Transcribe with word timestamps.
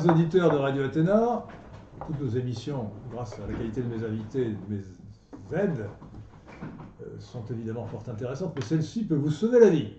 Chers 0.00 0.12
auditeurs 0.12 0.50
de 0.50 0.56
Radio 0.56 0.84
Athéna, 0.84 1.44
toutes 2.06 2.20
nos 2.20 2.28
émissions, 2.28 2.90
grâce 3.12 3.38
à 3.38 3.46
la 3.46 3.58
qualité 3.58 3.82
de 3.82 3.88
mes 3.88 4.02
invités 4.02 4.42
et 4.42 4.52
de 4.52 4.58
mes 4.68 5.58
aides, 5.58 5.86
euh, 7.02 7.04
sont 7.18 7.44
évidemment 7.50 7.84
fort 7.84 8.04
intéressantes, 8.08 8.54
mais 8.54 8.62
celle-ci 8.62 9.04
peut 9.04 9.16
vous 9.16 9.30
sauver 9.30 9.60
la 9.60 9.68
vie. 9.68 9.92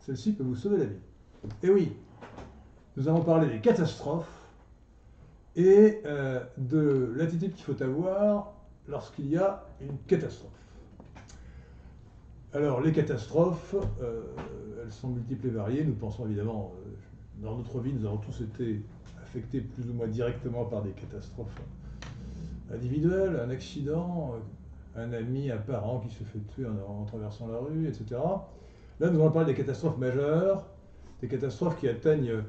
Celle-ci 0.00 0.32
peut 0.32 0.42
vous 0.42 0.56
sauver 0.56 0.78
la 0.78 0.84
vie. 0.86 0.98
Et 1.62 1.70
oui, 1.70 1.92
nous 2.96 3.08
allons 3.08 3.22
parler 3.22 3.48
des 3.48 3.60
catastrophes 3.60 4.48
et 5.54 6.00
euh, 6.04 6.42
de 6.56 7.12
l'attitude 7.14 7.54
qu'il 7.54 7.64
faut 7.64 7.80
avoir 7.80 8.54
lorsqu'il 8.88 9.28
y 9.28 9.36
a 9.36 9.64
une 9.80 9.98
catastrophe. 10.08 10.50
Alors, 12.54 12.80
les 12.80 12.92
catastrophes, 12.92 13.76
euh, 14.02 14.22
elles 14.82 14.92
sont 14.92 15.10
multiples 15.10 15.46
et 15.46 15.50
variées. 15.50 15.84
Nous 15.84 15.94
pensons 15.94 16.26
évidemment, 16.26 16.72
dans 17.36 17.56
notre 17.56 17.78
vie, 17.78 17.92
nous 17.92 18.04
avons 18.06 18.18
tous 18.18 18.40
été 18.40 18.82
affectés 19.34 19.60
plus 19.60 19.90
ou 19.90 19.94
moins 19.94 20.06
directement 20.06 20.64
par 20.64 20.82
des 20.82 20.90
catastrophes 20.90 21.60
individuelles, 22.72 23.40
un 23.44 23.50
accident, 23.50 24.34
un 24.96 25.12
ami, 25.12 25.50
un 25.50 25.58
parent 25.58 25.98
qui 26.00 26.14
se 26.14 26.22
fait 26.22 26.38
tuer 26.54 26.66
en, 26.66 27.04
traversant 27.04 27.48
la 27.48 27.58
rue, 27.58 27.88
etc. 27.88 28.20
Là, 29.00 29.10
nous 29.10 29.20
allons 29.20 29.32
parler 29.32 29.52
des 29.52 29.58
catastrophes 29.58 29.98
majeures, 29.98 30.64
des 31.20 31.26
catastrophes 31.26 31.76
qui 31.80 31.88
atteignent 31.88 32.44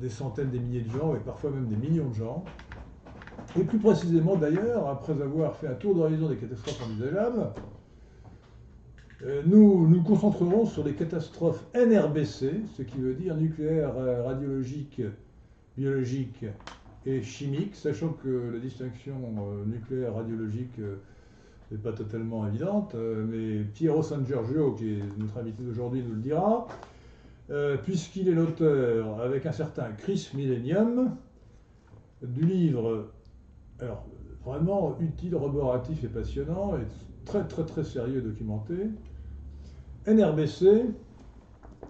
des 0.00 0.08
centaines, 0.08 0.50
des 0.50 0.58
milliers 0.58 0.80
de 0.80 0.90
gens, 0.90 1.14
et 1.14 1.20
parfois 1.20 1.50
même 1.50 1.68
des 1.68 1.76
millions 1.76 2.08
de 2.08 2.14
gens. 2.14 2.44
Et 3.56 3.62
plus 3.62 3.78
précisément 3.78 4.34
d'ailleurs, 4.34 4.88
après 4.88 5.12
avoir 5.12 5.54
fait 5.54 5.68
un 5.68 5.74
tour 5.74 5.94
d'horizon 5.94 6.28
des 6.28 6.36
catastrophes 6.36 6.82
envisageables, 6.84 7.52
euh, 9.22 9.42
nous 9.46 9.86
nous 9.86 10.02
concentrerons 10.02 10.66
sur 10.66 10.82
les 10.82 10.94
catastrophes 10.94 11.64
NRBC, 11.72 12.62
ce 12.76 12.82
qui 12.82 12.98
veut 12.98 13.14
dire 13.14 13.36
nucléaire, 13.36 13.96
euh, 13.96 14.24
radiologique, 14.24 15.00
biologique 15.76 16.44
et 17.06 17.22
chimique, 17.22 17.74
sachant 17.74 18.10
que 18.10 18.52
la 18.54 18.58
distinction 18.58 19.14
euh, 19.38 19.64
nucléaire, 19.66 20.14
radiologique 20.14 20.78
n'est 21.70 21.78
pas 21.78 21.92
totalement 21.92 22.46
évidente, 22.46 22.94
mais 22.94 23.64
Piero 23.74 24.02
San 24.02 24.26
Giorgio, 24.26 24.72
qui 24.72 24.94
est 24.94 25.02
notre 25.18 25.38
invité 25.38 25.62
d'aujourd'hui, 25.62 26.02
nous 26.06 26.14
le 26.14 26.20
dira, 26.20 26.66
puisqu'il 27.82 28.28
est 28.28 28.34
l'auteur, 28.34 29.20
avec 29.20 29.46
un 29.46 29.52
certain 29.52 29.90
Chris 29.92 30.30
Millennium, 30.34 31.16
du 32.22 32.44
livre, 32.44 33.08
alors 33.80 34.04
vraiment 34.44 34.96
utile, 35.00 35.34
roboratif 35.36 36.04
et 36.04 36.08
passionnant, 36.08 36.76
et 36.76 36.84
très 37.24 37.46
très 37.46 37.64
très 37.64 37.84
sérieux 37.84 38.18
et 38.18 38.22
documenté, 38.22 38.74
NRBC, 40.06 40.84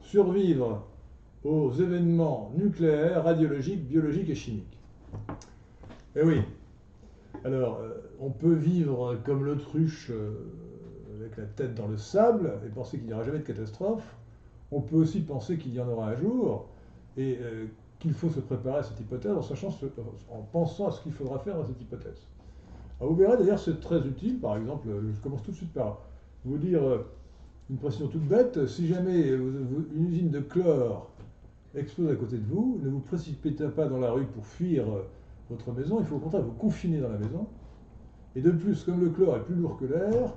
survivre 0.02 0.86
aux 1.44 1.72
événements 1.72 2.52
nucléaires, 2.56 3.24
radiologiques, 3.24 3.86
biologiques 3.86 4.30
et 4.30 4.34
chimiques. 4.34 4.78
Eh 6.16 6.22
oui. 6.22 6.40
Alors, 7.44 7.80
euh, 7.80 7.90
on 8.20 8.30
peut 8.30 8.54
vivre 8.54 9.18
comme 9.24 9.44
l'autruche 9.44 10.10
euh, 10.10 10.32
avec 11.18 11.36
la 11.36 11.44
tête 11.44 11.74
dans 11.74 11.86
le 11.86 11.98
sable 11.98 12.54
et 12.66 12.70
penser 12.70 12.98
qu'il 12.98 13.06
n'y 13.06 13.12
aura 13.12 13.24
jamais 13.24 13.40
de 13.40 13.44
catastrophe. 13.44 14.16
On 14.72 14.80
peut 14.80 14.96
aussi 14.96 15.20
penser 15.20 15.58
qu'il 15.58 15.74
y 15.74 15.80
en 15.80 15.88
aura 15.88 16.08
un 16.08 16.16
jour 16.16 16.68
et 17.16 17.38
euh, 17.40 17.66
qu'il 17.98 18.14
faut 18.14 18.30
se 18.30 18.40
préparer 18.40 18.78
à 18.78 18.82
cette 18.82 18.98
hypothèse 19.00 19.32
en, 19.32 19.42
sachant 19.42 19.68
en 20.30 20.42
pensant 20.52 20.88
à 20.88 20.92
ce 20.92 21.02
qu'il 21.02 21.12
faudra 21.12 21.38
faire 21.38 21.58
à 21.58 21.64
cette 21.64 21.80
hypothèse. 21.80 22.26
Vous 23.00 23.14
verrez 23.14 23.36
d'ailleurs, 23.36 23.58
c'est 23.58 23.80
très 23.80 23.98
utile. 24.06 24.38
Par 24.38 24.56
exemple, 24.56 24.88
je 24.88 25.20
commence 25.20 25.42
tout 25.42 25.50
de 25.50 25.56
suite 25.56 25.72
par 25.72 26.00
vous 26.44 26.56
dire 26.56 26.80
une 27.68 27.76
précision 27.76 28.08
toute 28.08 28.26
bête, 28.26 28.66
si 28.66 28.86
jamais 28.86 29.28
une 29.28 30.06
usine 30.08 30.30
de 30.30 30.40
chlore 30.40 31.10
explose 31.76 32.10
à 32.10 32.16
côté 32.16 32.36
de 32.36 32.46
vous, 32.46 32.80
ne 32.82 32.88
vous 32.88 33.00
précipitez 33.00 33.68
pas 33.68 33.86
dans 33.86 33.98
la 33.98 34.10
rue 34.10 34.26
pour 34.26 34.46
fuir 34.46 34.84
euh, 34.88 35.02
votre 35.50 35.72
maison, 35.72 35.98
il 36.00 36.06
faut 36.06 36.16
au 36.16 36.20
contraire 36.20 36.42
vous 36.42 36.52
confiner 36.52 37.00
dans 37.00 37.10
la 37.10 37.18
maison. 37.18 37.46
Et 38.36 38.40
de 38.40 38.50
plus, 38.50 38.82
comme 38.84 39.00
le 39.00 39.10
chlore 39.10 39.36
est 39.36 39.44
plus 39.44 39.54
lourd 39.54 39.76
que 39.78 39.84
l'air, 39.84 40.34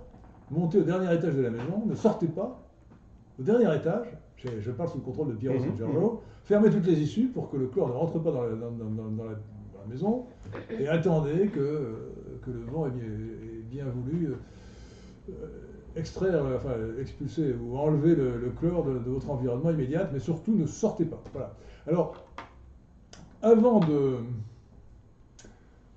montez 0.52 0.80
au 0.80 0.84
dernier 0.84 1.14
étage 1.14 1.36
de 1.36 1.42
la 1.42 1.50
maison, 1.50 1.84
ne 1.86 1.96
sortez 1.96 2.28
pas. 2.28 2.64
Au 3.40 3.44
dernier 3.44 3.76
étage, 3.76 4.08
je, 4.38 4.72
parle 4.72 4.90
sous 4.90 4.98
le 4.98 5.04
contrôle 5.04 5.30
de 5.30 5.34
Pierre 5.34 5.54
mmh, 5.54 6.18
fermez 6.44 6.70
toutes 6.70 6.86
les 6.86 7.00
issues 7.00 7.28
pour 7.28 7.50
que 7.50 7.58
le 7.58 7.68
chlore 7.68 7.90
ne 7.90 7.94
rentre 7.94 8.20
pas 8.20 8.32
dans 8.32 8.44
la, 8.44 8.50
maison 9.88 10.26
et 10.70 10.88
attendez 10.90 11.48
que, 11.48 12.12
que 12.42 12.52
le 12.52 12.60
vent 12.70 12.88
ait 12.88 12.92
bien, 13.70 13.86
voulu. 13.86 14.34
Euh, 15.30 15.34
extraire, 15.98 16.46
euh, 16.46 16.58
enfin 16.58 16.76
expulser 17.00 17.54
ou 17.54 17.78
enlever 17.78 18.16
le, 18.16 18.52
chlore 18.60 18.86
de, 18.86 18.92
votre 19.10 19.30
environnement 19.30 19.72
immédiat, 19.72 20.10
mais 20.14 20.20
surtout 20.20 20.56
ne 20.56 20.66
sortez 20.66 21.06
pas. 21.06 21.22
Voilà. 21.34 21.54
Alors, 21.88 22.26
avant 23.42 23.80
de, 23.80 24.18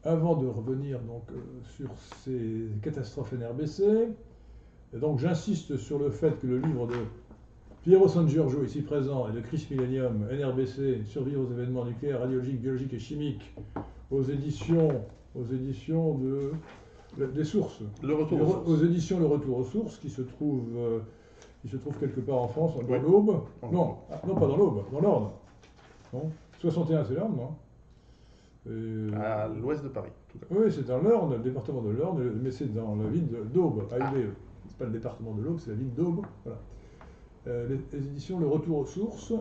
avant 0.05 0.37
de 0.37 0.47
revenir 0.47 0.99
donc 1.01 1.25
euh, 1.31 1.37
sur 1.77 1.91
ces 2.25 2.69
catastrophes 2.83 3.33
NRBC, 3.33 4.09
donc 4.95 5.21
j'insiste 5.21 5.77
sur 5.77 5.99
le 5.99 6.11
fait 6.11 6.41
que 6.41 6.47
le 6.47 6.59
livre 6.59 6.87
de 6.87 6.97
Piero 7.83 8.09
San 8.09 8.29
Giorgio, 8.29 8.63
ici 8.65 8.83
présent, 8.83 9.29
et 9.29 9.33
de 9.33 9.41
Chris 9.41 9.67
Millennium, 9.71 10.27
NRBC, 10.31 11.05
Survivre 11.07 11.43
aux 11.43 11.53
événements 11.53 11.85
nucléaires, 11.85 12.21
radiologiques, 12.21 12.61
biologiques 12.61 12.93
et 12.93 12.99
chimiques, 12.99 13.55
aux 14.11 14.23
éditions, 14.23 15.03
aux 15.35 15.45
éditions 15.45 16.19
de 16.19 16.53
des 17.17 17.45
sources. 17.45 17.81
Le 18.03 18.15
retour 18.15 18.67
aux, 18.67 18.77
éditions 18.77 19.19
Le 19.19 19.27
Retour 19.27 19.59
aux 19.59 19.65
sources, 19.65 19.99
qui 19.99 20.11
se 20.11 20.23
trouve, 20.23 20.69
euh, 20.77 21.01
qui 21.63 21.69
se 21.69 21.77
trouve 21.77 21.97
quelque 21.99 22.21
part 22.21 22.39
en 22.39 22.49
France, 22.49 22.73
dans 22.77 23.03
l'Aube. 23.03 23.43
Non, 23.71 23.97
ah, 24.11 24.21
non, 24.27 24.35
pas 24.35 24.47
dans 24.47 24.57
l'Aube, 24.57 24.85
dans 24.93 25.01
l'Orne. 25.01 25.31
61, 26.59 27.05
c'est 27.05 27.15
l'Orne, 27.15 27.37
non 27.37 27.55
euh, 28.69 29.11
À 29.15 29.49
l'ouest 29.49 29.83
de 29.83 29.89
Paris. 29.89 30.11
Tout 30.29 30.39
à 30.43 30.59
Oui, 30.59 30.71
c'est 30.71 30.87
dans 30.87 31.01
l'Orne, 31.01 31.33
le 31.33 31.43
département 31.43 31.83
de 31.83 31.91
l'Orne, 31.91 32.33
mais 32.43 32.51
c'est 32.51 32.73
dans 32.73 32.97
la 32.97 33.09
ville 33.09 33.29
d'Aube, 33.53 33.87
ah. 33.93 34.13
C'est 34.69 34.77
pas 34.79 34.85
le 34.85 34.93
département 34.93 35.35
de 35.35 35.43
l'Aube, 35.43 35.59
c'est 35.59 35.71
la 35.71 35.77
ville 35.77 35.95
d'Aube. 35.95 36.25
Voilà. 36.45 36.59
Euh, 37.47 37.77
les, 37.93 37.99
éditions 37.99 38.39
Le 38.39 38.47
Retour 38.47 38.79
aux 38.79 38.87
sources. 38.87 39.33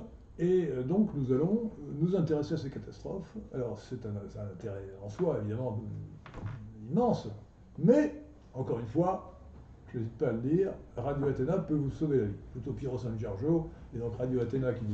Et 0.42 0.70
donc 0.88 1.10
nous 1.16 1.34
allons 1.34 1.70
nous 2.00 2.16
intéresser 2.16 2.54
à 2.54 2.58
ces 2.58 2.70
catastrophes. 2.70 3.36
Alors 3.54 3.78
c'est 3.78 4.06
un, 4.06 4.12
un, 4.12 4.46
intérêt 4.54 4.86
en 5.04 5.10
soi 5.10 5.38
évidemment 5.42 5.82
immense, 6.90 7.28
mais, 7.84 8.14
encore 8.54 8.80
une 8.80 8.88
fois, 8.88 9.34
je 9.92 9.98
n'hésite 9.98 10.18
pas 10.18 10.30
à 10.30 10.32
le 10.32 10.40
dire, 10.40 10.72
Radio 10.98 11.28
Athéna 11.28 11.58
peut 11.58 11.76
vous 11.76 11.90
sauver 11.90 12.20
la 12.20 12.26
vie. 12.26 12.38
Plutôt 12.52 12.74
Piero 12.74 12.98
San 12.98 13.18
Giorgio, 13.18 13.70
et 13.96 14.00
donc 14.00 14.16
Radio 14.18 14.42
Athéna 14.42 14.74
qui 14.74 14.86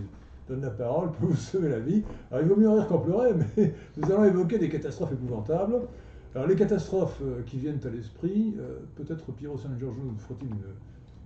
donne 0.48 0.62
la 0.62 0.70
parole, 0.70 1.12
peut 1.20 1.26
vous 1.28 1.36
sauver 1.36 1.70
la 1.70 1.80
vie. 1.80 2.04
Alors 2.32 2.44
il 2.44 2.50
vaut 2.50 2.56
mieux 2.56 2.70
rire 2.70 2.88
qu'en 2.88 3.00
pleurer, 3.00 3.34
mais 3.34 3.74
nous 3.98 4.12
allons 4.12 4.26
évoquer 4.26 4.58
des 4.58 4.70
catastrophes 4.70 5.12
épouvantables. 5.12 5.82
Alors 6.34 6.48
les 6.48 6.56
catastrophes 6.56 7.22
euh, 7.22 7.42
qui 7.46 7.58
viennent 7.58 7.80
à 7.86 7.90
l'esprit, 7.90 8.56
euh, 8.60 8.80
peut-être 8.96 9.32
Piero 9.32 9.58
San 9.58 9.78
Giorgio 9.78 10.02
nous 10.04 10.18
fera-t-il 10.18 10.50
une 10.50 10.62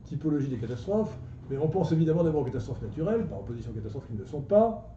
typologie 0.06 0.48
des 0.48 0.58
catastrophes, 0.58 1.18
mais 1.50 1.58
on 1.58 1.68
pense 1.68 1.92
évidemment 1.92 2.24
d'abord 2.24 2.42
aux 2.42 2.46
catastrophes 2.46 2.82
naturelles, 2.82 3.26
par 3.28 3.40
opposition 3.40 3.72
aux 3.72 3.76
catastrophes 3.76 4.08
qui 4.08 4.14
ne 4.14 4.20
le 4.20 4.26
sont 4.26 4.42
pas. 4.42 4.88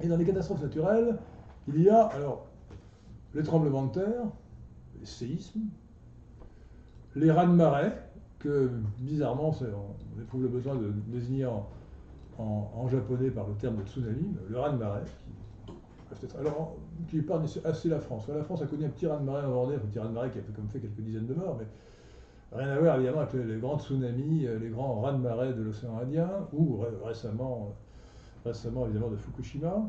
Et 0.00 0.08
dans 0.08 0.16
les 0.16 0.24
catastrophes 0.24 0.62
naturelles, 0.62 1.18
il 1.66 1.82
y 1.82 1.88
a 1.88 2.06
alors 2.06 2.46
les 3.34 3.42
tremblements 3.42 3.86
de 3.86 3.92
terre, 3.92 4.24
les 5.00 5.06
séismes, 5.06 5.68
les 7.16 7.30
raz-de-marée, 7.30 7.92
que 8.38 8.70
bizarrement 8.98 9.52
on 9.60 10.20
éprouve 10.20 10.42
le 10.42 10.48
besoin 10.48 10.76
de 10.76 10.92
désigner 11.08 11.46
en, 11.46 12.88
japonais 12.88 13.30
par 13.30 13.48
le 13.48 13.54
terme 13.54 13.76
de 13.76 13.82
tsunami, 13.82 14.36
le 14.48 14.58
raz-de-marée, 14.58 15.02
qui, 16.14 16.36
alors, 16.38 16.76
qui 17.08 17.18
épargne 17.18 17.46
assez 17.64 17.88
la 17.88 17.98
France. 17.98 18.28
La 18.28 18.44
France 18.44 18.62
a 18.62 18.66
connu 18.66 18.84
un 18.84 18.90
petit 18.90 19.06
raz-de-marée 19.06 19.44
en 19.44 19.50
Vendée, 19.50 19.74
un 19.74 19.78
petit 19.80 19.98
raz-de-marée 19.98 20.30
qui 20.30 20.38
a 20.38 20.42
fait, 20.42 20.52
comme 20.52 20.68
fait 20.68 20.80
quelques 20.80 21.00
dizaines 21.00 21.26
de 21.26 21.34
morts, 21.34 21.58
mais 21.58 21.66
rien 22.56 22.68
à 22.68 22.78
voir 22.78 22.96
évidemment 22.96 23.20
avec 23.20 23.34
les, 23.34 23.58
grands 23.58 23.78
tsunamis, 23.78 24.46
euh, 24.46 24.58
les 24.58 24.70
grands 24.70 25.00
raz-de-marée 25.00 25.52
de 25.52 25.62
l'océan 25.62 25.98
Indien, 25.98 26.30
ou 26.52 26.80
récemment, 27.04 27.74
récemment 28.44 28.86
évidemment 28.86 29.10
de 29.10 29.16
Fukushima, 29.16 29.82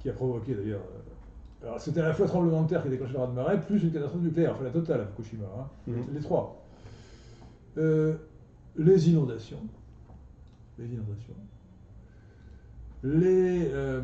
qui 0.00 0.08
a 0.08 0.12
provoqué 0.14 0.54
d'ailleurs 0.54 0.80
euh, 0.80 1.13
c'était 1.78 2.00
à 2.00 2.08
la 2.08 2.14
fois 2.14 2.26
tremblement 2.26 2.62
de 2.62 2.68
terre 2.68 2.82
qui 2.82 2.88
a 2.88 2.90
déclenché 2.90 3.12
le 3.12 3.18
raz-de-marée, 3.20 3.60
plus 3.60 3.82
une 3.82 3.92
catastrophe 3.92 4.22
nucléaire, 4.22 4.52
enfin 4.54 4.64
la 4.64 4.70
totale 4.70 5.00
à 5.00 5.06
Fukushima, 5.06 5.44
hein. 5.44 5.66
mhm. 5.86 6.04
les 6.12 6.20
trois. 6.20 6.62
Euh, 7.78 8.14
les 8.76 9.10
inondations, 9.10 9.60
les 10.78 10.86
inondations, 10.86 11.34
les, 13.02 13.68
euh, 13.72 14.02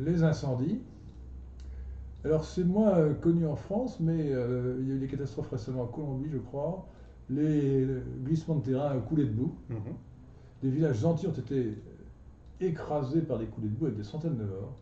les 0.00 0.22
incendies. 0.22 0.80
Alors 2.24 2.44
c'est 2.44 2.64
moins 2.64 3.12
connu 3.14 3.46
en 3.46 3.56
France, 3.56 3.98
mais 4.00 4.32
euh, 4.32 4.76
il 4.80 4.88
y 4.88 4.92
a 4.92 4.94
eu 4.94 4.98
des 4.98 5.06
catastrophes 5.06 5.50
récemment 5.50 5.82
en 5.82 5.86
Colombie, 5.86 6.28
je 6.32 6.38
crois. 6.38 6.86
Les 7.28 7.86
glissements 8.24 8.56
de 8.56 8.64
terrain 8.64 8.98
coulés 9.00 9.24
de 9.24 9.32
boue. 9.32 9.54
Mhm. 9.68 9.76
Des 10.62 10.70
villages 10.70 11.04
entiers 11.04 11.28
ont 11.28 11.32
été 11.32 11.76
écrasés 12.60 13.20
par 13.20 13.38
des 13.38 13.46
coulées 13.46 13.68
de 13.68 13.74
boue 13.74 13.86
avec 13.86 13.98
des 13.98 14.04
centaines 14.04 14.36
de 14.36 14.44
morts. 14.44 14.76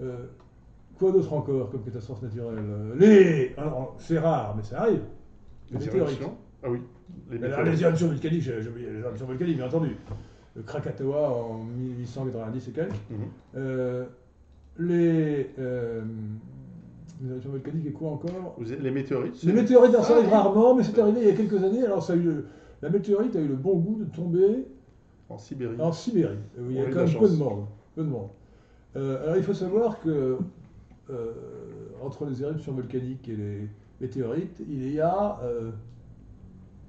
Euh, 0.00 0.16
quoi 0.98 1.12
d'autre 1.12 1.32
encore 1.32 1.70
comme 1.70 1.82
catastrophe 1.82 2.22
naturelle 2.22 2.58
Les. 2.98 3.54
Alors, 3.56 3.94
c'est 3.98 4.18
rare, 4.18 4.54
mais 4.56 4.62
ça 4.62 4.82
arrive. 4.82 5.02
Les, 5.70 5.86
éruptions 5.86 6.34
Ah 6.62 6.68
oui. 6.70 6.80
Les, 7.30 7.38
les 7.38 7.82
éruptions 7.82 8.08
volcaniques, 8.08 8.42
j'ai 8.42 8.68
oublié 8.68 8.90
les 8.90 9.00
éruptions 9.00 9.26
volcaniques, 9.26 9.56
bien 9.56 9.66
entendu. 9.66 9.96
le 10.54 10.62
Krakatoa 10.62 11.30
en 11.30 11.64
1890 11.64 12.68
et 12.68 12.70
quelques. 12.72 12.90
Mhm. 13.10 13.16
Euh, 13.56 14.04
les, 14.78 15.50
euh, 15.58 16.02
les 17.22 17.30
éruptions 17.30 17.50
volcaniques 17.50 17.86
et 17.86 17.92
quoi 17.92 18.10
encore 18.10 18.56
Les 18.60 18.90
météorites 18.90 19.42
Les 19.42 19.52
météorites, 19.52 19.92
ça 19.92 20.02
Ah, 20.08 20.12
arrive 20.18 20.28
rarement, 20.30 20.74
mais 20.74 20.82
c'est 20.84 20.98
arrivé 20.98 21.20
il 21.22 21.28
y 21.28 21.30
a 21.30 21.34
quelques 21.34 21.62
années. 21.64 21.84
Alors, 21.84 22.02
ça 22.02 22.12
a 22.12 22.16
eu 22.16 22.22
le- 22.22 22.46
la 22.82 22.90
météorite 22.90 23.34
a 23.36 23.40
eu 23.40 23.48
le 23.48 23.54
bon 23.56 23.76
goût 23.78 23.96
de 23.98 24.04
tomber 24.14 24.66
En 25.28 25.38
Sibérie. 25.38 25.76
en 25.80 25.92
Sibérie, 25.92 26.36
où 26.58 26.70
il 26.70 26.76
y 26.76 26.80
a 26.80 26.84
quand 26.90 27.04
même 27.06 27.18
peu 27.18 27.28
de 27.28 27.36
monde. 27.36 27.64
Peu 27.94 28.02
de 28.04 28.08
monde. 28.08 28.28
Euh, 28.96 29.22
alors, 29.24 29.36
il 29.36 29.42
faut 29.42 29.54
savoir 29.54 30.00
que 30.00 30.38
euh, 31.10 31.32
entre 32.02 32.24
les 32.24 32.42
éruptions 32.42 32.72
volcaniques 32.72 33.28
et 33.28 33.36
les 33.36 33.68
météorites, 34.00 34.60
il 34.68 34.90
y 34.92 35.00
a, 35.00 35.38
euh, 35.42 35.70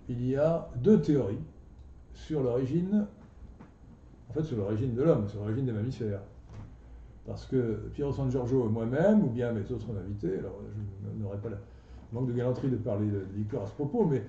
il 0.10 0.26
y 0.26 0.36
a 0.36 0.70
deux 0.78 1.02
théories 1.02 1.40
sur 2.14 2.42
l'origine, 2.42 3.06
en 4.30 4.34
fait, 4.34 4.44
sur 4.44 4.58
l'origine 4.58 4.94
de 4.96 5.04
l'homme, 5.04 5.28
sur 5.28 5.42
l'origine 5.42 5.66
des 5.66 5.72
mammifères. 5.74 6.22
Parce 7.26 7.46
que 7.46 7.58
Piero 7.94 8.14
San 8.14 8.32
Giorgio 8.32 8.66
et 8.66 8.70
moi-même, 8.70 9.24
ou 9.24 9.28
bien 9.28 9.52
mes 9.52 9.70
autres 9.72 9.88
invités, 10.00 10.40
alors 10.40 10.60
je 11.18 11.22
n'aurais 11.22 11.38
pas 11.40 11.50
le 11.50 11.58
manque 12.14 12.28
de 12.30 12.34
galanterie 12.34 12.70
de 12.70 12.78
parler 12.78 13.08
de 13.08 13.22
l'histoire 13.36 13.64
à 13.64 13.68
ce 13.68 13.74
propos, 13.74 14.06
mais 14.06 14.24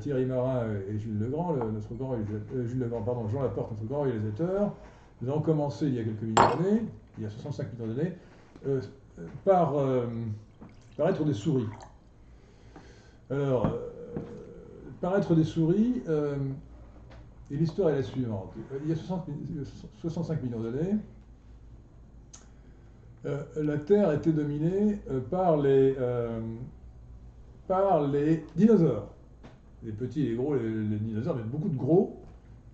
Thierry 0.00 0.26
Marin 0.26 0.64
et 0.90 0.98
Jules 0.98 1.20
Legrand, 1.20 1.52
le- 1.52 1.70
notre 1.70 1.94
grand 1.94 2.16
Legrand, 2.16 3.02
pardon, 3.02 3.28
Jean 3.28 3.42
Laporte, 3.42 3.70
notre 3.72 3.84
grand 3.86 4.02
réalisateur, 4.02 4.74
nous 5.22 5.30
avons 5.30 5.40
commencé 5.40 5.86
il 5.86 5.94
y 5.94 5.98
a 6.00 6.04
quelques 6.04 6.22
millions 6.22 6.34
d'années, 6.34 6.82
il 7.18 7.24
y 7.24 7.26
a 7.26 7.30
65 7.30 7.72
millions 7.78 7.94
d'années, 7.94 8.12
euh, 8.66 8.80
par, 9.44 9.76
euh, 9.78 10.06
par 10.96 11.08
être 11.08 11.24
des 11.24 11.32
souris. 11.34 11.66
Alors, 13.30 13.66
euh, 13.66 13.70
par 15.00 15.16
être 15.16 15.34
des 15.34 15.44
souris, 15.44 16.02
euh, 16.08 16.36
et 17.50 17.56
l'histoire 17.56 17.90
est 17.90 17.96
la 17.96 18.02
suivante. 18.02 18.52
Il 18.84 18.88
y 18.88 18.92
a 18.92 18.96
60 18.96 19.28
mi- 19.28 19.64
65 20.00 20.42
millions 20.42 20.60
d'années, 20.60 20.96
euh, 23.24 23.42
la 23.56 23.78
Terre 23.78 24.12
était 24.12 24.32
dominée 24.32 24.98
euh, 25.10 25.20
par, 25.20 25.56
les, 25.56 25.96
euh, 25.98 26.40
par 27.66 28.06
les 28.06 28.44
dinosaures. 28.54 29.08
Les 29.82 29.92
petits 29.92 30.26
et 30.26 30.30
les 30.30 30.34
gros, 30.36 30.54
les, 30.54 30.62
les 30.68 30.96
dinosaures, 30.98 31.36
mais 31.36 31.42
beaucoup 31.42 31.68
de 31.68 31.76
gros, 31.76 32.20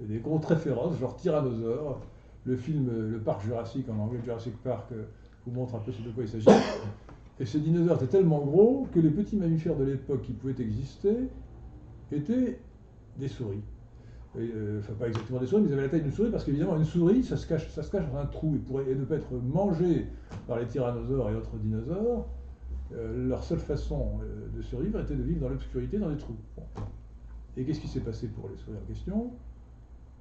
et 0.02 0.06
des 0.06 0.18
gros 0.18 0.38
très 0.38 0.56
féroces, 0.56 0.98
genre 0.98 1.16
tyrannosaures. 1.16 2.00
Le 2.44 2.56
film 2.56 2.88
euh, 2.88 3.10
Le 3.10 3.18
Parc 3.20 3.42
Jurassique, 3.44 3.88
en 3.88 3.98
anglais 3.98 4.20
Jurassic 4.24 4.56
Park, 4.62 4.86
euh, 4.92 5.04
vous 5.46 5.52
montre 5.52 5.74
un 5.74 5.78
peu 5.78 5.92
ce 5.92 6.02
de 6.02 6.10
quoi 6.10 6.24
il 6.24 6.28
s'agit. 6.28 6.46
Et 7.38 7.46
ces 7.46 7.60
dinosaures 7.60 7.96
étaient 7.96 8.18
tellement 8.18 8.40
gros 8.40 8.88
que 8.92 9.00
les 9.00 9.10
petits 9.10 9.36
mammifères 9.36 9.76
de 9.76 9.84
l'époque 9.84 10.22
qui 10.22 10.32
pouvaient 10.32 10.60
exister 10.60 11.16
étaient 12.10 12.58
des 13.18 13.28
souris. 13.28 13.62
Euh, 14.36 14.80
enfin, 14.80 14.94
pas 14.94 15.08
exactement 15.08 15.40
des 15.40 15.46
souris, 15.46 15.62
mais 15.62 15.68
ils 15.68 15.72
avaient 15.72 15.82
la 15.82 15.88
taille 15.88 16.02
d'une 16.02 16.12
souris, 16.12 16.30
parce 16.30 16.44
qu'évidemment, 16.44 16.76
une 16.76 16.84
souris, 16.84 17.22
ça 17.22 17.36
se 17.36 17.46
cache, 17.46 17.66
dans 17.92 18.18
un 18.18 18.26
trou, 18.26 18.58
et, 18.88 18.94
ne 18.94 19.04
peut 19.04 19.14
être 19.14 19.32
mangé 19.34 20.06
par 20.46 20.58
les 20.58 20.66
tyrannosaures 20.66 21.30
et 21.30 21.34
autres 21.34 21.56
dinosaures. 21.56 22.28
Leur 22.94 23.42
seule 23.42 23.58
façon 23.58 24.20
de 24.54 24.60
survivre 24.60 25.00
était 25.00 25.14
de 25.14 25.22
vivre 25.22 25.40
dans 25.40 25.48
l'obscurité, 25.48 25.98
dans 25.98 26.10
des 26.10 26.18
trous. 26.18 26.36
Et 27.56 27.64
qu'est-ce 27.64 27.80
qui 27.80 27.88
s'est 27.88 28.00
passé 28.00 28.28
pour 28.28 28.48
les 28.50 28.56
souris 28.56 28.76
en 28.76 28.86
question? 28.86 29.30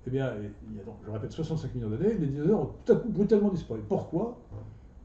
Eh 0.08 0.10
bien, 0.10 0.32
il 0.70 0.78
y 0.78 0.80
a 0.80 0.84
donc, 0.84 0.96
je 1.06 1.12
répète, 1.12 1.32
65 1.32 1.76
millions 1.76 1.90
d'années, 1.90 2.16
les 2.20 2.28
dinosaures 2.28 2.62
ont 2.62 2.70
tout 2.86 2.94
à 2.94 2.96
coup 2.96 3.10
brutalement 3.10 3.50
disparu. 3.50 3.82
Pourquoi? 3.88 4.40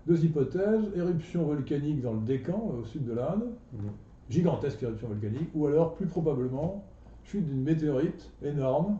Deux 0.07 0.25
hypothèses, 0.25 0.85
éruption 0.95 1.45
volcanique 1.45 2.01
dans 2.01 2.13
le 2.15 2.21
Décan, 2.21 2.71
au 2.81 2.85
sud 2.85 3.05
de 3.05 3.13
l'Inde, 3.13 3.45
Mhm. 3.73 3.91
gigantesque 4.31 4.83
éruption 4.83 5.09
volcanique, 5.09 5.51
ou 5.55 5.67
alors, 5.67 5.95
plus 5.95 6.07
probablement, 6.07 6.85
chute 7.25 7.45
d'une 7.45 7.63
météorite 7.63 8.31
énorme 8.43 8.99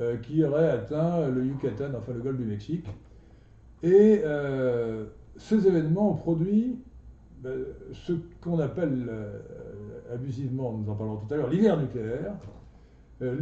euh, 0.00 0.16
qui 0.16 0.42
aurait 0.44 0.68
atteint 0.70 1.28
le 1.28 1.44
Yucatan, 1.46 1.90
enfin 1.96 2.12
le 2.12 2.20
golfe 2.20 2.38
du 2.38 2.44
Mexique. 2.44 2.86
Et 3.82 4.20
euh, 4.24 5.04
ces 5.36 5.66
événements 5.66 6.10
ont 6.10 6.14
produit 6.16 6.78
ben, 7.42 7.58
ce 7.92 8.12
qu'on 8.40 8.58
appelle 8.58 9.06
euh, 9.08 9.38
abusivement, 10.12 10.72
nous 10.72 10.90
en 10.90 10.94
parlerons 10.94 11.16
tout 11.26 11.32
à 11.34 11.36
l'heure, 11.36 11.48
l'hiver 11.50 11.76
nucléaire. 11.78 12.34
Euh, 13.22 13.36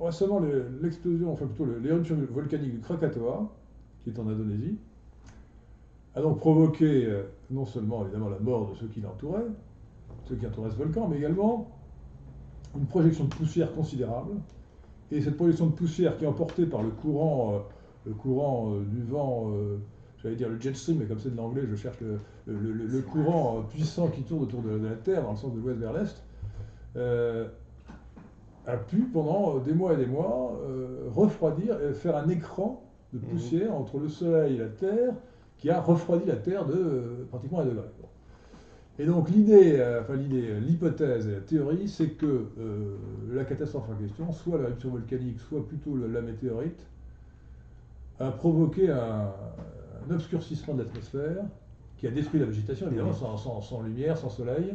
récemment, 0.00 0.38
le- 0.38 0.66
l'explosion, 0.80 1.32
enfin 1.32 1.46
plutôt 1.46 1.66
l'éruption 1.82 2.16
volcanique 2.30 2.72
du 2.72 2.80
Krakatoa, 2.80 3.50
qui 4.02 4.10
est 4.10 4.18
en 4.18 4.28
Indonésie, 4.28 4.76
a 6.14 6.22
donc 6.22 6.38
provoqué 6.38 7.06
euh, 7.06 7.24
non 7.50 7.64
seulement 7.66 8.02
évidemment 8.04 8.28
la 8.28 8.38
mort 8.38 8.70
de 8.70 8.76
ceux 8.76 8.86
qui 8.86 9.00
l'entouraient, 9.00 9.46
ceux 10.28 10.36
qui 10.36 10.46
entouraient 10.46 10.70
ce 10.70 10.76
volcan, 10.76 11.08
mais 11.08 11.16
également 11.18 11.70
une 12.76 12.86
projection 12.86 13.24
de 13.24 13.34
poussière 13.34 13.72
considérable. 13.72 14.32
Et 15.10 15.20
cette 15.20 15.36
projection 15.36 15.66
de 15.66 15.72
poussière 15.72 16.16
qui 16.16 16.24
est 16.24 16.28
emportée 16.28 16.66
par 16.66 16.82
le 16.82 16.90
courant, 16.90 17.54
euh, 17.54 17.58
le 18.06 18.14
courant 18.14 18.72
euh, 18.72 18.84
du 18.84 19.02
vent, 19.02 19.50
euh, 19.52 19.78
j'allais 20.22 20.36
dire 20.36 20.48
le 20.48 20.60
jet 20.60 20.74
stream, 20.74 20.98
mais 20.98 21.06
comme 21.06 21.18
c'est 21.18 21.30
de 21.30 21.36
l'anglais, 21.36 21.62
je 21.68 21.74
cherche 21.74 21.98
le, 22.46 23.00
courant 23.02 23.58
euh, 23.58 23.62
puissant 23.62 24.08
qui 24.08 24.22
tourne 24.22 24.42
autour 24.44 24.62
de, 24.62 24.70
la 24.76 24.94
Terre, 24.94 25.22
dans 25.22 25.32
le 25.32 25.36
sens 25.36 25.52
de 25.54 25.60
l'ouest 25.60 25.78
vers 25.78 25.92
l'est, 25.92 26.22
euh, 26.96 27.48
a 28.66 28.76
pu 28.76 29.02
pendant 29.12 29.58
des 29.58 29.72
mois 29.72 29.94
et 29.94 29.96
des 29.96 30.06
mois 30.06 30.58
euh, 30.66 31.08
refroidir 31.14 31.76
et 31.82 31.92
faire 31.92 32.16
un 32.16 32.28
écran 32.28 32.82
de 33.12 33.18
Mhm. 33.18 33.24
poussière 33.26 33.74
entre 33.74 33.98
le 33.98 34.08
Soleil 34.08 34.54
et 34.56 34.58
la 34.58 34.68
Terre 34.68 35.14
qui 35.58 35.70
a 35.70 35.80
refroidi 35.80 36.24
la 36.26 36.36
Terre 36.36 36.64
de 36.66 36.74
euh, 36.74 37.24
pratiquement 37.30 37.60
un 37.60 37.64
degré. 37.66 37.84
Bon. 38.00 38.08
Et 38.98 39.06
donc 39.06 39.28
l'idée, 39.28 39.74
euh, 39.78 40.00
enfin 40.02 40.14
l'idée, 40.16 40.50
euh, 40.50 40.60
l'hypothèse 40.60 41.26
et 41.28 41.32
la 41.32 41.40
théorie, 41.40 41.88
c'est 41.88 42.10
que 42.10 42.26
euh, 42.58 42.96
la 43.32 43.44
catastrophe 43.44 43.84
en 43.90 43.94
question, 43.96 44.32
soit 44.32 44.58
l'éruption 44.58 44.90
volcanique, 44.90 45.40
soit 45.40 45.66
plutôt 45.66 45.96
la 45.96 46.20
météorite, 46.22 46.86
a 48.20 48.30
provoqué 48.30 48.90
un, 48.90 49.30
un 50.08 50.14
obscurcissement 50.14 50.74
de 50.74 50.82
l'atmosphère 50.84 51.42
qui 51.98 52.06
a 52.06 52.10
détruit 52.10 52.38
la 52.40 52.46
végétation, 52.46 52.86
évidemment, 52.86 53.12
sans, 53.12 53.36
sans- 53.36 53.60
sans 53.60 53.82
lumière, 53.82 54.16
sans 54.16 54.28
soleil, 54.28 54.74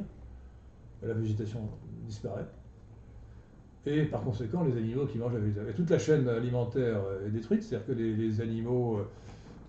la 1.01 1.13
végétation 1.13 1.59
disparaît. 2.05 2.45
Et 3.85 4.03
par 4.03 4.21
conséquent, 4.21 4.63
les 4.63 4.77
animaux 4.77 5.05
qui 5.05 5.17
mangent 5.17 5.33
la 5.33 5.39
végétation. 5.39 5.69
Et 5.69 5.73
toute 5.73 5.89
la 5.89 5.99
chaîne 5.99 6.27
alimentaire 6.27 7.01
est 7.25 7.29
détruite, 7.29 7.63
c'est-à-dire 7.63 7.87
que 7.87 7.91
les, 7.93 8.41
animaux 8.41 8.97
euh, 8.97 9.07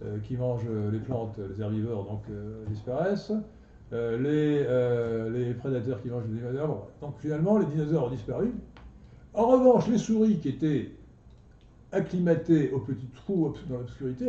euh, 0.05 0.19
qui 0.19 0.37
mangent 0.37 0.69
les 0.93 0.99
plantes, 0.99 1.39
les 1.39 1.61
herbivores, 1.61 2.05
donc 2.05 2.23
euh, 2.31 2.65
disparaissent. 2.69 3.33
Les, 3.93 4.65
les 5.33 5.53
prédateurs 5.55 6.01
qui 6.01 6.11
mangent 6.11 6.27
les 6.29 6.39
dinosaures. 6.39 6.87
donc 7.01 7.19
finalement, 7.19 7.59
les 7.59 7.67
dinosaures 7.67 8.05
ont 8.05 8.11
disparu. 8.11 8.53
En 9.35 9.47
revanche, 9.49 9.89
les 9.89 9.99
souris 9.99 10.39
qui 10.39 10.51
étaient 10.51 10.93
acclimatées 11.91 12.71
aux 12.71 12.79
petits 12.79 13.09
trous 13.17 13.53
dans 13.69 13.79
l'obscurité, 13.79 14.27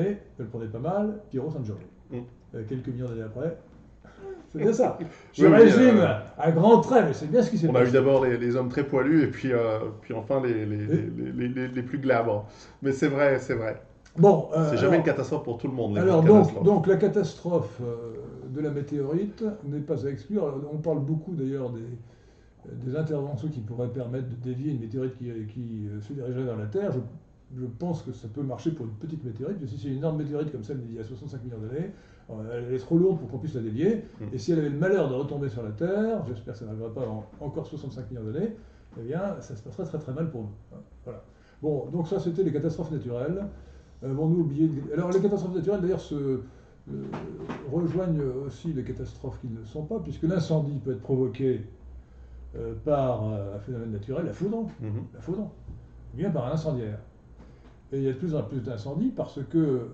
Et 0.00 0.16
elle 0.38 0.46
prenait 0.46 0.68
pas 0.68 0.78
mal, 0.78 1.20
Piero 1.30 1.50
San 1.50 1.62
Giorgio. 1.64 1.86
Mm. 2.10 2.16
Euh, 2.54 2.62
quelques 2.66 2.88
millions 2.88 3.08
d'années 3.08 3.22
après. 3.22 3.58
C'est 4.50 4.58
bien 4.58 4.72
ça. 4.72 4.98
Je 5.34 5.44
Oui, 5.44 5.52
oui, 5.52 5.58
résume 5.64 5.98
euh, 5.98 6.14
à 6.38 6.50
grands 6.50 6.80
traits, 6.80 7.04
mais 7.08 7.12
c'est 7.12 7.30
bien 7.30 7.42
ce 7.42 7.50
qui 7.50 7.58
s'est 7.58 7.66
On 7.68 7.74
a 7.74 7.80
passé. 7.80 7.90
eu 7.90 7.92
d'abord 7.92 8.24
les, 8.24 8.38
les 8.38 8.56
hommes 8.56 8.68
très 8.70 8.84
poilus 8.84 9.22
et 9.24 9.26
puis, 9.26 9.52
euh, 9.52 9.80
puis 10.00 10.14
enfin 10.14 10.40
les, 10.42 10.64
les, 10.66 11.68
les, 11.68 11.82
plus 11.82 11.98
glabres. 11.98 12.46
Mais 12.82 12.92
c'est 12.92 13.08
vrai, 13.08 13.38
c'est 13.38 13.54
vrai. 13.54 13.82
Bon, 14.16 14.48
euh, 14.54 14.64
C'est 14.70 14.76
jamais 14.76 14.88
alors- 14.88 14.94
une 15.00 15.02
catastrophe 15.04 15.42
pour 15.44 15.58
tout 15.58 15.66
le 15.68 15.74
monde. 15.74 15.96
Alors 15.98 16.22
donc, 16.22 16.62
donc 16.64 16.86
la 16.86 16.96
catastrophe 16.96 17.78
euh, 17.82 18.14
de 18.48 18.60
la 18.60 18.70
météorite 18.70 19.44
n'est 19.64 19.80
pas 19.80 20.06
à 20.06 20.10
exclure. 20.10 20.44
Alors, 20.44 20.60
on 20.72 20.78
parle 20.78 21.00
beaucoup 21.00 21.34
d'ailleurs 21.34 21.70
des, 21.70 22.80
des 22.90 22.96
interventions 22.96 23.48
qui 23.48 23.60
pourraient 23.60 23.88
permettre 23.88 24.28
de 24.28 24.34
dévier 24.36 24.72
une 24.72 24.80
météorite 24.80 25.16
qui, 25.18 25.24
qui, 25.52 25.88
euh, 25.90 26.00
se 26.00 26.12
dirigerait 26.14 26.44
vers 26.44 26.56
la 26.58 26.66
Terre. 26.66 26.92
Je, 26.92 26.98
je 27.56 27.66
pense 27.66 28.02
que 28.02 28.12
ça 28.12 28.28
peut 28.28 28.42
marcher 28.42 28.70
pour 28.72 28.86
une 28.86 28.92
petite 28.92 29.24
météorite, 29.24 29.58
mais 29.60 29.66
si 29.66 29.78
c'est 29.78 29.88
une 29.88 29.98
énorme 29.98 30.18
météorite 30.18 30.50
comme 30.52 30.64
celle 30.64 30.80
d'il 30.80 30.94
y 30.94 30.98
a 30.98 31.04
65 31.04 31.44
millions 31.44 31.58
d'années, 31.58 31.90
euh, 32.30 32.62
elle 32.68 32.74
est 32.74 32.78
trop 32.78 32.96
lourde 32.96 33.18
pour 33.18 33.28
qu'on 33.30 33.38
puisse 33.38 33.54
la 33.54 33.60
dévier. 33.62 34.04
Mm. 34.20 34.24
Et 34.32 34.38
si 34.38 34.52
elle 34.52 34.60
avait 34.60 34.70
le 34.70 34.78
malheur 34.78 35.08
de 35.08 35.14
retomber 35.14 35.48
sur 35.48 35.62
la 35.62 35.70
Terre, 35.72 36.24
j'espère 36.26 36.54
que 36.54 36.60
ça 36.60 36.64
n'arrivera 36.66 36.92
pas 36.94 37.06
en 37.06 37.26
encore 37.40 37.66
65 37.66 38.10
millions 38.10 38.24
d'années, 38.30 38.56
eh 38.98 39.02
bien 39.02 39.40
ça 39.40 39.54
se 39.56 39.62
passerait 39.62 39.84
très 39.84 39.98
très 39.98 40.12
mal 40.12 40.30
pour 40.30 40.42
nous. 40.42 40.50
Hein, 40.74 40.80
Voilà. 41.04 41.22
Bon, 41.60 41.86
donc 41.90 42.08
ça 42.08 42.18
c'était 42.20 42.42
les 42.42 42.52
catastrophes 42.52 42.90
naturelles. 42.90 43.46
Avons-nous 44.02 44.40
oublié 44.40 44.68
de- 44.68 44.92
Alors 44.94 45.10
les 45.12 45.20
catastrophes 45.20 45.54
naturelles 45.54 45.80
d'ailleurs 45.80 46.00
se 46.00 46.14
euh, 46.14 46.40
rejoignent 47.72 48.22
aussi 48.46 48.72
les 48.72 48.82
catastrophes 48.82 49.38
qui 49.40 49.48
ne 49.48 49.58
le 49.58 49.64
sont 49.64 49.84
pas, 49.84 50.00
puisque 50.00 50.24
l'incendie 50.24 50.78
peut 50.84 50.92
être 50.92 51.00
provoqué 51.02 51.64
euh, 52.56 52.74
par 52.84 53.28
euh, 53.28 53.56
un 53.56 53.58
phénomène 53.60 53.92
naturel, 53.92 54.26
la 54.26 54.32
foudre, 54.32 54.66
la 55.14 55.20
foudre, 55.20 55.42
ou 56.12 56.16
bien 56.16 56.30
par 56.30 56.46
un 56.48 56.52
incendiaire. 56.52 56.98
Et 57.92 57.98
il 57.98 58.02
y 58.04 58.08
a 58.08 58.12
de 58.12 58.16
plus 58.18 58.34
en 58.34 58.42
plus 58.42 58.60
d'incendies 58.60 59.10
parce 59.14 59.38
que, 59.50 59.58
euh, 59.58 59.90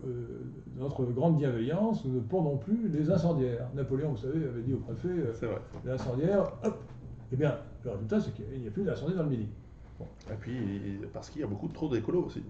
notre 0.76 1.04
grande 1.04 1.36
bienveillance, 1.38 2.04
nous 2.04 2.14
ne 2.14 2.20
pendons 2.20 2.56
plus 2.56 2.88
les 2.88 3.10
incendiaires. 3.10 3.68
Napoléon, 3.74 4.10
vous 4.12 4.18
savez, 4.18 4.44
avait 4.44 4.62
dit 4.62 4.72
au 4.74 4.78
préfet, 4.78 5.08
euh, 5.08 5.32
C'est 5.34 5.46
vrai. 5.46 5.58
l'incendiaire, 5.84 6.52
hop 6.62 6.78
Eh 7.32 7.36
bien, 7.36 7.56
le 7.84 7.90
résultat, 7.90 8.20
c'est 8.20 8.32
qu'il 8.34 8.60
n'y 8.60 8.68
a 8.68 8.70
plus 8.70 8.84
d'incendie 8.84 9.14
dans 9.14 9.24
le 9.24 9.28
Midi. 9.30 9.48
Et 10.30 10.34
puis, 10.40 10.56
parce 11.12 11.28
qu'il 11.28 11.40
y 11.40 11.44
a 11.44 11.48
beaucoup 11.48 11.66
trop 11.68 11.88
d'écolos 11.88 12.22
aussi. 12.26 12.42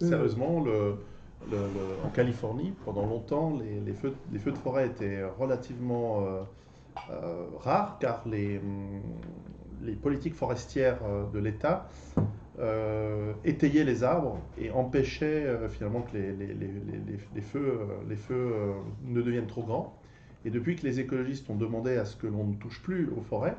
Euh. 0.00 0.08
Sérieusement, 0.08 0.64
le, 0.64 0.94
le- 1.50 1.56
le- 1.58 2.06
en 2.06 2.08
Californie, 2.08 2.72
pendant 2.86 3.04
longtemps, 3.04 3.54
les, 3.58 3.78
les 3.80 3.92
feux, 3.92 4.14
les 4.32 4.38
feux 4.38 4.52
de 4.52 4.56
forêt 4.58 4.86
étaient 4.86 5.22
relativement 5.38 6.24
euh, 7.10 7.44
rares 7.60 7.98
car 8.00 8.22
les, 8.26 8.56
hum, 8.58 9.02
les 9.82 9.92
politiques 9.96 10.34
forestières 10.34 11.00
de 11.30 11.38
l'État 11.38 11.88
euh, 12.62 13.32
étayaient 13.44 13.84
les 13.84 14.04
arbres 14.04 14.38
et 14.58 14.70
empêchaient 14.70 15.44
euh, 15.46 15.68
finalement 15.68 16.02
que 16.02 16.16
les, 16.16 16.32
les- 16.32 16.54
les- 17.34 17.40
feux, 17.40 17.78
euh, 17.80 17.84
les 18.08 18.16
feux 18.16 18.52
euh, 18.54 18.72
ne 19.04 19.20
deviennent 19.20 19.46
trop 19.48 19.62
grands. 19.64 19.98
Et 20.44 20.50
depuis 20.50 20.76
que 20.76 20.84
les 20.86 21.00
écologistes 21.00 21.48
ont 21.50 21.56
demandé 21.56 21.96
à 21.96 22.04
ce 22.04 22.16
que 22.16 22.26
l'on 22.26 22.44
ne 22.46 22.54
touche 22.54 22.80
plus 22.82 23.08
aux 23.16 23.20
forêts, 23.20 23.56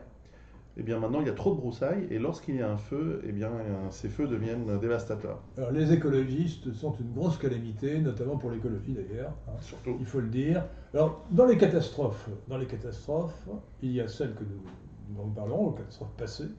eh 0.75 0.83
bien 0.83 0.99
maintenant 0.99 1.21
il 1.21 1.27
y 1.27 1.29
a 1.29 1.33
trop 1.33 1.53
de 1.53 1.59
broussailles 1.59 2.07
et 2.09 2.17
lorsqu'il 2.17 2.55
y 2.55 2.61
a 2.61 2.69
un 2.71 2.77
feu, 2.77 3.21
eh 3.27 3.31
bien 3.31 3.51
ces 3.91 4.09
feux 4.09 4.27
deviennent 4.27 4.79
dévastateurs. 4.79 5.39
Alors, 5.57 5.71
les 5.71 5.93
écologistes 5.93 6.73
sont 6.73 6.93
une 6.99 7.13
grosse 7.13 7.37
calamité, 7.37 7.99
notamment 7.99 8.37
pour 8.37 8.49
l'écologie 8.51 8.93
d'ailleurs. 8.93 9.33
hein. 9.47 9.51
Surtout. 9.61 9.95
il 9.99 10.05
faut 10.05 10.19
le 10.19 10.29
dire. 10.29 10.65
Alors, 10.93 11.25
dans 11.29 11.45
les 11.45 11.57
catastrophes, 11.57 12.27
dans 12.47 12.57
les 12.57 12.65
catastrophes, 12.65 13.47
il 13.83 13.91
y 13.91 14.01
a 14.01 14.07
celles 14.07 14.33
que 14.33 14.43
nous, 14.43 15.15
dont 15.15 15.25
nous 15.27 15.33
parlerons, 15.33 15.71
les 15.71 15.77
catastrophes 15.77 16.15
passées. 16.17 16.49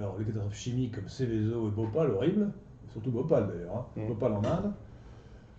Alors, 0.00 0.16
les 0.18 0.24
catastrophes 0.24 0.56
chimiques 0.56 0.94
comme 0.94 1.08
Céveso 1.08 1.68
et 1.68 1.70
Bhopal, 1.72 2.10
horribles, 2.10 2.48
surtout 2.90 3.10
Bhopal 3.10 3.48
d'ailleurs, 3.48 3.76
hein, 3.76 3.86
Mm. 3.96 4.06
Bhopal 4.08 4.32
en 4.32 4.44
Inde. 4.44 4.72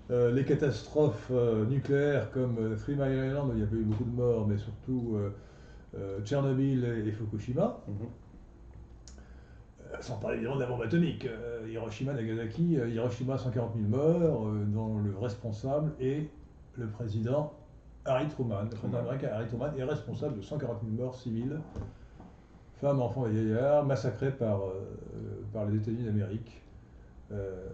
Euh, 0.10 0.31
les 0.31 0.43
catastrophes 0.43 1.29
euh, 1.31 1.63
nucléaires 1.67 2.31
comme 2.31 2.57
euh, 2.60 2.75
Three 2.75 2.95
Mile 2.95 3.27
Island, 3.27 3.50
où 3.51 3.53
il 3.53 3.60
y 3.60 3.63
a 3.63 3.67
pas 3.67 3.75
eu 3.75 3.83
beaucoup 3.83 4.03
de 4.03 4.15
morts, 4.15 4.48
mais 4.48 4.57
surtout 4.57 5.15
euh, 5.95 6.19
Tchernobyl 6.24 6.83
et, 6.83 7.07
et 7.07 7.12
Fukushima. 7.12 7.77
Mhm. 7.88 7.93
Euh, 9.93 9.95
Sans 10.01 10.17
parler 10.17 10.38
évidemment 10.38 10.55
de 10.55 10.62
la 10.62 10.67
bombe 10.67 10.81
atomique. 10.81 11.27
Hiroshima, 11.69 12.13
Nagasaki, 12.13 12.74
Hiroshima, 12.74 13.38
140 13.38 13.74
000 13.75 13.88
morts, 13.88 14.48
dont 14.67 14.98
le 14.98 15.15
responsable 15.17 15.91
est 16.00 16.27
le 16.77 16.88
président 16.88 17.53
Harry 18.05 18.27
Truman. 18.27 18.63
Le 18.63 18.69
président 18.69 18.89
Truman. 18.89 19.00
américain 19.10 19.29
Harry 19.33 19.48
Truman 19.48 19.71
est 19.77 19.83
responsable 19.83 20.38
de 20.38 20.41
140 20.41 20.79
000 20.83 21.03
morts 21.05 21.15
civiles, 21.15 21.60
femmes, 22.82 23.00
enfants 23.00 23.28
et 23.28 23.30
vieillards, 23.30 23.86
massacrés 23.86 24.32
par, 24.32 24.62
euh, 24.62 24.82
par 25.54 25.66
les 25.66 25.78
États-Unis 25.78 26.04
d'Amérique. 26.04 26.62
Euh, 27.32 27.68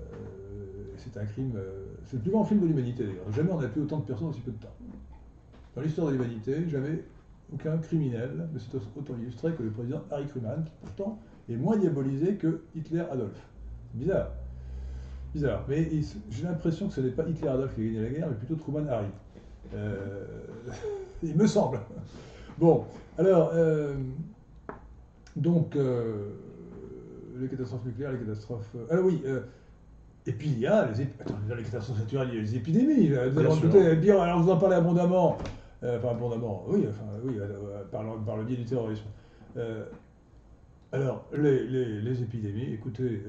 c'est 0.98 1.18
un 1.18 1.26
crime. 1.26 1.54
euh, 1.56 1.86
c'est 2.06 2.18
le 2.18 2.22
plus 2.22 2.32
grand 2.32 2.44
film 2.44 2.60
de 2.60 2.68
l'humanité 2.68 3.06
d'ailleurs. 3.06 3.32
Jamais 3.32 3.52
on 3.52 3.60
a 3.60 3.68
tué 3.68 3.82
autant 3.82 4.00
de 4.00 4.06
personnes 4.06 4.28
en 4.28 4.34
si 4.34 4.42
peu 4.42 4.52
de 4.52 4.58
temps. 4.58 4.76
Dans 5.76 5.82
l'histoire 5.82 6.08
de 6.08 6.14
l'humanité, 6.14 6.68
jamais 6.68 7.04
aucun 7.54 7.78
criminel 7.78 8.50
ne 8.54 8.60
s'est 8.60 8.68
autant 8.98 9.14
illustré 9.18 9.54
que 9.54 9.64
le 9.64 9.70
président 9.70 10.02
Harry 10.12 10.28
Truman, 10.28 10.64
qui 10.66 10.72
pourtant 10.82 11.20
est 11.50 11.56
moins 11.56 11.78
diabolisé 11.78 12.36
que 12.36 12.62
Hitler 12.76 13.04
Adolphe. 13.10 13.48
Bizarre. 13.94 14.32
Bizarre. 15.34 15.64
Mais 15.70 15.90
j'ai 16.30 16.44
l'impression 16.44 16.90
que 16.90 16.94
ce 16.94 17.02
n'est 17.02 17.12
pas 17.12 17.28
Hitler 17.28 17.48
Adolphe 17.48 17.76
qui 17.76 17.82
a 17.82 17.86
gagné 17.86 18.02
la 18.02 18.10
guerre, 18.10 18.28
mais 18.30 18.36
plutôt 18.36 18.56
Truman 18.56 18.88
Harry. 18.90 19.08
Il 21.24 21.36
me 21.36 21.48
semble. 21.48 21.80
Bon, 22.58 22.86
alors, 23.18 23.52
donc, 25.38 25.76
euh, 25.76 26.30
les 27.40 27.48
catastrophes 27.48 27.86
nucléaires, 27.86 28.12
les 28.12 28.20
catastrophes. 28.20 28.70
euh, 28.76 28.86
ah 28.90 29.02
oui, 29.02 29.22
euh, 29.26 29.42
et 30.26 30.32
puis 30.34 30.50
il 30.50 30.60
y 30.60 30.68
a 30.68 30.88
les, 30.92 31.02
attends, 31.04 31.36
les 31.56 31.64
catastrophes 31.64 32.00
naturelles, 32.00 32.30
il 32.32 32.36
y 32.36 32.38
a 32.40 32.42
les 32.42 32.56
épidémies. 32.56 33.10
Bien 33.10 33.50
sûr. 34.02 34.22
alors 34.22 34.42
vous 34.42 34.50
en 34.52 34.58
parlez 34.58 34.76
abondamment, 34.76 35.38
euh, 35.84 35.98
enfin 36.00 36.10
abondamment, 36.10 36.66
oui, 36.68 36.86
enfin, 36.90 37.06
oui, 37.24 37.38
par, 37.92 38.04
le, 38.04 38.10
par 38.26 38.38
le 38.38 38.44
biais 38.44 38.58
du 38.58 38.66
terrorisme. 38.66 39.06
Alors, 40.94 41.26
les, 41.38 41.66
les- 41.68 42.02
les 42.02 42.22
épidémies, 42.22 42.74
écoutez, 42.74 43.22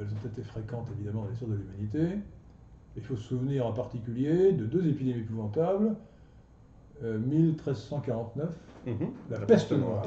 elles 0.00 0.06
ont 0.06 0.28
été 0.28 0.42
fréquentes 0.42 0.88
évidemment 0.94 1.22
dans 1.22 1.28
l'histoire 1.30 1.50
de 1.52 1.56
l'humanité. 1.56 2.18
Il 2.96 3.02
faut 3.02 3.16
se 3.16 3.22
souvenir 3.22 3.66
en 3.66 3.72
particulier 3.72 4.52
de 4.52 4.66
deux 4.66 4.86
épidémies 4.86 5.20
épouvantables. 5.20 5.94
Euh, 7.02 7.18
1349, 7.18 8.50
Mhm. 8.86 8.92
la, 9.30 9.38
peste 9.40 9.72
noire. 9.72 10.04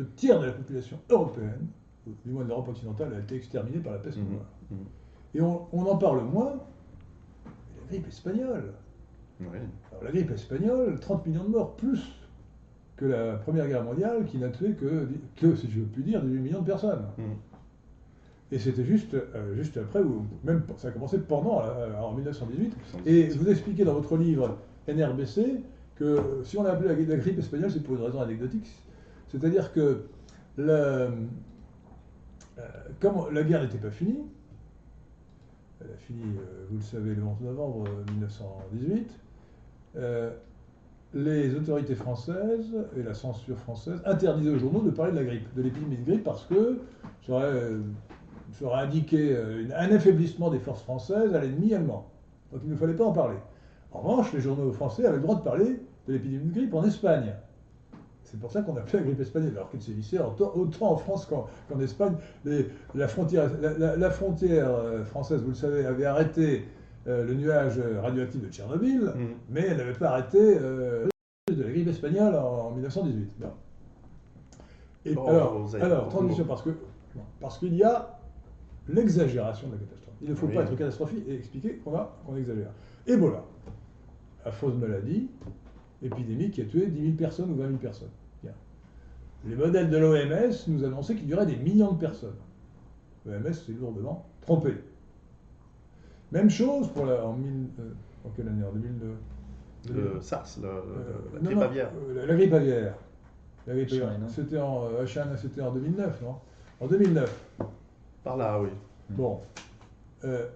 Le 0.00 0.06
tiers 0.16 0.40
de 0.40 0.46
la 0.46 0.52
population 0.52 0.98
européenne, 1.10 1.66
du 2.24 2.32
moins 2.32 2.42
de 2.44 2.48
l'Europe 2.48 2.68
occidentale, 2.68 3.12
a 3.14 3.18
été 3.18 3.34
exterminée 3.36 3.80
par 3.80 3.92
la 3.92 3.98
peste 3.98 4.16
Mhm. 4.16 4.30
noire. 4.32 4.46
Mhm. 4.70 4.78
Et 5.34 5.40
on, 5.42 5.66
on 5.74 5.82
en 5.84 5.96
parle 5.98 6.24
moins. 6.24 6.54
mais 7.44 7.50
La 7.82 7.86
grippe 7.88 8.08
espagnole. 8.08 8.72
Oui. 9.40 9.46
Alors, 9.90 10.04
la 10.04 10.10
grippe 10.10 10.30
espagnole, 10.30 10.98
30 10.98 11.26
millions 11.26 11.44
de 11.44 11.50
morts, 11.50 11.76
plus 11.76 12.00
que 12.96 13.04
la 13.04 13.34
Première 13.34 13.68
Guerre 13.68 13.84
mondiale, 13.84 14.24
qui 14.24 14.38
n'a 14.38 14.48
tué 14.48 14.72
que, 14.72 15.06
que, 15.36 15.54
si 15.54 15.70
je 15.70 15.80
puis 15.80 16.02
dire, 16.02 16.22
18 16.22 16.40
millions 16.40 16.60
de 16.62 16.66
personnes. 16.66 17.04
Mhm. 17.18 17.24
Et 18.52 18.58
c'était 18.58 18.84
juste, 18.84 19.12
euh, 19.12 19.54
juste 19.54 19.76
après, 19.76 20.00
ou 20.00 20.24
même 20.44 20.62
ça 20.78 20.88
a 20.88 20.90
commencé 20.92 21.18
pendant, 21.18 21.60
euh, 21.60 21.94
en 22.00 22.14
1918. 22.14 22.74
Et 23.04 23.28
vous 23.28 23.50
expliquez 23.50 23.84
dans 23.84 23.94
votre 23.94 24.16
livre 24.16 24.56
NRBC 24.88 25.60
que 25.96 26.04
euh, 26.04 26.42
si 26.44 26.56
on 26.56 26.62
l'a 26.62 26.70
appelé 26.72 26.88
la, 26.88 26.94
la 26.94 27.16
grippe 27.18 27.38
espagnole, 27.38 27.70
c'est 27.70 27.82
pour 27.82 27.96
une 27.96 28.02
raison 28.02 28.22
anecdotique. 28.22 28.66
C'est-à-dire 29.30 29.72
que 29.72 30.04
euh, 30.58 31.10
comme 33.00 33.32
la 33.32 33.42
guerre 33.42 33.62
n'était 33.62 33.78
pas 33.78 33.90
finie, 33.90 34.24
elle 35.80 35.92
a 35.92 35.96
fini, 35.96 36.22
euh, 36.36 36.66
vous 36.70 36.76
le 36.76 36.82
savez, 36.82 37.14
le 37.14 37.22
11 37.22 37.40
novembre 37.40 37.84
euh, 37.86 38.12
1918, 38.12 39.10
euh, 39.96 40.30
les 41.14 41.54
autorités 41.54 41.94
françaises 41.94 42.76
et 42.96 43.02
la 43.02 43.14
censure 43.14 43.56
française 43.58 44.00
interdisaient 44.04 44.50
aux 44.50 44.58
journaux 44.58 44.82
de 44.82 44.90
parler 44.90 45.12
de 45.12 45.16
la 45.16 45.24
grippe, 45.24 45.54
de 45.54 45.62
l'épidémie 45.62 45.96
de 45.96 46.04
grippe, 46.04 46.24
parce 46.24 46.44
que 46.44 46.78
ça 47.26 47.32
aurait, 47.32 47.52
ça 48.52 48.64
aurait 48.66 48.82
indiqué 48.82 49.36
un 49.74 49.90
affaiblissement 49.90 50.50
des 50.50 50.60
forces 50.60 50.82
françaises 50.82 51.34
à 51.34 51.40
l'ennemi 51.40 51.74
allemand. 51.74 52.08
Donc 52.52 52.60
il 52.64 52.70
ne 52.70 52.76
fallait 52.76 52.94
pas 52.94 53.06
en 53.06 53.12
parler. 53.12 53.38
En 53.90 53.98
revanche, 54.00 54.32
les 54.32 54.40
journaux 54.40 54.70
français 54.70 55.04
avaient 55.04 55.16
le 55.16 55.22
droit 55.22 55.34
de 55.34 55.42
parler 55.42 55.80
de 56.06 56.12
l'épidémie 56.12 56.50
de 56.50 56.54
grippe 56.54 56.74
en 56.74 56.84
Espagne. 56.84 57.34
C'est 58.30 58.38
pour 58.38 58.52
ça 58.52 58.62
qu'on 58.62 58.76
appelait 58.76 59.00
la 59.00 59.04
grippe 59.06 59.20
espagnole, 59.20 59.50
alors 59.56 59.68
qu'elle 59.70 59.82
sévissait 59.82 60.20
autant, 60.20 60.52
autant 60.54 60.92
en 60.92 60.96
France 60.96 61.26
qu'en 61.26 61.80
Espagne. 61.80 62.14
Les- 62.44 62.68
la, 62.94 63.08
frontière, 63.08 63.50
la, 63.60 63.76
la- 63.76 63.96
la 63.96 64.10
frontière 64.10 64.70
euh, 64.70 65.04
française, 65.04 65.42
vous 65.42 65.48
le 65.48 65.54
savez, 65.54 65.84
avait 65.84 66.04
arrêté 66.04 66.64
euh, 67.08 67.24
le 67.24 67.34
nuage 67.34 67.80
radioactif 68.00 68.40
de 68.40 68.48
Tchernobyl, 68.48 69.00
Mhm. 69.00 69.28
mais 69.48 69.62
elle 69.62 69.78
n'avait 69.78 69.94
pas 69.94 70.10
arrêté 70.10 70.38
euh, 70.38 71.08
de 71.52 71.60
la 71.64 71.70
grippe 71.70 71.88
espagnole 71.88 72.36
en, 72.36 72.66
en 72.68 72.70
1918. 72.70 73.32
Bon. 73.40 73.46
Et 75.06 75.14
Oh, 75.16 75.26
alors, 75.80 76.08
transition, 76.08 76.44
parce 76.44 76.62
que 76.62 76.70
parce 77.40 77.58
qu'il 77.58 77.74
y 77.74 77.82
a 77.82 78.16
l'exagération 78.86 79.66
de 79.68 79.72
la 79.72 79.78
catastrophe. 79.80 80.14
Il 80.22 80.30
ne 80.30 80.34
faut 80.36 80.46
Oui. 80.46 80.54
pas 80.54 80.62
être 80.62 80.76
catastrophique 80.76 81.24
et 81.26 81.34
expliquer 81.34 81.76
qu'on 81.78 81.96
a- 81.96 82.16
qu'on 82.24 82.36
exagère. 82.36 82.70
Ebola, 83.08 83.42
affreuse 84.44 84.76
maladie, 84.76 85.28
épidémie 86.02 86.50
qui 86.50 86.60
a 86.60 86.64
tué 86.66 86.86
10 86.86 87.00
000 87.02 87.14
personnes 87.16 87.50
ou 87.50 87.56
20 87.56 87.66
000 87.66 87.78
personnes. 87.78 88.08
Les 89.46 89.56
modèles 89.56 89.88
de 89.90 89.96
l'OMS 89.96 90.52
nous 90.68 90.84
annonçaient 90.84 91.14
qu'il 91.14 91.28
y 91.28 91.34
aurait 91.34 91.46
des 91.46 91.56
millions 91.56 91.92
de 91.92 91.98
personnes. 91.98 92.36
L'OMS 93.26 93.52
s'est 93.52 93.72
lourdement 93.72 94.26
trompé. 94.42 94.74
Même 96.32 96.50
chose 96.50 96.88
pour 96.92 97.06
la, 97.06 97.24
en, 97.24 97.32
mille- 97.34 97.68
euh, 97.80 97.92
en 98.26 98.30
quelle 98.30 98.48
année 98.48 98.64
En 98.64 98.72
2002 98.72 99.94
Le 99.94 100.20
SARS, 100.20 100.58
le- 100.62 100.68
euh, 100.68 100.82
la 101.34 101.40
grippe 101.40 101.56
non, 101.56 101.62
aviaire. 101.62 101.90
la, 102.14 102.26
la 102.26 102.34
grippe 102.34 102.52
aviaire. 102.52 102.94
La 103.66 103.74
grippe 103.74 103.88
aviaire. 103.92 104.10
H1N1. 104.20 104.28
C'était 104.28 104.58
en, 104.60 104.84
euh, 104.86 105.04
H1N1, 105.04 105.36
c'était 105.38 105.60
en 105.62 105.72
2009, 105.72 106.22
non? 106.22 106.34
En 106.80 106.86
2009. 106.86 107.44
Par 108.24 108.36
là, 108.36 108.60
oui. 108.60 108.68
Bon. 109.10 109.40
Euh, 110.24 110.46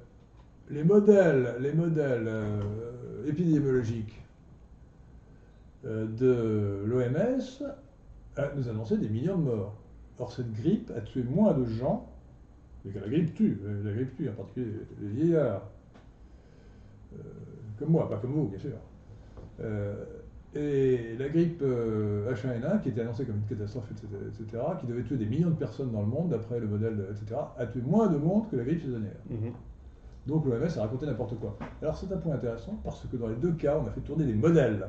les 0.70 0.84
modèles, 0.84 1.56
les 1.60 1.72
modèles 1.72 2.26
euh, 2.28 3.26
épidémiologiques 3.26 4.22
euh, 5.86 6.06
de 6.06 6.82
l'OMS 6.86 7.64
nous 8.56 8.68
annonçaient 8.68 8.98
des 8.98 9.08
millions 9.08 9.38
de 9.38 9.42
morts. 9.44 9.74
Or, 10.18 10.32
cette 10.32 10.52
grippe 10.52 10.92
a 10.96 11.00
tué 11.00 11.22
moins 11.22 11.54
de 11.54 11.64
gens, 11.64 12.08
et 12.86 12.90
que 12.90 12.98
la 12.98 13.08
grippe 13.08 13.34
tue, 13.34 13.60
euh, 13.64 13.82
la 13.84 13.92
grippe 13.92 14.14
tue, 14.16 14.28
en 14.28 14.32
particulier 14.32 14.72
les 15.00 15.08
vieillards, 15.08 15.62
euh, 17.14 17.18
comme 17.78 17.90
moi, 17.90 18.08
pas 18.08 18.16
comme 18.18 18.32
vous, 18.32 18.46
bien 18.48 18.58
sûr. 18.58 18.72
Euh, 19.60 20.04
et 20.54 21.16
la 21.18 21.28
grippe 21.28 21.62
euh, 21.62 22.32
H1N1, 22.32 22.80
qui 22.82 22.90
était 22.90 23.00
annoncée 23.00 23.24
comme 23.24 23.36
une 23.36 23.46
catastrophe, 23.56 23.90
etc., 23.90 24.62
qui 24.80 24.86
devait 24.86 25.02
tuer 25.02 25.16
des 25.16 25.26
millions 25.26 25.50
de 25.50 25.56
personnes 25.56 25.90
dans 25.90 26.00
le 26.00 26.06
monde, 26.06 26.28
d'après 26.30 26.60
le 26.60 26.68
modèle, 26.68 26.96
de- 26.96 27.08
etc., 27.10 27.40
a 27.58 27.66
tué 27.66 27.80
moins 27.80 28.06
de 28.08 28.18
monde 28.18 28.48
que 28.50 28.56
la 28.56 28.62
grippe 28.64 28.82
saisonnière. 28.82 29.16
Mhm. 29.30 29.52
Donc 30.26 30.46
l'OMS 30.46 30.62
a 30.78 30.80
raconté 30.80 31.06
n'importe 31.06 31.38
quoi. 31.38 31.58
Alors 31.82 31.96
c'est 31.96 32.10
un 32.12 32.16
point 32.16 32.34
intéressant 32.34 32.80
parce 32.84 33.04
que 33.06 33.16
dans 33.16 33.26
les 33.28 33.34
deux 33.36 33.52
cas, 33.52 33.78
on 33.82 33.86
a 33.86 33.90
fait 33.90 34.00
tourner 34.00 34.24
des 34.24 34.32
modèles. 34.32 34.88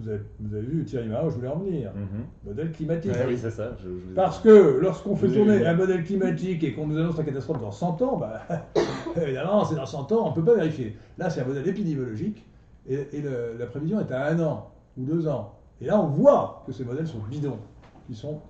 Vous 0.00 0.08
avez, 0.08 0.20
vous 0.40 0.54
avez 0.54 0.66
vu 0.66 0.84
Thierry 0.84 1.08
Marot, 1.08 1.28
je 1.30 1.34
voulais 1.36 1.48
en 1.48 1.58
venir. 1.58 1.92
Mhm. 1.94 2.24
Modèle 2.44 2.72
climatique. 2.72 3.12
Ouais, 3.12 3.26
oui, 3.28 3.38
c'est 3.38 3.50
ça. 3.50 3.76
Je, 3.82 3.88
je 3.88 4.14
Parce 4.14 4.38
que 4.38 4.78
lorsqu'on 4.80 5.14
fait 5.14 5.28
tourner 5.28 5.66
un 5.66 5.74
modèle 5.74 6.04
climatique 6.04 6.64
et 6.64 6.72
qu'on 6.72 6.86
nous 6.86 6.96
annonce 6.98 7.18
la 7.18 7.24
catastrophe 7.24 7.60
dans 7.60 7.70
100 7.70 8.00
ans, 8.02 8.16
bah, 8.16 8.40
évidemment, 9.20 9.64
c'est 9.64 9.74
dans 9.74 9.86
100 9.86 10.12
ans, 10.12 10.26
on 10.26 10.30
ne 10.30 10.34
peut 10.34 10.44
pas 10.44 10.54
vérifier. 10.54 10.96
Là, 11.18 11.28
c'est 11.28 11.42
un 11.42 11.44
modèle 11.44 11.68
épidémiologique 11.68 12.44
et, 12.88 13.08
et 13.12 13.20
le- 13.20 13.56
la 13.58 13.66
prévision 13.66 14.00
est 14.00 14.10
à 14.10 14.28
un 14.28 14.40
an 14.40 14.70
ou 14.96 15.04
deux 15.04 15.28
ans. 15.28 15.54
Et 15.82 15.86
là, 15.86 16.00
on 16.00 16.06
voit 16.06 16.62
que 16.66 16.72
ces 16.72 16.84
modèles 16.84 17.06
sont 17.06 17.20
bidons, 17.30 17.58
qu'ils 18.06 18.16
sont 18.16 18.40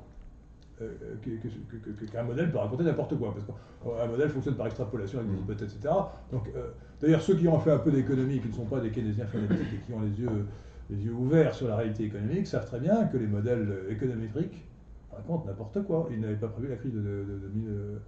qu'un 2.10 2.22
modèle 2.22 2.50
peut 2.50 2.58
raconter 2.58 2.84
n'importe 2.84 3.18
quoi. 3.18 3.34
Parce 3.34 3.44
qu'un 3.44 4.06
modèle 4.06 4.30
fonctionne 4.30 4.54
par 4.54 4.66
extrapolation 4.66 5.18
avec 5.18 5.30
des 5.30 5.36
mm. 5.36 5.40
hypothèses, 5.40 5.76
etc. 5.76 5.94
Donc, 6.32 6.48
d'ailleurs, 7.02 7.20
ceux 7.20 7.34
qui 7.34 7.46
ont 7.48 7.58
fait 7.58 7.72
un 7.72 7.78
peu 7.78 7.90
d'économie, 7.90 8.40
qui 8.40 8.48
ne 8.48 8.54
sont 8.54 8.64
pas 8.64 8.80
des 8.80 8.90
keynésiens 8.90 9.26
fanatiques 9.26 9.74
et 9.74 9.86
qui 9.86 9.92
ont 9.92 10.00
les 10.00 10.18
yeux, 10.18 10.46
les 10.90 11.04
yeux 11.04 11.12
ouverts 11.12 11.54
sur 11.54 11.68
la 11.68 11.76
réalité 11.76 12.04
économique, 12.04 12.46
savent 12.46 12.66
très 12.66 12.80
bien 12.80 13.04
que 13.06 13.16
les 13.16 13.26
modèles 13.26 13.68
économétriques 13.88 14.64
racontent 15.12 15.46
n'importe 15.46 15.82
quoi. 15.84 16.08
Ils 16.10 16.20
n'avaient 16.20 16.34
pas 16.34 16.48
prévu 16.48 16.68
la 16.68 16.76
crise 16.76 16.92
de, 16.92 17.00
de 17.00 18.00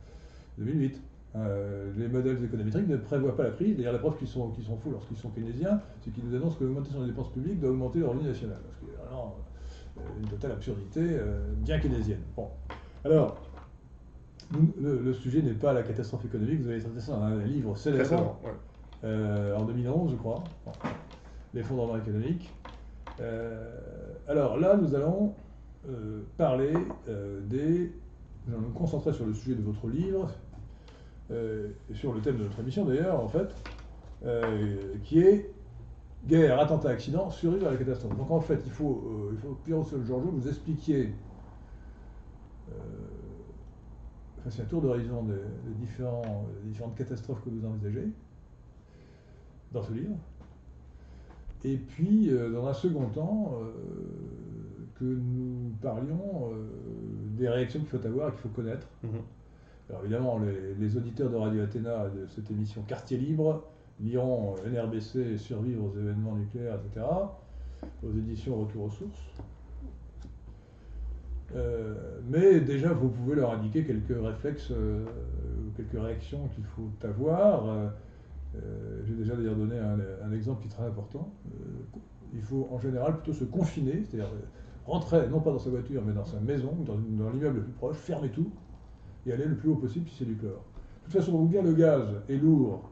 2008. 0.59 1.01
Euh, 1.35 1.91
les 1.97 2.09
modèles 2.09 2.45
économétriques 2.45 2.89
ne 2.89 2.97
prévoient 2.97 3.37
pas 3.37 3.45
la 3.45 3.51
crise. 3.51 3.77
D'ailleurs, 3.77 3.95
la 3.95 3.99
preuve 3.99 4.19
qu'ils 4.19 4.29
sont, 4.29 4.53
sont 4.55 4.77
fous 4.77 4.91
lorsqu'ils 4.91 5.17
sont 5.17 5.31
keynésiens, 5.31 5.81
c'est 6.03 6.11
qu'ils 6.11 6.25
nous 6.25 6.35
annoncent 6.35 6.57
que 6.59 6.65
l'augmentation 6.65 7.01
des 7.01 7.07
dépenses 7.07 7.33
publiques 7.33 7.61
doit 7.61 7.71
augmenter 7.71 8.01
le 8.01 8.09
revenu 8.09 8.29
national. 8.29 8.59
Ce 8.75 8.85
qui 8.85 8.93
est 8.93 8.97
vraiment 8.97 9.37
une 10.21 10.29
totale 10.29 10.53
absurdité, 10.53 11.01
euh, 11.01 11.53
bien 11.57 11.79
keynésienne. 11.79 12.21
Bon. 12.37 12.49
Alors, 13.05 13.37
le, 14.79 15.13
sujet 15.15 15.41
n'est 15.41 15.55
pas 15.55 15.73
la 15.73 15.83
catastrophe 15.83 16.27
économique. 16.27 16.61
Vous 16.61 16.69
avez 16.69 16.81
traité 16.81 17.01
ça 17.01 17.13
dans 17.13 17.23
un 17.23 17.39
livre 17.45 17.77
célèbre 17.77 18.39
euh, 19.05 19.57
en 19.57 19.65
2011, 19.65 20.11
je 20.13 20.17
crois. 20.17 20.45
L'effondrement 21.55 21.97
économique. 21.97 22.53
Alors 24.29 24.59
là, 24.59 24.77
nous 24.77 24.95
allons 24.95 25.35
parler 26.37 26.73
des. 27.49 27.93
Nous 28.47 28.55
allons 28.55 28.63
nous 28.63 28.73
concentrer 28.73 29.13
sur 29.13 29.25
le 29.25 29.35
sujet 29.35 29.55
de 29.55 29.63
votre 29.63 29.87
livre, 29.87 30.29
euh, 31.31 31.69
sur 31.95 32.13
le 32.13 32.21
thème 32.21 32.39
de 32.39 32.45
notre 32.45 32.59
émission 32.61 32.85
d'ailleurs, 32.85 33.23
en 33.23 33.29
fait, 33.29 33.49
euh, 34.25 34.77
qui 35.05 35.21
est 35.21 35.51
guerre, 36.27 36.61
attentat, 36.61 36.91
accident, 36.91 37.31
survivre 37.31 37.69
à 37.69 37.71
la 37.71 37.77
catastrophe. 37.77 38.17
Donc 38.17 38.31
en 38.31 38.41
fait, 38.41 38.61
il 38.67 38.73
faut, 38.73 39.03
euh, 39.07 39.31
il 39.33 39.39
faut 39.39 39.55
Pierrot 39.65 39.87
Georges, 40.05 40.25
vous 40.25 40.49
expliquiez, 40.49 41.13
enfin 44.39 44.51
c'est 44.51 44.63
un 44.63 44.67
tour 44.67 44.83
d'horizon 44.83 45.23
des, 45.23 45.35
différents, 45.79 46.47
différentes 46.65 46.97
catastrophes 46.97 47.43
que 47.45 47.51
vous 47.51 47.65
envisagez 47.67 48.09
dans 49.73 49.83
ce 49.83 49.93
livre. 49.93 50.17
Et 51.65 51.77
puis, 51.77 52.31
dans 52.53 52.67
un 52.67 52.73
second 52.73 53.07
temps, 53.07 53.59
que 54.99 55.05
nous 55.05 55.73
parlions 55.81 56.51
des 57.37 57.49
réactions 57.49 57.81
qu'il 57.81 57.89
faut 57.89 58.07
avoir 58.07 58.29
et 58.29 58.33
qu'il 58.33 58.41
faut 58.41 58.49
connaître. 58.49 58.87
Mm-hmm. 59.05 59.89
Alors 59.91 60.03
évidemment, 60.05 60.41
les, 60.79 60.97
auditeurs 60.97 61.31
de 61.31 61.37
Radio 61.37 61.63
Athéna 61.63 62.09
de 62.09 62.27
cette 62.27 62.51
émission 62.51 62.83
Quartier 62.83 63.19
Libre 63.19 63.65
liront 64.01 64.55
NRBC 64.67 65.37
Survivre 65.37 65.85
aux 65.85 65.99
événements 65.99 66.35
nucléaires, 66.35 66.77
etc., 66.77 67.07
aux 68.03 68.11
éditions 68.11 68.57
Retour 68.57 68.85
aux 68.85 68.91
sources. 68.91 69.33
Euh, 71.55 72.21
mais 72.29 72.61
déjà, 72.61 72.93
vous 72.93 73.09
pouvez 73.09 73.37
leur 73.37 73.53
indiquer 73.53 73.85
quelques 73.85 74.17
réflexes, 74.19 74.71
euh, 74.71 75.05
quelques 75.77 76.03
réactions 76.03 76.49
qu'il 76.55 76.65
faut 76.65 76.91
avoir. 77.07 77.69
Euh, 77.69 77.89
j'ai 79.05 79.15
déjà 79.15 79.35
d'ailleurs 79.35 79.57
donné 79.57 79.79
un, 79.79 80.33
exemple 80.33 80.63
qui 80.63 80.69
est 80.69 80.71
très 80.71 80.85
important. 80.85 81.33
il 82.35 82.43
faut 82.43 82.69
en 82.71 82.79
général 82.79 83.17
plutôt 83.17 83.33
se 83.33 83.45
confiner, 83.45 84.05
c'est-à-dire 84.05 84.31
rentrer 84.87 85.29
non 85.29 85.41
pas 85.41 85.51
dans 85.51 85.59
sa 85.59 85.71
voiture, 85.71 86.03
mais 86.05 86.13
dans 86.13 86.25
sa 86.25 86.41
maison, 86.41 86.75
dans, 86.85 86.95
dans 86.95 87.31
l'immeuble 87.31 87.57
le 87.57 87.63
plus 87.63 87.73
proche, 87.73 87.97
fermer 87.97 88.31
tout, 88.31 88.51
et 89.27 89.33
aller 89.33 89.47
le 89.47 89.57
plus 89.57 89.71
haut 89.71 89.77
possible 89.77 90.09
si 90.09 90.17
c'est 90.17 90.25
du 90.25 90.37
chlore. 90.37 90.65
De 91.01 91.05
toute 91.05 91.21
façon, 91.21 91.37
vous 91.37 91.49
dire 91.49 91.63
le 91.63 91.73
gaz 91.73 92.07
est 92.29 92.37
lourd, 92.37 92.91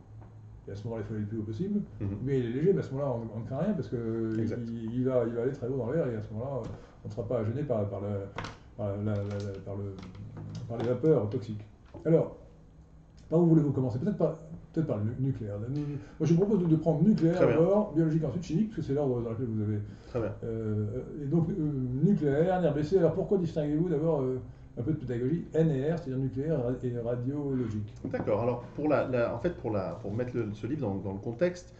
et 0.68 0.72
à 0.72 0.76
ce 0.76 0.84
moment-là, 0.84 1.02
il 1.02 1.06
faut 1.06 1.14
aller 1.14 1.22
le 1.22 1.28
plus 1.28 1.38
haut 1.38 1.42
possible, 1.42 1.80
mhm. 2.00 2.08
mais 2.22 2.38
il 2.38 2.46
est 2.46 2.52
léger, 2.52 2.72
mais 2.72 2.80
à 2.80 2.82
ce 2.82 2.92
moment-là, 2.92 3.16
on 3.34 3.40
ne 3.40 3.44
craint 3.44 3.58
rien 3.58 3.72
parce 3.72 3.88
qu'il 3.88 4.90
il 4.92 5.04
va, 5.04 5.24
il 5.26 5.34
va 5.34 5.42
aller 5.42 5.52
très 5.52 5.68
haut 5.68 5.76
dans 5.76 5.90
l'air 5.90 6.06
et 6.06 6.16
à 6.16 6.22
ce 6.22 6.32
moment-là, 6.32 6.62
on 7.04 7.08
ne 7.08 7.12
sera 7.12 7.26
pas 7.26 7.44
gêné 7.44 7.62
par, 7.62 7.88
par, 7.88 8.00
le, 8.00 8.08
par, 8.76 8.96
le, 8.96 9.94
par 10.68 10.78
les 10.78 10.84
vapeurs 10.84 11.28
toxiques. 11.30 11.64
Alors, 12.04 12.36
par 13.30 13.40
où 13.40 13.46
voulez-vous 13.46 13.72
commencer? 13.72 13.98
Peut-être 13.98 14.18
par, 14.18 14.34
peut 14.72 14.82
par 14.82 14.98
le 14.98 15.04
nucléaire. 15.18 15.54
Moi, 15.58 15.68
je 16.20 16.34
vous 16.34 16.44
propose 16.44 16.68
de, 16.68 16.76
prendre 16.76 17.02
nucléaire 17.02 17.40
d'abord, 17.40 17.92
biologique 17.92 18.24
ensuite, 18.24 18.44
chimique, 18.44 18.68
parce 18.70 18.80
que 18.80 18.82
c'est 18.82 18.94
l'ordre 18.94 19.22
dans 19.22 19.30
lequel 19.30 19.46
vous 19.46 19.62
avez. 19.62 19.78
Très 20.08 20.20
bien. 20.20 20.32
Euh, 20.44 20.86
et 21.22 21.26
donc, 21.26 21.48
euh, 21.48 21.70
nucléaire, 22.04 22.60
NRBC. 22.60 22.98
Alors, 22.98 23.14
pourquoi 23.14 23.38
distinguez-vous 23.38 23.88
d'abord 23.88 24.20
euh, 24.20 24.40
un 24.78 24.82
peu 24.82 24.92
de 24.92 24.98
pédagogie, 24.98 25.44
NR, 25.54 25.98
c'est-à-dire 25.98 26.18
nucléaire 26.18 26.60
et 26.82 26.98
radiologique? 26.98 27.94
D'accord. 28.04 28.42
Alors, 28.42 28.62
pour 28.74 28.88
la, 28.88 29.34
en 29.34 29.38
fait, 29.38 29.56
pour, 29.56 29.70
la, 29.70 29.98
pour 30.02 30.12
mettre 30.12 30.32
ce 30.54 30.66
livre 30.66 31.00
dans, 31.02 31.12
le 31.12 31.18
contexte, 31.18 31.74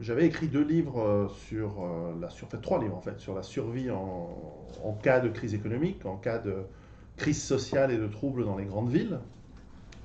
j'avais 0.00 0.26
écrit 0.26 0.48
deux 0.48 0.64
livres 0.64 1.28
sur 1.48 1.88
la 2.20 2.28
sur, 2.28 2.46
fait, 2.48 2.58
trois 2.58 2.78
livres 2.78 2.96
en 2.96 3.00
fait 3.00 3.18
sur 3.18 3.34
la 3.34 3.42
survie 3.42 3.90
en, 3.90 4.28
en, 4.84 4.92
cas 4.92 5.20
de 5.20 5.30
crise 5.30 5.54
économique, 5.54 6.04
en 6.04 6.16
cas 6.16 6.38
de 6.38 6.56
crise 7.16 7.42
sociale 7.42 7.90
et 7.90 7.96
de 7.96 8.06
troubles 8.06 8.44
dans 8.44 8.56
les 8.56 8.66
grandes 8.66 8.90
villes. 8.90 9.18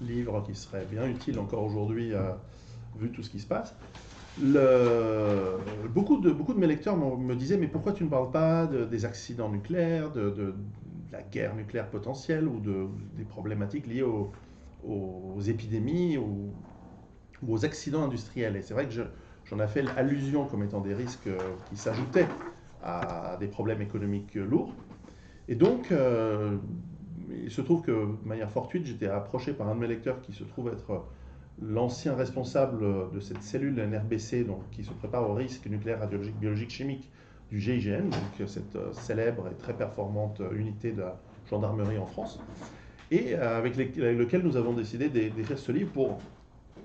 Livre 0.01 0.43
qui 0.43 0.55
serait 0.55 0.85
bien 0.85 1.07
utile 1.07 1.39
encore 1.39 1.63
aujourd'hui 1.63 2.13
vu 2.95 3.11
tout 3.11 3.23
ce 3.23 3.29
qui 3.29 3.39
se 3.39 3.47
passe. 3.47 3.75
Beaucoup, 5.89 6.17
de, 6.17 6.31
beaucoup 6.31 6.53
de 6.53 6.59
mes 6.59 6.67
lecteurs 6.67 6.95
me 6.97 7.35
disaient 7.35 7.57
mais 7.57 7.67
pourquoi 7.67 7.91
tu 7.93 8.03
ne 8.03 8.09
parles 8.09 8.31
pas 8.31 8.67
des 8.67 9.05
accidents 9.05 9.49
nucléaires, 9.49 10.11
de, 10.11 10.53
la 11.11 11.21
guerre 11.21 11.55
nucléaire 11.55 11.89
potentielle 11.89 12.47
ou 12.47 12.59
de, 12.59 12.87
des 13.17 13.25
problématiques 13.25 13.87
liées 13.87 14.03
aux, 14.03 14.31
aux 14.83 15.41
épidémies 15.41 16.17
ou, 16.17 16.53
aux 17.47 17.65
accidents 17.65 18.03
industriels? 18.03 18.55
Et 18.55 18.61
c'est 18.61 18.73
vrai 18.73 18.87
que 18.87 18.93
j'en 19.45 19.59
ai 19.59 19.67
fait 19.67 19.83
allusion 19.97 20.45
comme 20.45 20.63
étant 20.63 20.81
des 20.81 20.93
risques 20.93 21.27
euh, 21.27 21.37
qui 21.69 21.77
s'ajoutaient 21.77 22.27
à 22.81 23.37
des 23.39 23.47
problèmes 23.47 23.81
économiques 23.81 24.35
lourds. 24.35 24.73
Et 25.47 25.55
donc, 25.55 25.91
euh, 25.91 26.57
il 27.49 27.51
se 27.51 27.61
trouve 27.61 27.81
que, 27.81 27.91
de 27.91 28.27
manière 28.27 28.51
fortuite, 28.51 28.85
j'étais 28.85 29.07
approché 29.07 29.53
par 29.53 29.67
un 29.69 29.73
de 29.73 29.79
mes 29.79 29.87
lecteurs 29.87 30.21
qui 30.21 30.33
se 30.33 30.43
trouve 30.43 30.67
être 30.67 31.03
l'ancien 31.59 32.13
responsable 32.13 33.09
de 33.11 33.19
cette 33.19 33.41
cellule 33.41 33.73
NRBC, 33.73 34.43
donc, 34.43 34.61
qui 34.69 34.83
se 34.83 34.91
prépare 34.91 35.27
aux 35.27 35.33
risques 35.33 35.65
nucléaires, 35.65 35.99
radiologiques, 35.99 36.39
biologiques, 36.39 36.69
chimiques 36.69 37.09
du 37.49 37.59
GIGN, 37.59 38.03
donc 38.03 38.47
cette 38.47 38.75
euh, 38.75 38.93
célèbre 38.93 39.47
et 39.47 39.55
très 39.55 39.73
performante 39.73 40.43
unité 40.53 40.91
de 40.91 41.01
la 41.01 41.19
gendarmerie 41.49 41.97
en 41.97 42.05
France, 42.05 42.39
et 43.09 43.33
euh, 43.33 43.57
avec, 43.57 43.75
lequel 43.75 44.43
nous 44.43 44.55
avons 44.55 44.73
décidé 44.73 45.09
d'écrire 45.09 45.57
ce 45.57 45.71
livre 45.71 45.91
pour, 45.91 46.19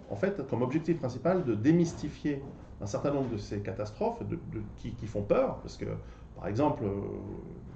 en 0.09 0.17
fait, 0.17 0.49
comme 0.49 0.63
objectif 0.63 0.97
principal, 0.97 1.45
de 1.45 1.55
démystifier 1.55 2.41
un 2.81 2.87
certain 2.87 3.13
nombre 3.13 3.29
de 3.29 3.37
ces 3.37 3.61
catastrophes 3.61 4.27
de, 4.27 4.39
qui, 4.79 5.07
font 5.07 5.25
peur, 5.25 5.59
parce 5.59 5.77
que, 5.77 5.85
par 6.37 6.49
exemple, 6.49 6.85
euh, 6.85 6.89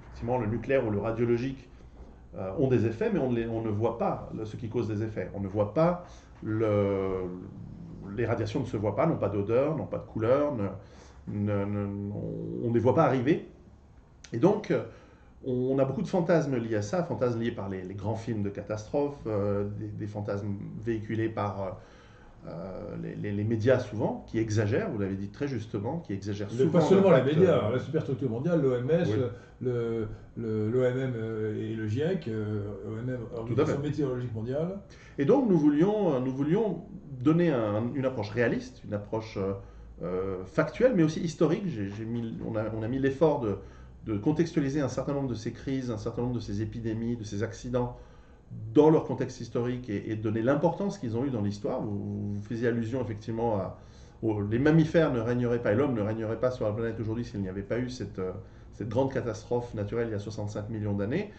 effectivement, 0.07 0.39
le 0.39 0.47
nucléaire 0.47 0.87
ou 0.87 0.91
le 0.91 1.01
radiologique 1.01 1.69
ont 2.37 2.69
des 2.69 2.87
effets, 2.87 3.11
mais 3.13 3.19
on, 3.19 3.31
on, 3.31 3.63
ne 3.63 3.71
voit 3.71 3.99
pas 3.99 4.31
ce 4.45 4.57
qui 4.57 4.69
cause 4.69 4.89
des 4.89 5.03
effets. 5.03 5.31
On 5.35 5.41
ne 5.41 5.49
voit 5.49 5.75
pas 5.75 6.05
le, 6.43 7.25
les 8.17 8.27
radiations 8.27 8.61
ne 8.61 8.67
se 8.67 8.77
voient 8.77 8.97
pas, 8.97 9.07
n'ont 9.07 9.17
pas 9.17 9.29
d'odeur, 9.29 9.77
n'ont 9.77 9.87
pas 9.87 9.99
de 9.99 10.07
couleur, 10.07 10.53
on 11.29 11.33
ne 11.33 12.75
les 12.75 12.81
voit 12.81 12.95
pas 12.95 13.05
arriver. 13.05 13.49
Et 14.33 14.39
donc, 14.39 14.73
on 15.45 15.79
a 15.79 15.85
beaucoup 15.85 16.03
de 16.03 16.09
fantasmes 16.09 16.57
liés 16.57 16.77
à 16.77 16.83
ça, 16.83 17.03
fantasmes 17.03 17.41
liés 17.41 17.53
par 17.53 17.69
les, 17.69 17.83
grands 17.95 18.17
films 18.17 18.43
de 18.43 18.51
catastrophes, 18.51 19.19
euh, 19.27 19.69
des, 19.79 20.07
fantasmes 20.07 20.55
véhiculés 20.81 21.29
par 21.29 21.79
euh, 22.47 22.97
les, 23.21 23.45
médias 23.45 23.79
souvent, 23.79 24.25
qui 24.29 24.39
exagèrent, 24.39 24.91
vous 24.91 24.99
l'avez 24.99 25.17
dit 25.17 25.29
très 25.29 25.49
justement, 25.49 25.99
qui 26.01 26.13
exagèrent 26.13 26.51
souvent. 26.51 26.71
Pas 26.71 26.81
seulement 26.81 27.11
les 27.11 27.23
médias, 27.23 27.65
euh, 27.65 27.73
la 27.73 27.79
superstructure 27.79 28.31
mondiale, 28.31 28.63
l'OMS, 28.63 29.31
l'OMM 30.37 31.15
et 31.59 31.75
le 31.75 31.87
GIEC, 31.89 32.31
OMM, 32.87 33.19
Organisation 33.37 33.81
météorologique 33.81 34.35
mondiale. 34.35 34.79
Et 35.19 35.25
donc 35.25 35.49
nous 35.49 35.59
voulions, 35.59 36.21
nous 36.21 36.33
voulions 36.33 36.85
donner 37.21 37.53
une 37.95 38.05
approche 38.05 38.31
réaliste, 38.31 38.83
une 38.85 38.95
approche 38.95 39.37
euh, 40.01 40.45
factuel, 40.45 40.93
mais 40.95 41.03
aussi 41.03 41.19
historique. 41.21 41.65
mis, 42.07 42.39
on, 42.47 42.55
a, 42.55 42.67
on, 42.73 42.83
a, 42.85 42.89
mis 42.89 43.01
l'effort 43.01 43.41
de, 43.41 43.57
de, 44.07 44.17
contextualiser 44.17 44.81
un 44.81 44.89
certain 44.89 45.13
nombre 45.13 45.29
de 45.29 45.35
ces 45.35 45.51
crises, 45.51 45.91
un 45.91 45.99
certain 45.99 46.23
nombre 46.23 46.37
de 46.37 46.41
ces 46.41 46.63
épidémies, 46.63 47.17
de 47.17 47.25
ces 47.25 47.43
accidents 47.43 47.97
dans 48.51 48.91
leur 48.91 49.05
contexte 49.05 49.41
historique 49.41 49.89
et, 49.89 50.15
donner 50.17 50.43
l'importance 50.43 50.99
qu'ils 50.99 51.17
ont 51.17 51.25
eu 51.25 51.31
dans 51.31 51.43
l'histoire. 51.43 51.81
Vous, 51.81 52.37
faisiez 52.49 52.69
allusion 52.69 53.03
effectivement 53.03 53.57
à 53.57 53.79
les 54.51 54.59
mammifères 54.59 55.13
ne 55.13 55.21
régneraient 55.21 55.63
pas 55.63 55.73
et 55.73 55.75
l'homme 55.77 55.95
ne 55.95 56.01
régnerait 56.01 56.41
pas 56.41 56.51
sur 56.51 56.65
la 56.65 56.73
planète 56.73 56.99
aujourd'hui 56.99 57.25
s'il 57.25 57.41
n'y 57.41 57.49
avait 57.49 57.63
pas 57.63 57.79
eu 57.79 57.89
cette, 57.89 58.19
euh, 58.19 58.33
grande 58.81 59.13
catastrophe 59.13 59.75
naturelle 59.75 60.09
il 60.09 60.13
y 60.13 60.15
a 60.15 60.19
65 60.19 60.71
millions 60.71 60.95
d'années. 60.95 61.31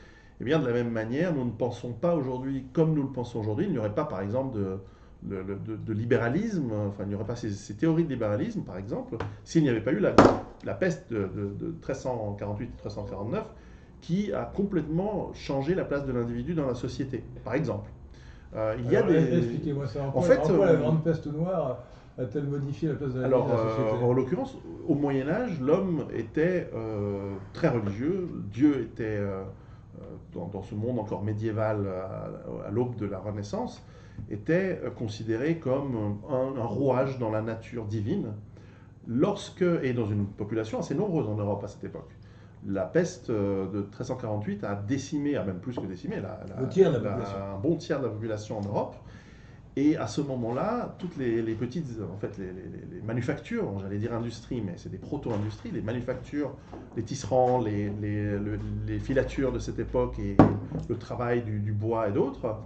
Eh 0.42 0.46
bien 0.46 0.60
de 0.60 0.66
la 0.66 0.74
même 0.74 0.90
manière, 0.90 1.34
nous 1.34 1.44
ne 1.44 1.52
pensons 1.52 1.92
pas 1.92 2.16
aujourd'hui 2.16 2.66
comme 2.72 2.94
nous 2.94 3.04
le 3.04 3.12
pensons 3.12 3.40
aujourd'hui. 3.40 3.66
Il 3.66 3.72
n'y 3.72 3.78
aurait 3.78 3.96
pas 3.96 4.06
par 4.06 4.22
exemple 4.22 4.58
de, 5.24 5.94
libéralisme, 5.94 6.72
enfin 6.88 7.04
il 7.04 7.10
n'y 7.10 7.16
aurait 7.16 7.26
pas 7.26 7.36
ces, 7.36 7.76
théories 7.76 8.06
de 8.06 8.10
libéralisme 8.10 8.62
par 8.62 8.78
exemple, 8.78 9.18
s'il 9.44 9.64
n'y 9.64 9.70
avait 9.70 9.82
pas 9.82 9.92
eu 9.92 10.00
la, 10.00 10.16
la 10.64 10.74
peste 10.74 11.12
de 11.12 11.76
1348-1349 11.86 13.44
qui 14.02 14.32
a 14.34 14.46
complètement 14.46 15.32
changé 15.34 15.76
la 15.76 15.86
place 15.86 16.06
de 16.06 16.12
l'individu 16.12 16.54
dans 16.54 16.68
la 16.68 16.76
société, 16.76 17.24
par 17.44 17.54
exemple. 17.54 17.90
Euh, 18.56 18.76
il 18.80 18.92
y 18.92 18.96
a 18.96 19.04
des... 19.04 19.38
Expliquez-moi 19.38 19.88
ça. 19.88 20.12
En, 20.14 20.22
fait, 20.22 20.40
en 20.40 20.58
la 20.58 20.72
euh, 20.72 20.78
grande 20.78 21.04
peste 21.04 21.28
noire 21.28 21.84
a-t-elle 22.18 22.46
modifié 22.46 22.90
la 22.90 22.96
place 22.96 23.14
de 23.14 23.22
l'individu 23.22 23.48
dans 23.50 23.56
la 23.56 23.70
société 23.70 24.04
euh, 24.04 24.06
En 24.06 24.14
l'occurrence, 24.14 24.58
au 24.88 24.96
Moyen 24.96 25.28
Âge, 25.30 25.60
l'homme 25.62 26.06
était 26.14 26.70
très 27.54 27.70
religieux, 27.70 28.30
Dieu 28.52 28.82
était 28.82 29.20
dans, 30.34 30.62
ce 30.62 30.76
monde 30.76 31.00
encore 31.00 31.24
médiéval 31.24 31.88
à, 31.88 32.72
l'aube 32.72 32.96
de 32.96 33.06
la 33.06 33.20
Renaissance, 33.20 33.84
était 34.30 34.82
considéré 34.98 35.58
comme 35.60 36.18
un, 36.30 36.64
rouage 36.64 37.20
dans 37.20 37.30
la 37.32 37.42
nature 37.42 37.86
divine, 37.86 38.34
lorsque, 39.08 39.64
et 39.84 39.94
dans 39.94 40.08
une 40.08 40.26
population 40.26 40.80
assez 40.80 40.96
nombreuse 40.96 41.28
en 41.28 41.36
Europe 41.36 41.64
à 41.64 41.68
cette 41.68 41.84
époque, 41.84 42.10
la 42.68 42.86
peste 42.86 43.32
de 43.32 43.80
1348 43.80 44.64
a 44.64 44.76
décimé, 44.76 45.38
a 45.38 45.44
même 45.44 45.60
plus 45.60 45.76
que 45.76 45.86
décimé, 45.86 46.18
la, 46.22 46.40
un 46.58 47.58
bon 47.58 47.76
tiers 47.78 48.00
de 48.00 48.06
la 48.06 48.12
population 48.12 48.60
en 48.60 48.62
Europe. 48.62 48.96
Et 49.76 49.96
à 49.96 50.08
ce 50.08 50.20
moment-là, 50.20 50.96
toutes 51.00 51.16
les, 51.16 51.42
petites, 51.54 51.86
en 52.02 52.18
fait, 52.18 52.38
les, 52.38 53.02
manufactures, 53.02 53.80
j'allais 53.80 53.98
dire 53.98 54.14
industrie, 54.14 54.62
mais 54.62 54.74
c'est 54.76 54.90
des 54.90 54.98
proto-industries, 54.98 55.72
les 55.72 55.82
manufactures, 55.82 56.54
les 56.98 57.04
tisserands, 57.04 57.62
les, 57.62 57.90
filatures 59.00 59.54
de 59.54 59.60
cette 59.60 59.80
époque 59.80 60.20
et 60.20 60.36
le 60.90 60.98
travail 60.98 61.44
du, 61.44 61.72
bois 61.72 62.10
et 62.10 62.12
d'autres, 62.12 62.58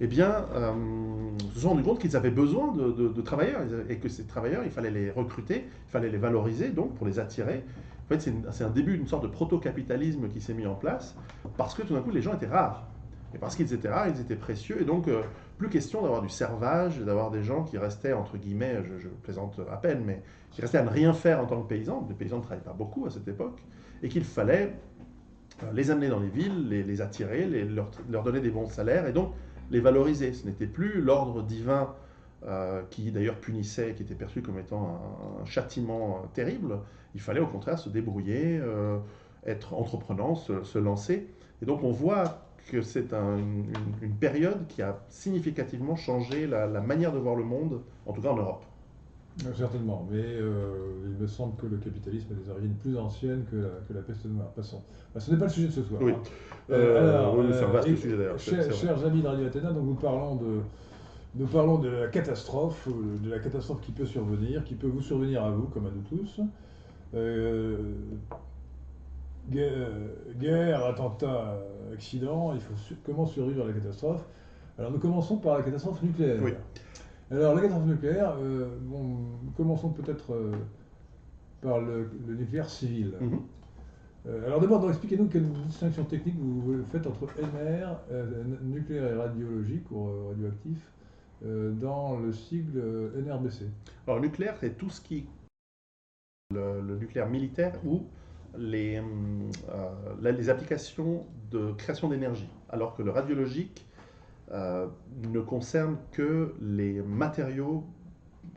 eh 0.00 0.06
bien, 0.06 0.44
euh, 0.54 0.72
se 1.54 1.60
sont 1.60 1.70
rendus 1.70 1.82
compte 1.84 2.00
qu'ils 2.00 2.16
avaient 2.16 2.30
besoin 2.30 2.74
de, 2.74 3.22
travailleurs 3.22 3.62
et 3.88 3.96
que 3.96 4.08
ces 4.08 4.24
travailleurs, 4.24 4.62
il 4.64 4.70
fallait 4.70 4.90
les 4.90 5.10
recruter, 5.10 5.64
il 5.64 5.90
fallait 5.90 6.10
les 6.10 6.18
valoriser, 6.18 6.68
donc 6.68 6.94
pour 6.96 7.06
les 7.06 7.18
attirer. 7.18 7.64
En 8.08 8.14
fait, 8.14 8.32
c'est 8.52 8.64
un 8.64 8.70
début 8.70 8.96
d'une 8.96 9.06
sorte 9.06 9.22
de 9.22 9.28
proto-capitalisme 9.28 10.28
qui 10.28 10.40
s'est 10.40 10.54
mis 10.54 10.66
en 10.66 10.74
place 10.74 11.14
parce 11.58 11.74
que 11.74 11.82
tout 11.82 11.92
d'un 11.92 12.00
coup, 12.00 12.10
les 12.10 12.22
gens 12.22 12.32
étaient 12.32 12.46
rares. 12.46 12.88
Et 13.34 13.38
parce 13.38 13.54
qu'ils 13.54 13.74
étaient 13.74 13.90
rares, 13.90 14.08
ils 14.08 14.18
étaient 14.20 14.36
précieux. 14.36 14.80
Et 14.80 14.86
donc, 14.86 15.08
euh, 15.08 15.20
plus 15.58 15.68
question 15.68 16.00
d'avoir 16.00 16.22
du 16.22 16.30
servage, 16.30 16.98
d'avoir 17.00 17.30
des 17.30 17.42
gens 17.42 17.64
qui 17.64 17.76
restaient, 17.76 18.14
entre 18.14 18.38
guillemets, 18.38 18.82
je, 18.82 19.08
plaisante 19.08 19.60
à 19.70 19.76
peine, 19.76 20.02
mais 20.06 20.22
qui 20.50 20.62
restaient 20.62 20.78
à 20.78 20.84
ne 20.84 20.88
rien 20.88 21.12
faire 21.12 21.40
en 21.40 21.46
tant 21.46 21.60
que 21.60 21.68
paysans. 21.68 22.06
Les 22.08 22.14
paysans 22.14 22.38
ne 22.38 22.42
travaillaient 22.42 22.64
pas 22.64 22.72
beaucoup 22.72 23.04
à 23.04 23.10
cette 23.10 23.28
époque. 23.28 23.62
Et 24.02 24.08
qu'il 24.08 24.24
fallait 24.24 24.74
euh, 25.62 25.72
les 25.74 25.90
amener 25.90 26.08
dans 26.08 26.20
les 26.20 26.30
villes, 26.30 26.68
les, 26.68 27.02
attirer, 27.02 27.46
leur, 28.08 28.22
donner 28.22 28.40
des 28.40 28.50
bons 28.50 28.68
salaires 28.68 29.06
et 29.06 29.12
donc 29.12 29.34
les 29.70 29.80
valoriser. 29.80 30.32
Ce 30.32 30.46
n'était 30.46 30.66
plus 30.66 31.02
l'ordre 31.02 31.42
divin 31.42 31.94
euh, 32.46 32.82
qui 32.90 33.10
d'ailleurs 33.10 33.40
punissait, 33.40 33.94
qui 33.94 34.02
était 34.02 34.14
perçu 34.14 34.42
comme 34.42 34.58
étant 34.58 35.00
un, 35.40 35.44
châtiment 35.44 36.22
terrible. 36.34 36.78
Il 37.14 37.20
fallait 37.20 37.40
au 37.40 37.46
contraire 37.46 37.78
se 37.78 37.88
débrouiller, 37.88 38.60
être 39.46 39.74
entreprenant, 39.74 40.34
se, 40.34 40.62
se 40.62 40.78
lancer. 40.78 41.26
Et 41.62 41.66
donc 41.66 41.82
on 41.82 41.90
voit 41.90 42.42
que 42.70 42.82
c'est 42.82 43.12
une, 43.12 44.14
période 44.20 44.66
qui 44.68 44.82
a 44.82 44.98
significativement 45.08 45.96
changé 45.96 46.46
la, 46.46 46.66
manière 46.80 47.12
de 47.12 47.18
voir 47.18 47.34
le 47.34 47.44
monde, 47.44 47.80
en 48.06 48.12
tout 48.12 48.20
cas 48.20 48.30
en 48.30 48.36
Europe. 48.36 48.64
Euh, 49.46 49.50
certainement, 49.56 50.04
mais 50.10 50.18
euh, 50.18 50.72
il 51.04 51.22
me 51.22 51.26
semble 51.28 51.54
que 51.56 51.66
le 51.66 51.76
capitalisme 51.76 52.32
a 52.32 52.34
des 52.34 52.50
origines 52.50 52.74
plus 52.74 52.98
anciennes 52.98 53.44
que 53.48 53.56
la, 53.56 53.68
que 53.86 53.94
la 53.94 54.00
peste 54.00 54.24
noire. 54.24 54.48
Passons. 54.48 54.82
ce 55.16 55.30
n'est 55.30 55.38
pas 55.38 55.44
le 55.44 55.50
sujet 55.50 55.68
de 55.68 55.72
ce 55.72 55.82
soir. 55.84 56.02
Oui, 56.02 56.12
hein. 56.12 56.22
euh, 56.70 57.52
c'est 57.52 57.64
un 57.64 57.68
vaste 57.68 57.94
sujet 57.96 58.16
d'ailleurs. 58.16 58.38
Chers, 58.38 59.06
amis 59.06 59.22
de 59.22 59.28
Radio 59.28 59.46
Athéna, 59.46 59.70
donc 59.70 59.84
nous 59.84 59.94
parlons 59.94 60.34
de, 60.36 60.60
nous 61.38 61.46
parlons 61.46 61.78
de 61.78 61.88
la 61.88 62.08
catastrophe, 62.08 62.88
de 62.88 63.30
la 63.30 63.38
catastrophe 63.38 63.80
qui 63.80 63.92
peut 63.92 64.06
survenir, 64.06 64.64
qui 64.64 64.74
peut 64.74 64.88
vous 64.88 65.00
survenir 65.00 65.44
à 65.44 65.50
vous 65.50 65.66
comme 65.68 65.86
à 65.86 65.90
nous 65.90 66.02
tous. 66.02 66.40
Guerre, 69.50 70.84
attentat, 70.84 71.58
accident, 71.92 72.52
il 72.54 72.60
faut 72.60 72.74
comment 73.04 73.26
survivre 73.26 73.64
à 73.64 73.68
la 73.68 73.72
catastrophe? 73.72 74.24
Alors 74.78 74.92
nous 74.92 74.98
commençons 74.98 75.36
par 75.38 75.58
la 75.58 75.64
catastrophe 75.64 76.02
nucléaire. 76.02 76.40
Alors 77.30 77.54
la 77.54 77.62
catastrophe 77.62 77.88
nucléaire, 77.88 78.34
euh, 78.40 78.68
bon, 78.82 79.16
commençons 79.56 79.90
peut-être 79.90 80.32
euh, 80.32 80.52
par 81.60 81.80
le, 81.80 82.10
nucléaire 82.26 82.68
civil. 82.68 83.14
Mhm. 83.20 83.40
Euh, 84.26 84.46
alors 84.46 84.60
d'abord, 84.60 84.86
expliquez-nous 84.88 85.26
quelle 85.28 85.48
distinction 85.66 86.04
technique 86.04 86.36
vous 86.38 86.84
faites 86.92 87.06
entre 87.06 87.26
NR, 87.40 87.96
nucléaire 88.62 89.12
et 89.12 89.16
radiologique 89.16 89.90
ou 89.90 90.28
radioactif, 90.28 90.78
dans 91.42 92.16
le 92.16 92.32
sigle 92.32 93.12
NRBC. 93.16 93.66
Alors 94.06 94.20
nucléaire, 94.20 94.56
c'est 94.60 94.76
tout 94.76 94.90
ce 94.90 95.00
qui 95.00 95.26
le, 96.50 96.80
le 96.80 96.96
nucléaire 96.96 97.28
militaire 97.28 97.74
ou 97.84 98.06
les, 98.56 99.02
euh, 99.70 100.32
les 100.32 100.50
applications 100.50 101.26
de 101.50 101.72
création 101.72 102.08
d'énergie, 102.08 102.48
alors 102.70 102.96
que 102.96 103.02
le 103.02 103.10
radiologique 103.10 103.86
euh, 104.50 104.86
ne 105.30 105.40
concerne 105.40 105.96
que 106.12 106.54
les 106.60 107.02
matériaux 107.02 107.84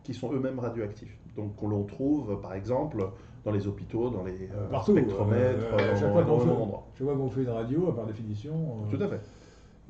qui 0.04 0.14
sont 0.14 0.32
eux-mêmes 0.32 0.60
radioactifs. 0.60 1.18
Donc 1.36 1.62
on 1.62 1.68
le 1.68 1.86
trouve 1.86 2.40
par 2.42 2.54
exemple 2.54 3.06
dans 3.44 3.52
les 3.52 3.68
hôpitaux, 3.68 4.10
dans 4.10 4.24
les 4.24 4.50
euh, 4.54 4.82
spectromètres, 4.82 5.72
dans, 5.72 5.96
chaque 5.98 6.12
fois 6.14 6.24
qu'on 6.24 7.30
fait, 7.30 7.44
une 7.44 7.50
radio, 7.50 7.92
par 7.92 8.06
définition, 8.06 8.88
Tout 8.90 9.02
à 9.02 9.08
fait. 9.08 9.20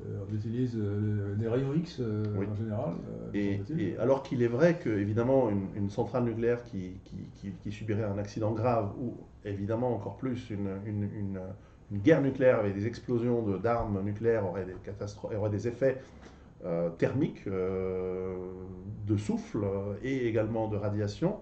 On 0.00 0.34
utilise 0.34 0.76
des 0.76 1.48
rayons 1.48 1.74
X 1.74 2.00
en 2.00 2.54
général. 2.56 2.94
Et, 3.34 3.60
alors 3.98 4.22
qu'il 4.22 4.42
est 4.42 4.48
vrai 4.48 4.78
que 4.78 4.90
évidemment 4.90 5.48
une, 5.50 5.90
centrale 5.90 6.24
nucléaire 6.24 6.64
qui, 6.64 7.00
qui, 7.36 7.52
qui, 7.52 7.70
subirait 7.72 8.04
un 8.04 8.18
accident 8.18 8.52
grave 8.52 8.92
ou 9.00 9.14
évidemment 9.44 9.94
encore 9.94 10.16
plus 10.16 10.50
une, 10.50 10.70
une, 10.86 11.08
une, 11.90 11.98
guerre 12.00 12.22
nucléaire 12.22 12.58
avec 12.58 12.74
des 12.74 12.86
explosions 12.86 13.42
d'armes 13.58 14.02
nucléaires 14.02 14.46
aurait 14.46 14.64
des, 14.64 14.74
catastrophes, 14.82 15.34
aurait 15.36 15.50
des 15.50 15.68
effets 15.68 15.98
euh, 16.64 16.90
thermiques, 16.90 17.44
euh, 17.48 18.36
de 19.08 19.16
souffle 19.16 19.66
et 20.04 20.28
également 20.28 20.68
de 20.68 20.76
radiation. 20.76 21.40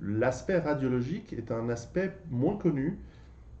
L'aspect 0.00 0.58
radiologique 0.58 1.32
est 1.32 1.50
un 1.50 1.68
aspect 1.68 2.12
moins 2.30 2.56
connu 2.56 3.00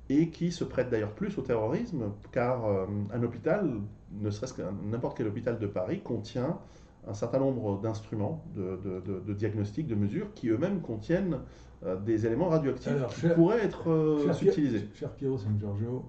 et 0.08 0.28
qui 0.30 0.52
se 0.52 0.64
prête 0.64 0.90
d'ailleurs 0.90 1.14
plus 1.14 1.38
au 1.38 1.42
terrorisme, 1.42 2.12
car 2.32 2.66
euh, 2.66 2.86
un 3.12 3.22
hôpital, 3.22 3.70
ne 4.12 4.30
serait-ce 4.30 4.54
que 4.54 4.62
n'importe 4.90 5.16
quel 5.16 5.26
hôpital 5.26 5.58
de 5.58 5.66
Paris, 5.66 6.00
contient 6.00 6.58
un 7.06 7.14
certain 7.14 7.38
nombre 7.38 7.80
d'instruments 7.80 8.44
de, 8.54 8.78
de, 8.84 9.20
de, 9.20 9.34
diagnostic, 9.34 9.86
de 9.86 9.94
mesures, 9.94 10.32
qui 10.34 10.48
eux-mêmes 10.48 10.80
contiennent 10.80 11.38
euh, 11.84 11.96
des 11.98 12.26
éléments 12.26 12.48
radioactifs 12.48 12.92
qui 13.20 13.28
pourraient 13.28 13.64
être 13.64 13.90
euh, 13.90 14.32
utilisés. 14.40 14.88
Cher 14.94 15.10
Piero 15.10 15.36
San 15.36 15.58
Giorgio, 15.58 16.04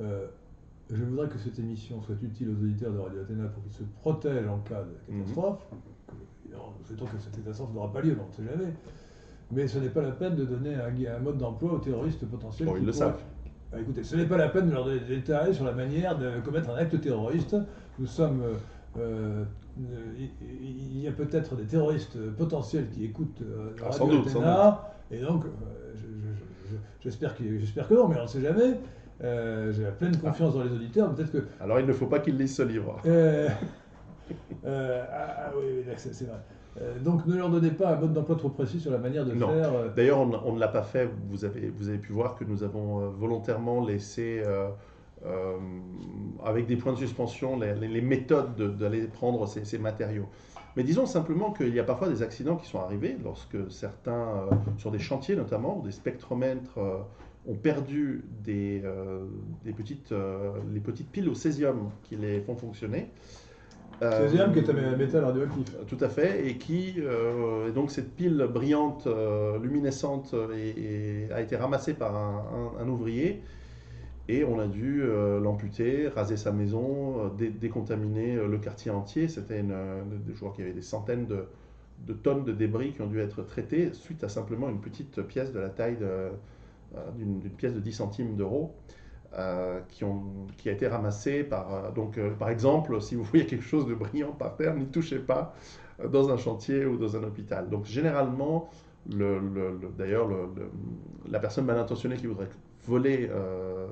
euh, 0.00 0.26
je 0.90 1.04
voudrais 1.04 1.28
que 1.28 1.38
cette 1.38 1.58
émission 1.58 2.02
soit 2.02 2.16
utile 2.22 2.48
aux 2.50 2.62
auditeurs 2.62 2.92
de 2.92 2.98
Radio 2.98 3.20
Athéna 3.20 3.46
pour 3.48 3.62
qu'ils 3.62 3.72
se 3.72 3.84
protègent 4.00 4.48
en 4.48 4.58
cas 4.58 4.82
de 4.82 5.12
mhm. 5.14 5.20
catastrophe. 5.20 5.62
Mm 5.70 5.76
-hmm. 6.54 7.10
que 7.10 7.18
cette 7.18 7.36
catastrophe 7.36 7.72
n'aura 7.74 7.92
pas 7.92 8.00
lieu, 8.00 8.16
on 8.20 8.26
ne 8.26 8.32
sait 8.32 8.52
jamais. 8.52 8.72
Mais 9.50 9.66
ce 9.66 9.78
n'est 9.78 9.88
pas 9.88 10.02
la 10.02 10.12
peine 10.12 10.36
de 10.36 10.44
donner 10.44 10.74
un, 10.74 11.18
mode 11.20 11.38
d'emploi 11.38 11.72
aux 11.72 11.78
terroristes 11.78 12.26
potentiels. 12.26 12.68
Bon, 12.68 12.76
ils 12.76 12.84
le 12.84 12.92
savent. 12.92 13.18
Bah, 13.72 13.78
écoutez, 13.80 14.02
ce 14.02 14.16
n'est 14.16 14.26
pas 14.26 14.36
la 14.36 14.48
peine 14.48 14.68
de 14.68 14.72
leur 14.72 14.84
donner 14.84 15.00
des 15.00 15.16
détails 15.16 15.54
sur 15.54 15.64
la 15.64 15.72
manière 15.72 16.18
de 16.18 16.40
commettre 16.44 16.70
un 16.70 16.76
acte 16.76 17.00
terroriste. 17.00 17.56
Nous 17.98 18.06
sommes 18.06 18.42
euh, 18.98 19.44
il 20.58 21.00
y 21.00 21.06
a 21.06 21.12
peut-être 21.12 21.54
des 21.54 21.64
terroristes 21.64 22.18
potentiels 22.36 22.88
qui 22.90 23.04
écoutent 23.04 23.42
euh, 23.42 23.70
ah, 23.80 23.90
Radio 23.90 24.22
Athéna, 24.22 24.92
et 25.10 25.20
donc 25.20 25.44
euh, 25.44 25.48
j'espère 27.00 27.36
que, 27.36 27.44
que 27.44 27.94
non, 27.94 28.08
mais 28.08 28.18
on 28.18 28.22
ne 28.22 28.26
sait 28.26 28.40
jamais. 28.40 28.80
J'ai 29.20 29.84
pleine 29.98 30.14
ah. 30.16 30.28
confiance 30.28 30.54
dans 30.54 30.64
les 30.64 30.72
auditeurs. 30.72 31.14
Peut-être 31.14 31.30
que. 31.30 31.44
Alors 31.60 31.78
il 31.78 31.86
ne 31.86 31.92
faut 31.92 32.06
pas 32.06 32.18
qu'ils 32.18 32.36
lisent 32.36 32.56
ce 32.56 32.62
livre. 32.62 33.00
ah, 34.66 35.52
oui, 35.56 35.84
c'est 35.96 36.24
vrai. 36.24 36.38
Donc 37.02 37.26
ne 37.26 37.36
leur 37.36 37.50
donnez 37.50 37.70
pas 37.70 37.94
un 37.94 37.96
mode 37.96 38.12
d'emploi 38.12 38.36
trop 38.36 38.50
précis 38.50 38.78
sur 38.78 38.92
la 38.92 38.98
manière 38.98 39.24
de 39.24 39.32
faire. 39.32 39.92
D'ailleurs, 39.96 40.20
on, 40.20 40.32
on, 40.44 40.52
ne 40.54 40.60
l'a 40.60 40.68
pas 40.68 40.82
fait. 40.82 41.08
Vous 41.28 41.44
avez, 41.44 41.70
vous 41.70 41.88
avez 41.88 41.98
pu 41.98 42.12
voir 42.12 42.36
que 42.36 42.44
nous 42.44 42.62
avons 42.62 43.08
volontairement 43.10 43.84
laissé 43.84 44.42
euh, 45.26 45.58
avec 46.44 46.66
des 46.66 46.76
points 46.76 46.92
de 46.92 46.98
suspension, 46.98 47.58
les, 47.58 48.00
méthodes 48.00 48.78
d'aller 48.78 49.02
prendre 49.08 49.46
ces, 49.46 49.78
matériaux. 49.78 50.28
Mais 50.76 50.84
disons 50.84 51.06
simplement 51.06 51.52
qu'il 51.52 51.74
y 51.74 51.80
a 51.80 51.84
parfois 51.84 52.08
des 52.08 52.22
accidents 52.22 52.56
qui 52.56 52.68
sont 52.68 52.78
arrivés 52.78 53.16
lorsque 53.24 53.56
certains, 53.70 54.12
euh, 54.12 54.50
sur 54.76 54.92
des 54.92 55.00
chantiers 55.00 55.34
notamment, 55.34 55.80
des 55.84 55.90
spectromètres 55.90 56.78
euh, 56.78 56.98
ont 57.48 57.56
perdu 57.56 58.24
des, 58.44 58.82
des 59.64 59.72
petites, 59.72 60.12
les 60.70 60.80
petites 60.80 61.10
piles 61.10 61.30
au 61.30 61.34
césium 61.34 61.90
qui 62.04 62.16
les 62.16 62.40
font 62.40 62.54
fonctionner. 62.54 63.10
Césium 64.00 64.52
qui 64.52 64.60
est 64.60 64.70
un 64.70 64.96
métal 64.96 65.24
radioactif. 65.24 65.74
Tout 65.86 65.98
à 66.00 66.08
fait, 66.08 66.46
et 66.46 66.56
qui, 66.56 66.96
donc 67.74 67.90
cette 67.90 68.14
pile 68.14 68.46
brillante, 68.52 69.08
luminescente, 69.62 70.34
a 71.32 71.40
été 71.40 71.56
ramassée 71.56 71.94
par 71.94 72.14
un 72.80 72.88
ouvrier 72.88 73.42
et 74.28 74.44
on 74.44 74.58
a 74.58 74.66
dû 74.66 75.02
euh, 75.02 75.40
l'amputer, 75.40 76.08
raser 76.08 76.36
sa 76.36 76.52
maison, 76.52 77.30
euh, 77.40 77.50
décontaminer 77.50 78.36
euh, 78.36 78.46
le 78.46 78.58
quartier 78.58 78.90
entier. 78.90 79.26
C'était 79.26 79.60
une, 79.60 79.74
je 80.28 80.34
crois 80.34 80.52
qu'il 80.52 80.64
y 80.64 80.66
avait 80.66 80.76
des 80.76 80.82
centaines 80.82 81.26
de, 81.26 82.12
tonnes 82.12 82.44
de 82.44 82.52
débris 82.52 82.92
qui 82.92 83.00
ont 83.00 83.06
dû 83.06 83.20
être 83.20 83.42
traités 83.42 83.92
suite 83.94 84.22
à 84.24 84.28
simplement 84.28 84.68
une 84.68 84.80
petite 84.80 85.22
pièce 85.22 85.52
de 85.52 85.58
la 85.58 85.70
taille 85.70 85.98
d'une 87.16 87.40
pièce 87.40 87.74
de 87.74 87.80
10 87.80 87.92
centimes 87.92 88.36
d'euros. 88.36 88.74
Qui, 89.88 90.04
qui 90.56 90.68
a 90.68 90.72
été 90.72 90.86
ramassée 90.88 91.44
par... 91.44 91.92
donc, 91.92 92.18
par 92.38 92.48
exemple, 92.50 93.00
si 93.00 93.14
vous 93.14 93.24
voyez 93.24 93.46
quelque 93.46 93.64
chose 93.64 93.86
de 93.86 93.94
brillant 93.94 94.32
par 94.32 94.56
terre, 94.56 94.74
n'y 94.74 94.86
touchez 94.86 95.18
pas 95.18 95.54
dans 96.04 96.30
un 96.30 96.36
chantier 96.36 96.86
ou 96.86 96.96
dans 96.96 97.16
un 97.16 97.22
hôpital. 97.24 97.68
Donc, 97.68 97.84
généralement, 97.84 98.70
le, 99.10 99.38
le- 99.38 99.78
le- 99.80 99.88
d'ailleurs, 99.96 100.26
le- 100.28 100.48
le- 100.56 100.70
la 101.30 101.38
personne 101.40 101.64
mal 101.64 101.78
intentionnée 101.78 102.16
qui 102.16 102.26
voudrait 102.26 102.48
voler 102.86 103.28
euh, 103.30 103.86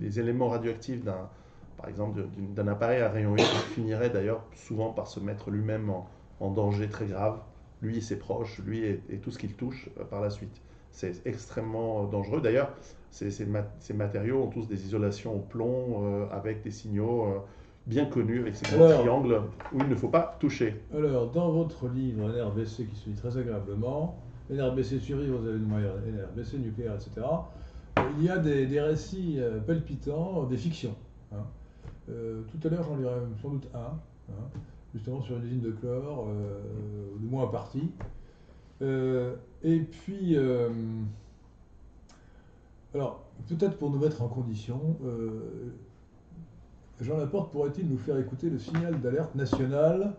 les, 0.00 0.20
éléments 0.20 0.48
radioactifs 0.48 1.02
d'un, 1.04 1.28
par 1.76 1.88
exemple, 1.88 2.22
d'un 2.36 2.68
appareil 2.68 3.00
à 3.02 3.08
rayon 3.10 3.36
X 3.36 3.62
finirait 3.74 4.10
d'ailleurs 4.10 4.44
souvent 4.54 4.92
par 4.92 5.06
se 5.06 5.20
mettre 5.20 5.50
lui-même 5.50 5.90
en, 5.90 6.08
en 6.40 6.50
danger 6.50 6.88
très 6.88 7.06
grave, 7.06 7.40
lui 7.82 7.98
et 7.98 8.00
ses 8.00 8.18
proches, 8.18 8.58
lui 8.60 8.84
et, 8.84 9.20
tout 9.22 9.30
ce 9.30 9.38
qu'il 9.38 9.54
touche 9.54 9.88
euh, 9.98 10.04
par 10.04 10.20
la 10.20 10.30
suite. 10.30 10.60
C'est 10.92 11.26
extrêmement 11.26 12.04
dangereux. 12.04 12.40
D'ailleurs, 12.40 12.70
ces, 13.10 13.30
ces 13.30 13.46
ma- 13.46 13.66
ces 13.78 13.94
matériaux 13.94 14.42
ont 14.42 14.48
tous 14.48 14.66
des 14.66 14.84
isolations 14.84 15.36
au 15.36 15.40
plomb 15.40 16.04
euh, 16.04 16.26
avec 16.30 16.62
des 16.62 16.70
signaux 16.70 17.24
euh, 17.26 17.38
bien 17.86 18.06
connus, 18.06 18.40
avec 18.40 18.56
ces 18.56 18.66
grands 18.76 18.86
Alors- 18.86 19.00
triangles 19.00 19.42
où 19.72 19.78
il 19.80 19.88
ne 19.88 19.94
faut 19.94 20.08
pas 20.08 20.36
toucher. 20.40 20.80
Alors, 20.94 21.30
dans 21.30 21.50
votre 21.50 21.88
livre 21.88 22.28
NRBC 22.28 22.86
qui 22.86 22.96
se 22.96 23.08
lit 23.08 23.14
très 23.16 23.36
agréablement, 23.36 24.18
NRBC 24.50 24.98
survivre 24.98 25.40
aux 25.40 25.46
événements 25.48 25.78
NRBC 25.78 26.58
nucléaire, 26.58 26.94
etc., 26.94 27.26
euh, 27.98 28.02
il 28.18 28.24
y 28.24 28.28
a 28.28 28.38
des, 28.38 28.66
des 28.66 28.80
récits 28.80 29.38
palpitants, 29.66 30.44
des 30.44 30.56
fictions. 30.56 30.94
hein. 31.32 31.44
Euh, 32.08 32.42
tout 32.50 32.66
à 32.66 32.70
l'heure, 32.70 32.82
j'en 32.84 32.96
lirai 32.96 33.12
sans 33.40 33.50
doute 33.50 33.68
un, 33.74 33.78
hein, 34.30 34.48
justement 34.92 35.20
sur 35.22 35.36
une 35.36 35.44
usine 35.44 35.60
de 35.60 35.70
chlore, 35.70 36.26
du 37.18 37.26
moins 37.26 37.44
un 37.44 37.48
parti. 37.48 37.90
Euh, 38.82 39.34
et 39.62 39.80
puis, 39.80 40.36
euh, 40.36 40.70
alors, 42.94 43.24
peut-être 43.48 43.76
pour 43.76 43.90
nous 43.90 43.98
mettre 43.98 44.22
en 44.22 44.28
condition, 44.28 44.96
euh, 45.04 45.72
Jean 47.00 47.18
Laporte 47.18 47.52
pourrait-il 47.52 47.88
nous 47.88 47.98
faire 47.98 48.18
écouter 48.18 48.48
le 48.48 48.58
signal 48.58 49.00
d'alerte 49.00 49.34
national 49.34 50.14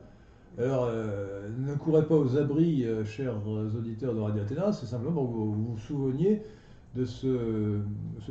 Alors, 0.57 0.89
ne 0.91 1.75
courez 1.75 2.05
pas 2.05 2.15
aux 2.15 2.37
abris, 2.37 2.85
chers 3.05 3.35
auditeurs 3.47 4.15
de 4.15 4.19
Radio 4.19 4.41
Athéna, 4.41 4.71
c'est 4.71 4.87
simplement 4.87 5.23
pour 5.23 5.31
que 5.31 5.37
vous 5.37 5.65
vous 5.73 5.77
souveniez 5.77 6.41
de 6.95 7.05
ce, 7.05 7.81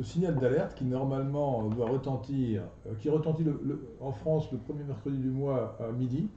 signal 0.03 0.35
d'alerte 0.35 0.75
qui 0.75 0.83
normalement 0.83 1.69
doit 1.69 1.89
retentir, 1.89 2.63
qui 2.99 3.09
retentit 3.09 3.45
en 4.01 4.11
France 4.11 4.51
le 4.51 4.57
premier 4.57 4.83
mercredi 4.83 5.17
du 5.17 5.29
mois 5.29 5.77
à 5.79 5.91
midi. 5.93 6.27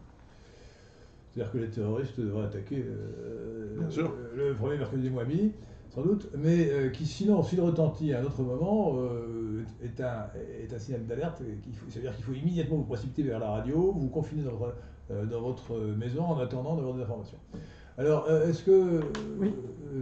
C'est-à-dire 1.34 1.52
que 1.52 1.58
les 1.58 1.68
terroristes 1.68 2.20
devraient 2.20 2.44
attaquer 2.46 2.84
euh, 2.86 3.76
Bien 3.80 3.90
sûr. 3.90 4.12
le 4.36 4.54
premier 4.54 4.76
mercredi 4.78 5.02
du 5.02 5.10
mois 5.10 5.22
à 5.22 5.24
midi, 5.26 5.52
sans 5.90 6.02
doute, 6.02 6.28
mais 6.36 6.70
euh, 6.70 6.90
qui 6.90 7.06
sinon, 7.06 7.42
s'il 7.42 7.60
retentit 7.60 8.12
à 8.14 8.20
un 8.20 8.24
autre 8.24 8.42
moment, 8.42 8.94
euh, 8.98 9.64
est, 9.82 10.00
un, 10.00 10.26
est 10.62 10.72
un 10.72 10.78
signal 10.78 11.04
d'alerte. 11.06 11.42
C'est-à-dire 11.88 12.14
qu'il 12.14 12.24
faut 12.24 12.32
immédiatement 12.34 12.76
vous 12.76 12.84
précipiter 12.84 13.22
vers 13.24 13.40
la 13.40 13.50
radio, 13.50 13.92
vous 13.96 14.08
confiner 14.08 14.42
dans 14.42 14.52
votre, 14.54 14.76
euh, 15.10 15.24
dans 15.26 15.40
votre 15.40 15.76
maison 15.98 16.24
en 16.24 16.38
attendant 16.38 16.76
d'avoir 16.76 16.94
des 16.94 17.02
informations. 17.02 17.38
Alors, 17.98 18.26
euh, 18.28 18.48
est-ce 18.48 18.62
que 18.64 19.00
Oui. 19.38 19.52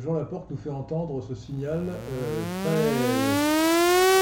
Jean 0.03 0.14
Laporte 0.14 0.51
nous 0.51 0.57
fait 0.57 0.71
entendre 0.71 1.23
ce 1.23 1.35
signal 1.35 1.81
euh, 1.81 2.64
très... 2.64 4.12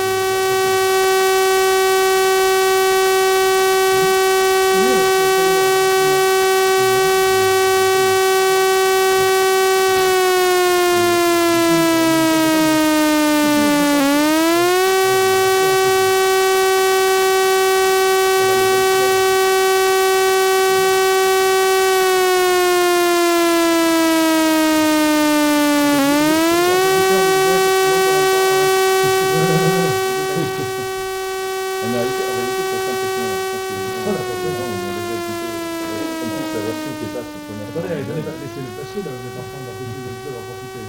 On 30.61 31.89
a 31.89 32.03
été, 32.05 32.23
on 32.29 32.37
a 32.37 32.45
été 32.45 32.63
très 32.69 32.93
impressionnant. 32.93 33.39
Je 33.41 33.47
pense 33.51 33.65
que 33.65 33.73
les 33.73 33.81
gens, 33.81 34.03
Très 34.05 34.21
impressionnant. 34.21 34.67
on 34.69 34.91
a 34.91 35.01
déjà 35.01 35.17
écouté. 35.17 35.47
euh, 35.49 36.21
En 36.21 36.29
plus, 36.31 36.51
la 36.55 36.61
version 36.61 36.93
qui 36.99 37.05
est 37.05 37.15
pas 37.17 37.25
cette 37.25 37.45
première 37.49 37.69
fois. 37.73 37.81
Attendez, 37.81 38.03
attendez, 38.05 38.41
laissez-le 38.43 38.73
passer, 38.77 39.01
là, 39.01 39.11
vous 39.17 39.27
êtes 39.31 39.39
en 39.41 39.47
train 39.49 39.63
d'empêcher 39.65 39.97
les 39.97 40.07
auditeurs 40.11 40.35
d'en 40.37 40.45
profiter. 40.45 40.85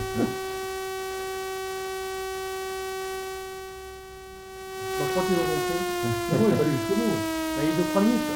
Dans 5.00 5.01
3 5.12 5.26
kilos 5.28 5.45
de 5.45 5.60
fond. 5.67 5.80
Non, 6.30 6.50
il 6.50 6.56
va 6.56 6.62
aller 6.63 6.71
jusqu'au 6.71 6.95
bout. 6.95 7.17
Bah, 7.56 7.63
il 7.63 7.69
est 7.69 7.74
de 7.74 7.84
3 7.84 8.02
minutes. 8.02 8.28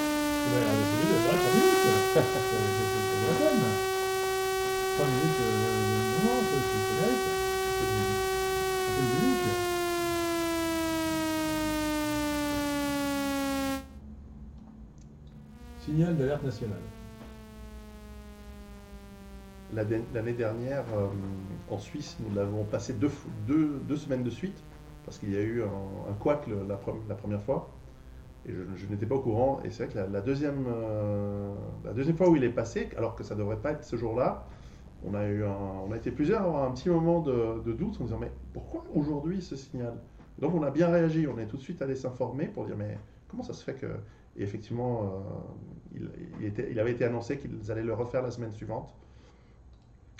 Ouais, 0.46 0.62
ah, 0.68 0.74
c'est 0.92 0.98
mieux, 0.98 1.16
ouais, 1.16 1.38
3 1.40 1.52
minutes. 1.54 1.68
C'est 2.14 2.22
c'est- 2.76 3.06
c'est 3.10 3.28
la 3.28 3.34
peine. 3.34 3.64
3 4.96 5.08
minutes, 5.08 5.40
euh, 5.40 6.22
non, 6.24 6.44
ça, 6.44 6.56
c'est 6.62 6.78
c'est 6.88 6.94
mérite. 7.02 7.20
C'est 7.26 7.86
c'est 8.94 9.02
une 9.02 9.08
minute. 9.08 9.42
Signal 15.80 16.18
d'alerte 16.18 16.44
nationale. 16.44 16.80
L'année 19.74 20.34
dernière, 20.34 20.86
euh, 20.96 21.08
en 21.70 21.80
Suisse, 21.80 22.16
nous 22.20 22.34
l'avons 22.36 22.64
passé 22.64 22.94
deux, 22.94 23.12
deux, 23.48 23.80
deux 23.88 23.98
semaines 23.98 24.24
de 24.24 24.30
suite, 24.30 24.58
parce 25.06 25.20
qu'il 25.20 25.32
y 25.32 25.38
a 25.38 25.42
eu 25.42 25.62
un, 25.64 25.66
un 25.68 26.66
la, 26.68 26.76
pre- 26.76 27.08
la 27.08 27.16
première 27.16 27.42
fois, 27.42 27.70
et 28.48 28.52
je, 28.52 28.86
n'étais 28.88 29.06
pas 29.06 29.16
au 29.16 29.22
courant. 29.22 29.60
Et 29.64 29.70
c'est 29.72 29.86
vrai 29.86 29.94
que 29.94 30.12
la, 30.12 30.22
deuxième, 30.22 30.66
euh, 30.68 31.54
la 31.84 31.94
deuxième 31.94 32.16
fois 32.18 32.30
où 32.30 32.36
il 32.36 32.44
est 32.44 32.50
passé, 32.50 32.90
alors 32.98 33.16
que 33.16 33.24
ça 33.24 33.36
ne 33.36 33.40
devrait 33.40 33.58
pas 33.58 33.72
être 33.72 33.84
ce 33.84 33.96
jour-là, 33.96 34.48
on 35.04 35.14
a, 35.14 35.24
on 35.88 35.92
a 35.92 35.98
été 35.98 36.12
plusieurs 36.12 36.42
à 36.42 36.46
avoir 36.46 36.64
un 36.64 36.72
petit 36.72 36.90
moment 36.90 37.22
de, 37.22 37.62
doute 37.74 38.00
en 38.02 38.06
disant 38.06 38.18
Mais 38.20 38.32
pourquoi 38.54 38.84
aujourd'hui 38.94 39.42
ce 39.42 39.56
signal? 39.56 39.94
Donc 40.40 40.54
on 40.54 40.64
a 40.64 40.72
bien 40.72 40.88
réagi, 40.90 41.28
on 41.28 41.38
est 41.40 41.46
tout 41.46 41.58
de 41.58 41.62
suite 41.62 41.82
allé 41.82 41.96
s'informer 41.96 42.48
pour 42.48 42.66
dire 42.66 42.76
Mais 42.78 42.98
comment 43.30 43.44
ça 43.44 43.54
se 43.54 43.64
fait 43.64 43.76
que. 43.76 43.88
Et 44.38 44.44
effectivement, 44.44 45.04
euh, 45.04 46.00
il, 46.42 46.46
était- 46.46 46.70
il 46.72 46.80
avait 46.80 46.92
été 46.92 47.06
annoncé 47.06 47.40
qu'ils 47.40 47.72
allaient 47.72 47.84
le 47.84 47.94
refaire 47.94 48.22
la 48.22 48.32
semaine 48.32 48.54
suivante. 48.54 48.94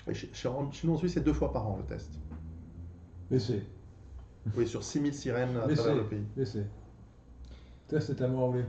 Et 0.08 0.14
chez, 0.14 0.30
chez- 0.32 0.48
nous 0.84 0.94
en 0.94 0.98
c'est 1.08 1.22
deux 1.22 1.32
fois 1.32 1.52
par 1.52 1.66
an 1.66 1.76
le 1.78 1.84
test. 1.84 2.18
Laissez, 3.30 3.62
Oui, 4.56 4.66
sur 4.66 4.82
6000 4.82 5.14
sirènes 5.14 5.56
à 5.56 5.66
laissez, 5.66 5.82
travers 5.82 5.96
le 6.02 6.04
pays. 6.08 6.24
laissez. 6.36 6.64
Test 7.88 8.10
est 8.10 8.22
à 8.22 8.28
moi 8.28 8.44
anglais. 8.46 8.64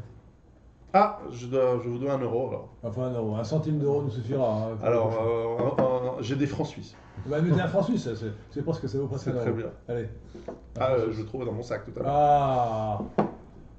Ah, 0.94 1.20
je, 1.32 1.48
dois- 1.48 1.80
je 1.84 1.90
vous 1.90 1.98
dois 2.00 2.14
un 2.14 2.20
euro 2.20 2.48
alors. 2.50 2.70
Enfin, 2.84 3.04
un 3.08 3.14
euro, 3.14 3.36
un 3.36 3.44
centime 3.44 3.78
d'euro 3.78 4.02
nous 4.04 4.10
suffira. 4.10 4.48
hein, 4.48 4.76
pour 4.76 4.86
le 4.86 4.92
Alors, 4.92 5.10
prochain. 5.10 5.26
euh, 5.26 5.84
un- 6.16 6.18
un- 6.20 6.22
j'ai 6.22 6.36
des 6.36 6.48
francs 6.48 6.68
suisses. 6.68 6.96
Bah, 7.26 7.38
mais 7.42 7.54
t'es 7.54 7.62
un 7.62 7.68
franc 7.68 7.84
suisse, 7.84 8.04
ça, 8.06 8.16
c'est 8.16 8.32
c'est 8.52 8.64
parce 8.64 8.80
que 8.80 8.88
ça 8.88 8.98
vaut 8.98 9.08
presque 9.08 9.26
C'est 9.26 9.32
un 9.32 9.36
très 9.36 9.50
euro. 9.50 9.58
bien. 9.58 9.70
Allez. 9.88 10.04
Un 10.48 10.52
Ah, 10.80 10.86
franc 10.86 10.94
euh, 10.94 11.04
suisse. 11.06 11.16
je 11.18 11.22
le 11.22 11.28
trouvais 11.28 11.46
dans 11.46 11.52
mon 11.52 11.62
sac 11.64 11.84
tout 11.86 12.00
à 12.00 12.04
l'heure. 12.04 12.12
Ah 12.12 13.02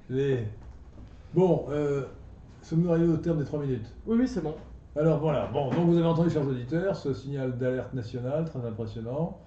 les... 0.09 0.45
Bon, 1.33 1.65
euh, 1.69 2.03
sommes-nous 2.61 2.91
arrivés 2.91 3.13
au 3.13 3.17
terme 3.17 3.37
des 3.39 3.45
3 3.45 3.59
minutes? 3.59 3.85
Oui, 4.05 4.17
oui, 4.19 4.27
c'est 4.27 4.41
bon. 4.41 4.55
Alors 4.95 5.19
voilà, 5.19 5.47
bon, 5.47 5.69
donc 5.71 5.85
vous 5.87 5.97
avez 5.97 6.07
entendu, 6.07 6.29
chers 6.29 6.47
auditeurs, 6.47 6.95
ce 6.95 7.13
signal 7.13 7.57
d'alerte 7.57 7.93
national 7.93 8.45
très 8.45 8.65
impressionnant, 8.65 9.37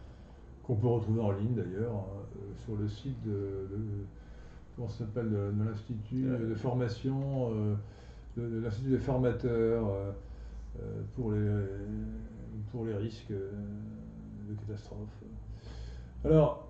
qu'on 0.64 0.76
peut 0.76 0.86
retrouver 0.86 1.20
en 1.20 1.32
ligne 1.32 1.54
d'ailleurs, 1.54 1.92
hein, 1.92 2.04
euh, 2.16 2.21
sur 2.56 2.76
le 2.76 2.88
site 2.88 3.20
de, 3.24 3.30
de- 3.30 4.04
comment 4.76 4.88
ça 4.88 4.98
s'appelle, 5.00 5.30
de, 5.30 5.52
de 5.52 5.68
l'Institut 5.68 6.22
de 6.24 6.54
formation, 6.54 7.50
euh, 7.52 7.74
de, 8.36 8.48
de 8.56 8.60
l'Institut 8.60 8.90
des 8.90 8.98
formateurs 8.98 9.86
euh, 9.88 10.10
euh, 10.80 11.02
pour, 11.14 11.32
les, 11.32 11.38
pour 12.70 12.84
les 12.86 12.94
risques 12.94 13.30
de 13.32 14.54
catastrophe. 14.66 15.08
Alors, 16.24 16.68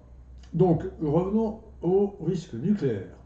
donc, 0.55 0.85
revenons 1.03 1.61
au 1.83 2.17
risque 2.25 2.55
nucléaire. 2.55 3.17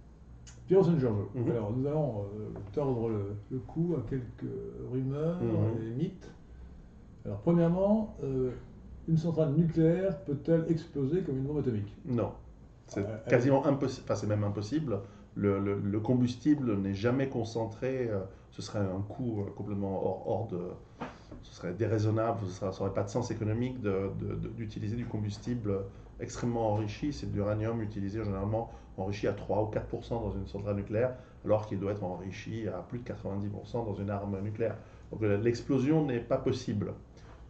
Pierre 0.66 0.84
San 0.84 0.98
Giorgio. 0.98 1.30
Mhm. 1.34 1.50
Alors, 1.52 1.72
nous 1.76 1.86
allons 1.86 2.24
tordre 2.72 3.08
le, 3.08 3.36
le 3.52 3.58
cou 3.58 3.94
à 3.96 4.08
quelques 4.10 4.50
rumeurs 4.92 5.40
Mhm. 5.40 5.80
et 5.82 5.94
mythes. 6.02 6.30
Alors, 7.24 7.38
premièrement, 7.38 8.16
euh, 8.24 8.50
une 9.08 9.16
centrale 9.16 9.52
nucléaire 9.54 10.18
peut-elle 10.24 10.64
exploser 10.68 11.22
comme 11.22 11.38
une 11.38 11.44
bombe 11.44 11.58
atomique? 11.58 11.94
Non. 12.04 12.32
C'est 12.86 13.00
Euh, 13.04 13.16
quasiment 13.28 13.66
impossible. 13.66 14.04
Enfin, 14.04 14.14
c'est 14.14 14.26
même 14.26 14.44
impossible. 14.44 15.00
Le, 15.34 15.58
le- 15.58 15.78
le 15.80 16.00
combustible 16.00 16.76
n'est 16.78 16.94
jamais 16.94 17.28
concentré. 17.28 18.08
euh, 18.08 18.20
ce 18.50 18.62
serait 18.62 18.78
un 18.78 19.02
coût 19.08 19.42
euh, 19.46 19.50
complètement 19.54 20.02
hors, 20.04 20.22
hors 20.28 20.46
de. 20.46 20.58
Ce 21.42 21.54
serait 21.54 21.72
déraisonnable. 21.74 22.38
Ce 22.46 22.52
serait- 22.52 22.72
ça 22.72 22.78
n'aurait 22.80 22.94
pas 22.94 23.02
de 23.02 23.08
sens 23.10 23.30
économique 23.30 23.78
d'utiliser 24.56 24.96
du 24.96 25.04
combustible 25.06 25.80
extrêmement 26.20 26.72
enrichi. 26.72 27.12
C'est 27.12 27.30
de 27.30 27.34
l'uranium 27.34 27.82
utilisé 27.82 28.24
généralement 28.24 28.70
enrichi 28.96 29.26
à 29.28 29.32
3 29.32 29.62
ou 29.62 29.66
4% 29.66 30.20
dans 30.22 30.30
une 30.32 30.46
centrale 30.46 30.76
nucléaire, 30.76 31.14
alors 31.44 31.66
qu'il 31.66 31.78
doit 31.78 31.92
être 31.92 32.02
enrichi 32.04 32.66
à 32.68 32.78
plus 32.88 33.00
de 33.00 33.04
90% 33.04 33.84
dans 33.84 33.94
une 33.94 34.08
arme 34.08 34.40
nucléaire. 34.40 34.76
Donc 35.12 35.22
euh, 35.22 35.36
l'explosion 35.36 36.04
n'est 36.06 36.20
pas 36.20 36.38
possible. 36.38 36.94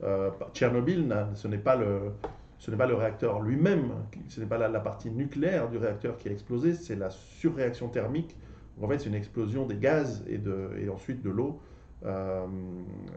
Euh, 0.03 0.31
Tchernobyl, 0.55 1.15
ce 1.35 1.47
n'est 1.47 1.57
pas 1.59 1.77
le, 1.77 2.11
ce 2.59 2.71
n'est 2.71 2.77
pas 2.77 2.87
le 2.87 2.95
réacteur 2.95 3.41
lui-même, 3.43 3.91
ce 4.29 4.41
n'est 4.41 4.47
pas 4.47 4.59
la, 4.59 4.81
partie 4.81 5.11
nucléaire 5.11 5.69
du 5.69 5.77
réacteur 5.79 6.17
qui 6.17 6.29
a 6.29 6.33
explosé, 6.33 6.75
c'est 6.75 6.97
la 6.97 7.11
surréaction 7.11 7.89
thermique. 7.89 8.37
En 8.81 8.89
fait, 8.89 8.99
c'est 8.99 9.09
une 9.09 9.15
explosion 9.15 9.67
des 9.67 9.77
gaz 9.77 10.25
et, 10.29 10.39
de, 10.39 10.71
et 10.79 10.89
ensuite 10.89 11.23
de 11.23 11.31
l'eau, 11.31 11.61
euh, 12.05 12.47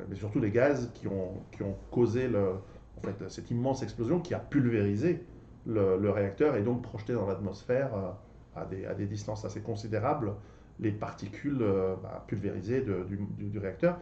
mais 0.10 0.15
surtout 0.15 0.39
les 0.39 0.52
gaz 0.52 0.89
qui 0.93 1.08
ont, 1.08 1.43
qui 1.52 1.63
ont 1.63 1.75
causé 1.91 2.28
le, 2.28 2.52
en 2.97 3.02
fait, 3.02 3.30
cette 3.30 3.52
immense 3.52 3.84
explosion 3.84 4.19
qui 4.19 4.34
a 4.34 4.39
pulvérisé 4.39 5.23
le, 5.65 6.10
réacteur 6.10 6.56
et 6.56 6.62
donc 6.62 6.82
projeté 6.82 7.13
dans 7.13 7.28
l'atmosphère 7.28 7.93
euh, 7.93 8.62
à, 8.62 8.65
des, 8.65 8.86
à 8.86 8.93
des 8.93 9.06
distances 9.06 9.45
assez 9.45 9.62
considérables 9.62 10.34
les 10.80 10.91
particules 10.91 11.62
euh, 11.62 11.95
bah, 12.02 12.23
pulvérisées 12.28 12.82
du, 12.82 13.17
du- 13.38 13.49
du 13.49 13.60
réacteur. 13.60 13.99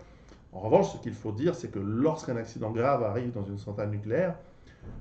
En 0.54 0.60
revanche, 0.60 0.94
ce 0.94 0.98
qu'il 0.98 1.14
faut 1.14 1.32
dire, 1.32 1.56
c'est 1.56 1.70
que 1.70 1.80
lorsqu'un 1.80 2.38
accident 2.38 2.72
grave 2.72 3.04
arrive 3.04 3.32
dans 3.34 3.44
une 3.44 3.58
centrale 3.58 3.90
nucléaire, 3.90 4.36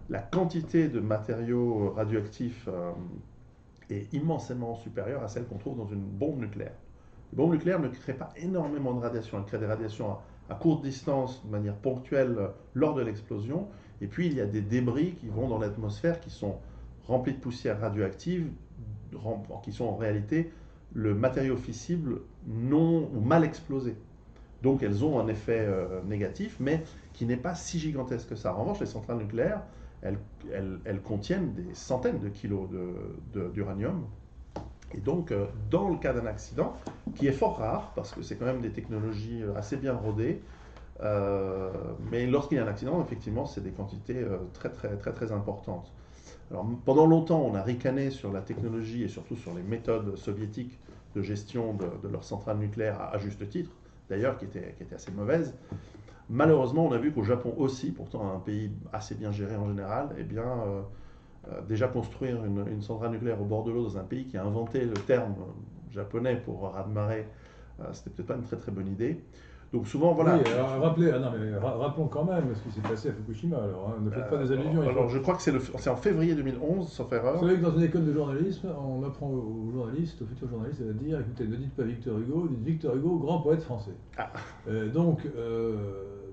la 0.08 0.20
quantité 0.20 0.88
de 0.88 1.00
matériaux 1.00 1.90
radioactifs 1.90 2.68
euh, 2.68 2.92
est 3.90 4.12
immensément 4.14 4.74
supérieure 4.76 5.22
à 5.22 5.28
celle 5.28 5.46
qu'on 5.46 5.58
trouve 5.58 5.76
dans 5.76 5.86
une 5.86 6.02
bombe 6.02 6.40
nucléaire. 6.40 6.74
Les 7.32 7.36
bombes 7.36 7.52
nucléaires 7.52 7.80
ne 7.80 7.88
créent 7.88 8.14
pas 8.14 8.32
énormément 8.36 8.94
de 8.94 9.00
radiation, 9.00 9.38
elles 9.38 9.44
créent 9.44 9.58
des 9.58 9.66
radiations 9.66 10.16
à, 10.48 10.54
courte 10.54 10.82
distance, 10.82 11.44
de 11.44 11.50
manière 11.50 11.74
ponctuelle, 11.74 12.36
euh, 12.38 12.48
lors 12.74 12.94
de 12.94 13.02
l'explosion. 13.02 13.68
Et 14.00 14.06
puis, 14.06 14.26
il 14.26 14.34
y 14.34 14.40
a 14.40 14.46
des 14.46 14.60
débris 14.60 15.14
qui 15.14 15.28
vont 15.28 15.48
dans 15.48 15.58
l'atmosphère, 15.58 16.20
qui 16.20 16.30
sont 16.30 16.56
remplis 17.06 17.32
de 17.32 17.38
poussière 17.40 17.80
radioactive, 17.80 18.50
qui 19.62 19.72
sont 19.72 19.86
en 19.86 19.96
réalité 19.96 20.52
le 20.92 21.14
matériau 21.14 21.56
fissible 21.56 22.20
non 22.46 23.08
ou 23.14 23.20
mal 23.20 23.44
explosé. 23.44 23.96
Donc 24.62 24.82
elles 24.82 25.04
ont 25.04 25.20
un 25.20 25.28
effet 25.28 25.60
euh, 25.60 26.00
négatif, 26.04 26.56
mais 26.58 26.82
qui 27.12 27.26
n'est 27.26 27.36
pas 27.36 27.54
si 27.54 27.78
gigantesque 27.78 28.30
que 28.30 28.34
ça. 28.34 28.54
En 28.54 28.60
revanche, 28.60 28.80
les 28.80 28.86
centrales 28.86 29.18
nucléaires, 29.18 29.62
elles, 30.52 31.00
contiennent 31.02 31.52
des 31.54 31.74
centaines 31.74 32.18
de 32.18 32.28
kilos 32.28 32.68
d'uranium. 33.52 34.04
Et 34.94 35.00
donc, 35.00 35.32
euh, 35.32 35.46
dans 35.70 35.88
le 35.88 35.96
cas 35.96 36.12
d'un 36.12 36.26
accident, 36.26 36.74
qui 37.16 37.26
est 37.26 37.32
fort 37.32 37.58
rare, 37.58 37.92
parce 37.94 38.12
que 38.12 38.22
c'est 38.22 38.36
quand 38.36 38.44
même 38.44 38.60
des 38.60 38.70
technologies 38.70 39.42
euh, 39.42 39.54
assez 39.56 39.76
bien 39.76 39.94
rodées, 39.94 40.40
euh, 41.02 41.70
mais 42.10 42.26
lorsqu'il 42.26 42.56
y 42.56 42.60
a 42.60 42.64
un 42.64 42.68
accident, 42.68 43.02
effectivement, 43.04 43.46
c'est 43.46 43.62
des 43.62 43.72
quantités 43.72 44.24
très, 44.54 44.70
très, 44.70 44.96
très, 44.96 45.12
très 45.12 45.32
importantes. 45.32 45.92
Alors, 46.50 46.64
pendant 46.84 47.06
longtemps, 47.06 47.42
on 47.42 47.54
a 47.54 47.62
ricané 47.62 48.10
sur 48.10 48.32
la 48.32 48.40
technologie 48.40 49.02
et 49.02 49.08
surtout 49.08 49.36
sur 49.36 49.52
les 49.52 49.62
méthodes 49.62 50.16
soviétiques 50.16 50.78
de 51.14 51.22
gestion 51.22 51.74
de, 51.74 51.86
de 52.02 52.08
leurs 52.08 52.24
centrales 52.24 52.58
nucléaires, 52.58 53.00
à, 53.00 53.14
à 53.14 53.18
juste 53.18 53.46
titre, 53.48 53.72
d'ailleurs, 54.08 54.38
qui 54.38 54.44
étaient, 54.44 54.74
qui 54.76 54.84
étaient 54.84 54.94
assez 54.94 55.10
mauvaises. 55.10 55.54
Malheureusement, 56.28 56.86
on 56.86 56.92
a 56.92 56.98
vu 56.98 57.12
qu'au 57.12 57.22
Japon 57.22 57.54
aussi, 57.56 57.92
pourtant 57.92 58.32
un 58.34 58.40
pays 58.40 58.70
assez 58.92 59.14
bien 59.14 59.30
géré 59.30 59.56
en 59.56 59.68
général, 59.68 60.08
eh 60.18 60.24
bien, 60.24 60.42
euh, 60.42 60.82
euh, 61.48 61.60
déjà 61.68 61.86
construire 61.86 62.44
une, 62.44 62.64
une 62.68 62.82
centrale 62.82 63.12
nucléaire 63.12 63.40
au 63.40 63.44
bord 63.44 63.62
de 63.62 63.70
l'eau 63.70 63.84
dans 63.84 63.96
un 63.98 64.02
pays 64.04 64.24
qui 64.26 64.36
a 64.36 64.44
inventé 64.44 64.84
le 64.84 64.94
terme 64.94 65.34
japonais 65.92 66.36
pour 66.44 66.62
raz-de-marée, 66.72 67.28
euh, 67.80 67.84
c'était 67.92 68.10
peut-être 68.10 68.26
pas 68.28 68.34
une 68.34 68.42
très 68.42 68.56
très 68.56 68.72
bonne 68.72 68.88
idée. 68.88 69.22
Donc 69.72 69.86
souvent, 69.88 70.12
voilà. 70.12 70.36
Oui, 70.36 70.42
alors 70.52 70.80
rappelez, 70.80 71.10
ah 71.12 71.18
non, 71.18 71.32
mais 71.38 71.56
ra- 71.58 71.76
rappelons 71.76 72.06
quand 72.06 72.24
même 72.24 72.54
ce 72.54 72.62
qui 72.62 72.70
s'est 72.70 72.80
passé 72.88 73.08
à 73.08 73.12
Fukushima. 73.12 73.56
Alors, 73.58 73.88
hein, 73.90 74.00
ne 74.00 74.10
faites 74.10 74.28
pas 74.30 74.38
des 74.38 74.50
Euh, 74.52 74.54
allusions. 74.60 74.82
alors, 74.82 75.04
faut- 75.04 75.08
je 75.14 75.18
crois 75.18 75.34
que 75.34 75.42
c'est 75.42 75.90
en 75.90 75.96
février 75.96 76.34
2011, 76.36 76.88
sauf 76.88 77.12
erreur. 77.12 77.34
Vous 77.38 77.46
savez 77.46 77.58
que 77.58 77.64
dans 77.64 77.76
une 77.76 77.82
école 77.82 78.04
de 78.04 78.12
journalisme, 78.12 78.68
on 78.80 79.02
apprend 79.04 79.28
aux 79.28 79.70
journalistes, 79.72 80.22
aux 80.22 80.26
futurs 80.26 80.48
journalistes, 80.48 80.82
à 80.88 80.92
dire 80.92 81.20
écoutez, 81.20 81.46
ne 81.48 81.56
dites 81.56 81.74
pas 81.74 81.82
Victor 81.82 82.16
Hugo, 82.18 82.46
dites 82.48 82.62
Victor 82.64 82.94
Hugo, 82.96 83.18
grand 83.18 83.40
poète 83.40 83.62
français. 83.62 83.94
Ah. 84.16 84.30
Euh, 84.68 84.88
donc, 84.88 85.26
euh, 85.36 85.84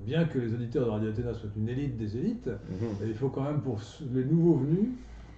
bien 0.06 0.26
que 0.26 0.38
les 0.40 0.54
auditeurs 0.54 0.86
de 0.86 0.90
Radio 0.92 1.10
Athéna 1.10 1.34
soient 1.34 1.50
une 1.58 1.70
élite 1.70 1.98
des 1.98 2.18
élites, 2.18 2.48
Mhm. 2.48 3.08
il 3.08 3.14
faut 3.16 3.30
quand 3.30 3.44
même 3.44 3.62
pour 3.62 3.80
les 4.14 4.26
nouveaux 4.26 4.56
venus 4.56 4.90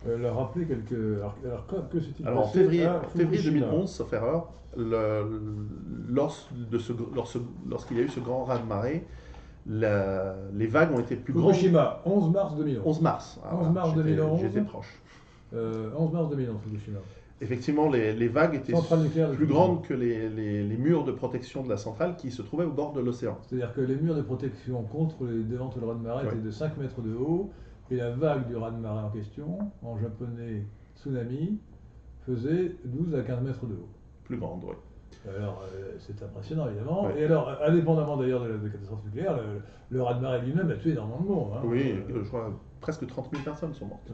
euh, 0.08 0.17
leur 0.19 0.36
rappeler 0.38 0.65
quelques. 0.65 0.91
Alors, 0.93 1.36
alors, 1.43 1.89
que, 1.89 1.99
s'est-il 1.99 2.28
Alors 2.28 2.45
en 2.45 2.47
février, 2.47 2.88
février 3.15 3.38
Fukushima 3.41 3.65
2011, 3.67 3.89
sauf 3.91 4.13
erreur, 4.13 4.51
lorsqu'il 7.67 7.97
y 7.97 7.99
a 7.99 8.04
eu 8.04 8.10
ce 8.10 8.19
grand 8.19 8.43
raz-de-marée, 8.43 9.06
les 9.67 10.67
vagues 10.67 10.91
ont 10.93 10.99
été 10.99 11.15
plus 11.15 11.34
grandes. 11.34 11.54
Fukushima, 11.54 12.01
11 12.06 12.32
mars 12.32 12.56
2011. 12.56 12.84
11 12.86 13.01
mars. 13.01 13.39
Ah, 13.43 13.56
11 13.56 13.71
mars 13.73 13.89
j'étais- 13.95 14.04
2011. 14.10 14.41
J'étais 14.41 14.62
proche. 14.62 14.93
Euh, 15.54 15.89
11 15.97 16.12
mars 16.13 16.30
2011, 16.30 16.58
Fukushima. 16.63 16.99
Effectivement, 17.41 17.89
les, 17.89 18.13
les 18.13 18.28
vagues 18.30 18.56
étaient 18.56 18.71
nucléaire 19.04 19.32
plus 19.32 19.45
grandes 19.45 19.84
que 19.84 19.93
les, 19.93 20.30
les- 20.30 20.63
les 20.63 20.78
murs 20.78 21.04
de 21.04 21.12
protection 21.12 21.63
de 21.63 21.69
la 21.69 21.76
centrale 21.78 22.15
qui 22.15 22.32
se 22.32 22.41
trouvaient 22.41 22.63
au 22.65 22.71
bord 22.71 22.93
de 22.93 23.02
l'océan. 23.02 23.38
C'est-à-dire 23.41 23.74
que 23.74 23.82
les 23.82 23.95
murs 23.98 24.15
de 24.15 24.21
protection 24.21 24.84
contre 24.84 25.26
les 25.26 25.43
déventes 25.43 25.76
le 25.80 25.86
raz-de-marée 25.86 26.26
Ouais. 26.26 26.32
étaient 26.32 26.41
de 26.41 26.52
5 26.52 26.78
mètres 26.78 27.02
de 27.02 27.13
haut, 27.13 27.50
et 27.91 27.98
la 27.98 28.12
vague 28.12 28.48
du 28.48 28.56
raz-de-marée 28.56 29.04
en 29.04 29.10
question, 29.10 29.58
en 29.84 29.98
japonais 29.98 30.63
tsunami, 30.95 31.60
faisait 32.26 32.71
12 32.86 33.13
à 33.15 33.21
15 33.21 33.41
mètres 33.41 33.65
de 33.65 33.74
haut. 33.74 33.89
Plus 34.24 34.38
grandes, 34.38 34.63
oui. 34.63 34.74
Alors, 35.38 35.63
euh, 35.76 35.91
c'est 36.00 36.21
impressionnant, 36.24 36.67
évidemment. 36.67 37.06
Ouais. 37.08 37.19
Et 37.19 37.26
alors, 37.26 37.52
indépendamement 37.67 38.15
d'ailleurs 38.17 38.43
de 38.43 38.48
la 38.50 38.58
de 38.58 38.67
catastrophe 38.69 39.04
nucléaire, 39.04 39.36
le, 39.38 39.62
le 39.89 40.02
raz-de-marée 40.04 40.41
lui-même 40.41 40.69
a 40.71 40.76
tué 40.76 40.91
énormément 40.91 41.19
de 41.21 41.28
monde. 41.28 41.52
hein. 41.56 41.62
Oui, 41.65 41.91
Euh, 42.10 42.21
je 42.24 42.28
crois 42.28 42.52
presque 42.80 43.06
30 43.06 43.30
000 43.32 43.43
personnes 43.43 43.74
sont 43.74 43.88
mortes. 43.88 44.10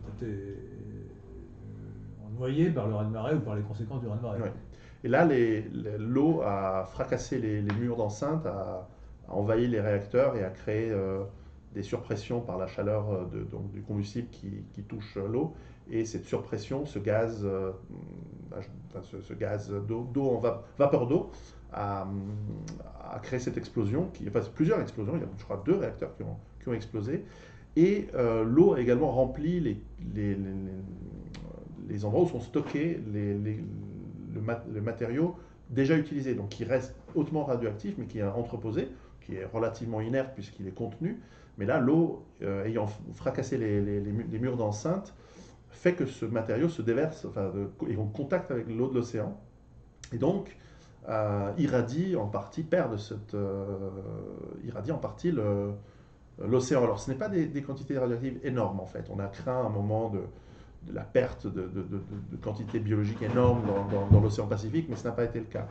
Noyés 2.42 2.70
par 2.72 2.88
le 2.88 2.96
raz-de-marée 2.96 3.36
ou 3.36 3.40
par 3.40 3.56
les 3.56 3.62
conséquences 3.62 4.02
du 4.02 4.08
raz-de-marée. 4.08 4.52
Et 5.04 5.08
là, 5.08 5.28
l'eau 5.98 6.42
a 6.42 6.86
fracassé 6.86 7.40
les, 7.40 7.62
murs 7.80 7.98
d'enceinte, 7.98 8.46
a, 8.46 8.88
envahi 9.28 9.68
les 9.68 9.80
réacteurs 9.80 10.36
et 10.36 10.44
a 10.44 10.50
créé 10.50 10.92
euh, 10.92 11.24
des 11.74 11.84
surpressions 11.84 12.42
par 12.42 12.58
la 12.58 12.68
chaleur 12.68 13.12
euh, 13.12 13.26
du 13.74 13.82
combustible 13.82 14.28
qui, 14.32 14.84
touche 14.84 15.18
euh, 15.18 15.28
l'eau. 15.28 15.54
Et 15.90 16.06
cette 16.06 16.26
surpression, 16.26 16.86
ce 16.86 17.00
gaz, 17.00 17.46
enfin, 18.52 19.02
ce, 19.02 19.34
gaz 19.34 19.74
d'eau, 19.88 20.30
en 20.30 20.40
va- 20.40 20.64
vapeur 20.78 21.08
d'eau, 21.08 21.32
a, 21.74 22.08
créé 23.24 23.40
cette 23.40 23.58
explosion, 23.58 24.08
qui, 24.14 24.28
enfin 24.28 24.42
plusieurs 24.54 24.80
explosions, 24.80 25.14
il 25.16 25.22
y 25.22 25.24
a 25.24 25.28
je 25.38 25.44
crois 25.44 25.62
deux 25.66 25.76
réacteurs 25.76 26.12
qui 26.16 26.24
ont, 26.70 26.74
explosé. 26.74 27.26
Et 27.76 28.08
l'eau 28.46 28.74
a 28.74 28.80
également 28.80 29.12
rempli 29.12 29.60
les- 29.60 30.38
les- 31.92 32.06
endroits 32.06 32.24
où 32.24 32.28
sont 32.28 32.40
stockés 32.40 33.00
les, 33.14 33.34
les- 33.34 33.64
le, 34.34 34.42
mat- 34.42 34.66
le 34.74 34.82
matériau 34.82 35.36
déjà 35.70 35.98
utilisé, 35.98 36.36
donc 36.36 36.50
qui 36.50 36.64
reste 36.64 36.96
hautement 37.16 37.44
radioactif, 37.46 37.96
mais 37.98 38.06
qui 38.06 38.20
est 38.20 38.24
entreposé, 38.24 38.90
qui 39.22 39.36
est 39.36 39.46
relativement 39.46 40.02
inerte 40.02 40.32
puisqu'il 40.34 40.68
est 40.68 40.76
contenu. 40.76 41.20
Mais 41.58 41.66
là, 41.66 41.80
l'eau, 41.80 42.24
euh, 42.42 42.66
ayant 42.66 42.88
fracassé 43.14 43.58
les, 43.58 43.82
les- 43.82 44.00
les 44.00 44.12
mu- 44.12 44.26
les 44.32 44.40
murs 44.40 44.58
d'enceinte, 44.58 45.14
fait 45.70 45.94
que 45.94 46.06
ce 46.06 46.26
matériau 46.26 46.70
se 46.70 46.82
déverse, 46.82 47.26
de- 47.26 47.70
est 47.92 47.98
en 47.98 48.06
contact 48.08 48.52
avec 48.52 48.68
l'eau 48.68 48.88
de 48.90 48.96
l'océan, 48.96 49.38
et 50.14 50.18
donc 50.18 50.58
euh, 51.10 51.52
irradie 51.58 52.16
en 52.16 52.28
partie, 52.28 52.64
perd 52.64 52.98
cette, 53.00 53.34
euh, 53.34 53.90
irradie 54.64 54.92
en 54.92 54.98
partie 55.00 55.32
l'océan. 56.40 56.84
Alors, 56.84 57.00
ce 57.00 57.10
n'est 57.10 57.18
pas 57.18 57.30
des 57.30 57.62
quantités 57.64 57.98
radioactives 57.98 58.40
énormes 58.44 58.80
en 58.80 58.86
fait. 58.86 59.10
On 59.10 59.20
a 59.20 59.28
craint 59.28 59.66
un 59.66 59.70
moment 59.70 60.10
de, 60.10 60.20
de 60.88 60.94
la 60.94 61.04
perte 61.04 61.48
de, 61.48 61.62
de, 61.62 61.82
de- 61.84 62.02
de- 62.32 62.38
quantités 62.38 62.80
biologiques 62.80 63.22
énormes 63.22 63.62
dans, 64.12 64.20
l'océan 64.20 64.48
Pacifique, 64.48 64.88
mais 64.90 64.96
ce 64.96 65.04
n'a 65.04 65.12
pas 65.12 65.26
été 65.26 65.40
le 65.40 65.46
cas. 65.46 65.68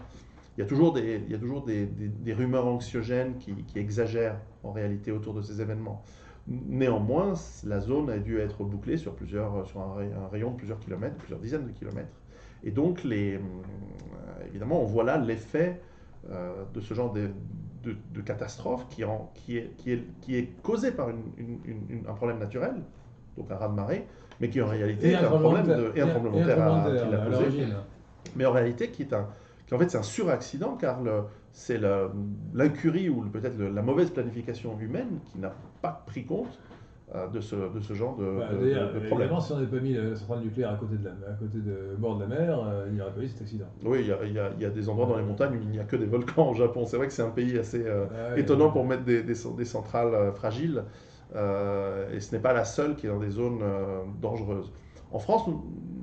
Il 0.56 0.60
y 0.60 0.64
a 0.64 0.66
toujours 0.66 0.92
des, 0.92 2.32
rumeurs 2.32 2.66
anxiogènes 2.66 3.36
qui, 3.38 3.54
exagèrent 3.76 4.38
en 4.62 4.72
réalité 4.72 5.10
autour 5.10 5.34
de 5.34 5.42
ces 5.42 5.60
événements. 5.60 6.02
Néanmoins, 6.46 7.34
la 7.64 7.80
zone 7.80 8.10
a 8.10 8.18
dû 8.18 8.38
être 8.38 8.64
bouclée 8.64 8.96
sur, 8.96 9.14
plusieurs, 9.14 9.66
sur 9.66 9.80
un, 9.80 9.94
ray- 9.94 10.12
un 10.12 10.28
rayon 10.28 10.50
de 10.52 10.56
plusieurs 10.56 10.78
kilomètres, 10.80 11.16
plusieurs 11.16 11.40
dizaines 11.40 11.66
de 11.66 11.72
kilomètres. 11.72 12.20
Et 12.64 12.70
donc, 12.70 13.04
euh, 13.04 13.38
évidemment, 14.48 14.82
on 14.82 14.86
voit 14.86 15.04
là 15.04 15.16
l'effet 15.16 15.80
euh, 16.30 16.64
de 16.74 16.80
ce 16.80 16.92
genre 16.94 17.12
de, 17.12 17.30
catastrophe 18.24 18.86
qui, 18.88 19.02
est, 19.56 20.62
causé 20.62 20.92
par 20.92 21.08
un 21.08 22.14
problème 22.14 22.38
naturel, 22.38 22.74
donc 23.38 23.50
un 23.50 23.56
raz-de-marée, 23.56 24.06
mais 24.40 24.48
qui 24.48 24.60
en 24.60 24.66
réalité 24.66 25.10
est 25.10 25.16
un 25.16 25.30
problème 25.30 25.66
de, 25.66 25.92
et 25.94 26.00
un 26.00 26.08
tremblement 26.08 26.38
de 26.40 26.44
terre 26.44 26.62
à- 26.62 26.90
qu'il 26.90 27.14
a 27.14 27.22
à 27.22 27.26
posé 27.26 27.44
mais 28.36 28.46
en 28.46 28.52
réalité 28.52 28.88
qui 28.90 29.02
est 29.02 29.12
un 29.12 29.26
qui 29.66 29.74
en 29.74 29.78
fait 29.78 29.88
c'est 29.90 29.98
un 29.98 30.02
suraccident 30.02 30.76
car 30.76 31.02
le- 31.02 31.22
c'est 31.52 31.78
la- 31.78 32.10
l'incurie 32.54 33.08
ou 33.08 33.22
peut-être 33.22 33.58
la 33.58 33.82
mauvaise 33.82 34.10
planification 34.10 34.76
humaine 34.80 35.18
qui 35.26 35.38
n'a 35.38 35.52
pas 35.82 36.02
pris 36.06 36.24
compte 36.24 36.58
euh, 37.12 37.26
de, 37.26 37.40
ce, 37.40 37.56
de 37.56 37.80
ce 37.80 37.92
genre 37.92 38.16
de, 38.16 38.24
Bah, 38.38 38.48
de- 38.52 38.56
problème. 39.06 39.10
évidemment, 39.22 39.40
si 39.40 39.50
on 39.52 39.56
n'avait 39.56 39.66
pas 39.66 39.80
mis 39.80 39.94
la 39.94 40.14
centrale 40.14 40.40
nucléaire 40.42 40.70
à 40.70 40.76
côté 40.76 40.96
de 40.96 41.04
la, 41.04 41.10
à 41.10 41.32
côté 41.34 41.58
de 41.58 41.96
bord 41.98 42.16
de 42.18 42.20
la 42.22 42.28
mer, 42.28 42.60
euh, 42.64 42.84
il 42.88 42.94
n'y 42.94 43.00
aurait 43.00 43.10
pas 43.10 43.20
eu 43.22 43.26
cet 43.28 43.42
accident. 43.42 43.64
Oui, 43.84 43.98
il 44.02 44.06
y, 44.06 44.12
a, 44.12 44.18
il 44.24 44.32
y 44.32 44.38
a- 44.38 44.50
il 44.56 44.62
y 44.62 44.64
a 44.64 44.70
des 44.70 44.88
endroits 44.88 45.06
dans 45.06 45.16
les 45.16 45.24
montagnes 45.24 45.56
où 45.56 45.60
il 45.60 45.70
n'y 45.70 45.80
a 45.80 45.84
que 45.84 45.96
des 45.96 46.06
volcans 46.06 46.48
au 46.48 46.54
Japon. 46.54 46.86
C'est 46.86 46.98
vrai 46.98 47.08
que 47.08 47.12
c'est 47.12 47.22
un 47.22 47.30
pays 47.30 47.58
assez 47.58 47.82
euh, 47.84 48.04
Ah 48.32 48.38
étonnant 48.38 48.70
pour 48.70 48.84
mettre 48.86 49.02
des, 49.02 49.24
des, 49.24 49.34
des 49.56 49.64
centrales 49.64 50.32
fragiles. 50.36 50.84
Euh, 51.36 52.14
et 52.14 52.20
ce 52.20 52.34
n'est 52.34 52.40
pas 52.42 52.52
la 52.52 52.64
seule 52.64 52.96
qui 52.96 53.06
est 53.06 53.08
dans 53.08 53.18
des 53.18 53.30
zones 53.30 53.60
euh, 53.62 54.02
dangereuses. 54.20 54.72
En 55.12 55.18
France, 55.18 55.42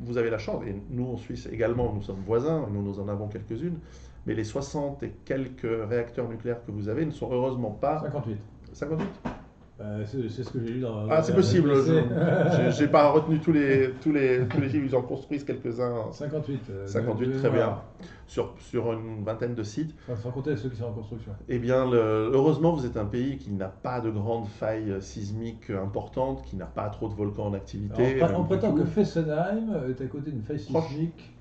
vous 0.04 0.18
avez 0.18 0.30
la 0.30 0.38
chance, 0.38 0.64
et 0.68 0.76
nous 0.90 1.08
en 1.08 1.18
Suisse 1.18 1.48
également, 1.52 1.94
nous 1.94 2.02
sommes 2.02 2.24
voisins, 2.26 2.68
nous, 2.72 2.82
nous 2.82 3.00
en 3.00 3.08
avons 3.08 3.28
quelques-unes, 3.28 3.80
mais 4.26 4.34
les 4.34 4.44
60 4.44 5.04
et 5.04 5.14
quelques 5.24 5.68
réacteurs 5.90 6.28
nucléaires 6.28 6.64
que 6.66 6.72
vous 6.72 6.90
avez 6.90 7.06
ne 7.06 7.12
sont 7.12 7.32
heureusement 7.32 7.72
pas 7.72 8.02
58. 8.02 8.38
58 8.74 9.47
Euh, 9.80 10.04
c'est 10.08 10.44
ce 10.44 10.50
que 10.50 10.60
j'ai 10.60 10.74
lu 10.74 10.80
dans. 10.82 11.08
Ah, 11.08 11.22
c'est 11.22 11.36
possible. 11.36 11.72
je- 11.76 12.72
j'ai 12.78 12.88
pas 12.88 13.12
retenu 13.12 13.40
tous 13.40 13.52
les, 13.52 13.92
tous 14.02 14.12
les, 14.12 14.48
tous 14.50 14.60
les 14.60 14.70
chiffres. 14.70 14.86
Ils 14.88 14.96
en 14.96 15.04
construisent 15.04 15.44
quelques-uns 15.44 16.12
58. 16.12 16.62
euh, 16.72 16.88
58, 16.88 17.28
de- 17.28 17.34
de 17.34 17.38
très 17.40 17.50
bien. 17.52 17.78
sur, 18.26 18.56
sur 18.58 18.92
une 18.94 19.24
vingtaine 19.24 19.54
de 19.54 19.62
sites. 19.62 19.94
Enfin, 20.10 20.20
sans 20.20 20.32
compter 20.32 20.56
ceux 20.58 20.70
qui 20.70 20.78
sont 20.78 20.86
en 20.86 20.94
construction. 20.94 21.32
Eh 21.48 21.60
bien, 21.60 21.90
le- 21.90 22.32
heureusement, 22.34 22.74
vous 22.74 22.88
êtes 22.88 22.98
un 22.98 23.06
pays 23.06 23.38
qui 23.38 23.52
n'a 23.52 23.68
pas 23.68 24.02
de 24.02 24.10
grandes 24.10 24.48
failles 24.48 24.96
sismiques 25.00 25.70
importantes, 25.70 26.42
qui 26.44 26.56
n'a 26.56 26.66
pas 26.66 26.90
trop 26.90 27.08
de 27.08 27.14
volcans 27.14 27.46
en 27.46 27.54
activité. 27.54 28.20
Alors, 28.24 28.40
on, 28.40 28.44
euh, 28.44 28.48
prétend 28.48 28.74
que 28.74 28.84
Fessenheim 28.84 29.76
est 29.90 30.02
à 30.02 30.08
côté 30.08 30.32
d'une 30.32 30.42
faille 30.42 30.60
sismique, 30.60 31.37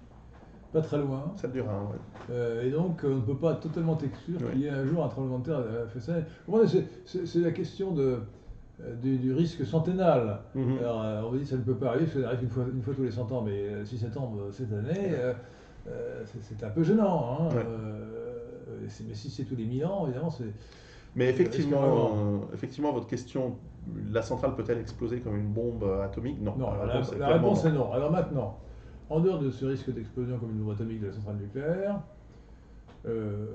pas 0.72 0.82
très 0.82 0.98
loin. 0.98 1.32
Celle 1.36 1.52
du 1.52 1.60
Rhin. 1.60 1.88
Euh, 2.30 2.64
et 2.66 2.70
donc, 2.70 3.00
on 3.04 3.16
ne 3.16 3.20
peut 3.20 3.36
pas 3.36 3.54
totalement 3.54 3.96
exclure 3.98 4.38
Oui. 4.42 4.50
qu'il 4.52 4.60
y 4.62 4.66
ait 4.66 4.70
un 4.70 4.84
jour 4.86 5.04
un 5.04 5.08
tremblement 5.08 5.38
de 5.38 5.44
terre 5.44 5.58
à 5.58 5.86
Fessenheim. 5.88 6.24
C'est- 7.06 7.38
la 7.40 7.50
question 7.52 7.92
de, 7.92 8.18
euh, 8.82 8.94
du, 8.96 9.16
du 9.18 9.32
risque 9.32 9.64
centennal. 9.64 10.40
Mhm. 10.54 10.78
Alors, 10.80 11.02
euh, 11.02 11.22
on 11.24 11.30
vous 11.30 11.36
dit 11.38 11.44
que 11.44 11.50
ça 11.50 11.56
ne 11.56 11.62
peut 11.62 11.74
pas 11.76 11.88
arriver, 11.88 12.04
parce 12.04 12.14
que 12.16 12.22
ça 12.22 12.28
arrive 12.28 12.42
une 12.42 12.50
fois, 12.50 12.64
une 12.72 12.82
fois 12.82 12.94
tous 12.94 13.02
les 13.04 13.10
100 13.10 13.30
ans, 13.32 13.42
mais 13.42 13.52
euh, 13.68 13.84
si 13.84 13.96
ça 13.98 14.08
tombe 14.08 14.50
cette 14.52 14.72
année, 14.72 15.12
euh, 15.14 15.32
c'est- 16.24 16.62
un 16.64 16.70
peu 16.70 16.82
gênant. 16.82 17.38
hein. 17.40 17.48
Ouais. 17.54 17.62
Euh, 17.66 18.80
mais 18.82 19.14
si 19.14 19.30
c'est 19.30 19.44
tous 19.44 19.56
les 19.56 19.64
1000 19.64 19.84
ans, 19.86 20.06
évidemment, 20.06 20.30
c'est. 20.30 20.44
Mais 21.14 21.30
effectivement, 21.30 21.80
euh, 21.82 22.90
votre 22.92 23.06
question, 23.06 23.56
la 24.10 24.20
centrale 24.20 24.54
peut-elle 24.54 24.78
exploser 24.78 25.20
comme 25.20 25.36
une 25.36 25.48
bombe 25.52 25.84
atomique? 26.04 26.40
Non. 26.42 26.54
Non, 26.58 26.72
la, 26.74 26.92
réponse 26.92 27.12
est 27.12 27.18
la 27.18 27.26
clairement 27.26 27.48
réponse 27.50 27.64
non. 27.64 27.70
est 27.70 27.74
non. 27.74 27.92
Alors 27.92 28.10
maintenant, 28.10 28.58
en 29.08 29.20
dehors 29.20 29.38
de 29.40 29.50
ce 29.50 29.64
risque 29.64 29.92
d'explosion 29.92 30.38
comme 30.38 30.50
une 30.50 30.58
bombe 30.58 30.72
atomique 30.74 31.00
de 31.00 31.06
la 31.06 31.12
centrale 31.12 31.36
nucléaire, 31.36 32.00
euh, 33.06 33.46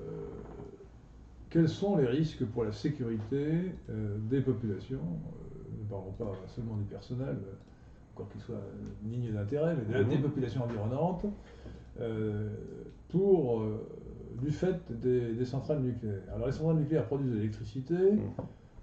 quels 1.49 1.67
sont 1.69 1.97
les 1.97 2.05
risques 2.07 2.45
pour 2.45 2.63
la 2.63 2.71
sécurité 2.71 3.73
euh, 3.89 4.17
des 4.29 4.39
populations 4.41 4.99
euh, 5.01 5.81
Ne 5.83 5.89
parlons 5.89 6.11
pas 6.13 6.31
seulement 6.47 6.75
du 6.77 6.83
personnel, 6.85 7.35
encore 8.15 8.29
qu'il 8.29 8.41
soit 8.41 8.61
digne 9.01 9.31
d'intérêt, 9.33 9.75
mais 9.75 9.93
de- 9.93 10.03
Mhm. 10.03 10.09
des 10.09 10.17
populations 10.17 10.63
environnantes, 10.63 11.25
pour, 13.09 13.63
du 14.41 14.49
fait 14.51 14.77
des, 15.01 15.33
des 15.33 15.45
centrales 15.45 15.81
nucléaires. 15.81 16.23
Alors 16.33 16.47
les 16.47 16.53
centrales 16.53 16.77
nucléaires 16.77 17.05
produisent 17.05 17.31
de 17.31 17.35
l'électricité, 17.37 17.93
Mhm. 18.13 18.21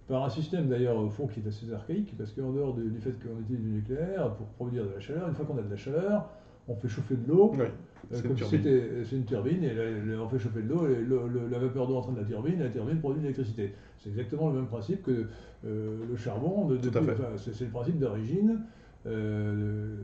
par 0.07 0.25
un 0.25 0.29
système 0.29 0.69
d'ailleurs 0.69 0.97
au 0.99 1.09
fond 1.09 1.27
qui 1.27 1.41
est 1.41 1.47
assez 1.49 1.73
archaïque, 1.73 2.15
parce 2.17 2.33
qu'en 2.33 2.53
dehors 2.53 2.75
du, 2.75 2.91
du 2.91 2.99
fait 3.01 3.13
qu'on 3.13 3.41
utilise 3.41 3.61
du 3.63 3.71
nucléaire 3.71 4.35
pour 4.35 4.47
produire 4.49 4.85
de 4.85 4.91
la 4.91 5.01
chaleur, 5.01 5.27
une 5.29 5.35
fois 5.35 5.47
qu'on 5.47 5.57
a 5.59 5.63
de 5.63 5.71
la 5.71 5.77
chaleur, 5.77 6.29
on 6.69 6.75
fait 6.77 6.89
chauffer 6.89 7.17
de 7.17 7.27
l'eau, 7.29 7.51
Oui, 7.55 7.61
euh, 7.61 7.67
c'est 8.13 8.25
une 8.29 9.05
c'est 9.05 9.17
une 9.17 9.25
turbine, 9.25 9.65
et 9.65 10.17
on 10.21 10.29
fait 10.29 10.39
chauffer 10.39 10.63
de 10.63 10.69
l'eau, 10.69 10.87
et 10.87 10.97
le- 10.97 11.27
le- 11.29 11.49
la 11.51 11.59
vapeur 11.59 11.87
d'eau 11.89 11.97
entre 11.97 12.13
de 12.13 12.19
la 12.21 12.25
turbine, 12.25 12.61
et 12.61 12.65
la 12.65 12.71
turbine 12.71 12.99
produit 13.01 13.19
de 13.21 13.25
l'électricité. 13.29 13.75
C'est 13.99 14.11
exactement 14.11 14.49
le 14.51 14.57
même 14.57 14.67
principe 14.67 15.03
que 15.03 15.27
euh, 15.67 15.97
le 16.09 16.17
charbon, 16.17 16.67
de, 16.67 16.77
enfin, 16.89 17.25
c'est 17.37 17.65
le 17.65 17.71
principe 17.71 17.99
d'origine. 17.99 18.61
Euh, 19.07 19.95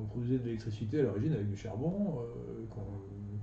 on 0.00 0.04
produisait 0.06 0.38
de 0.38 0.44
l'électricité 0.44 1.00
à 1.00 1.02
l'origine 1.04 1.32
avec 1.32 1.48
du 1.48 1.56
charbon 1.56 1.92
euh, 2.20 2.64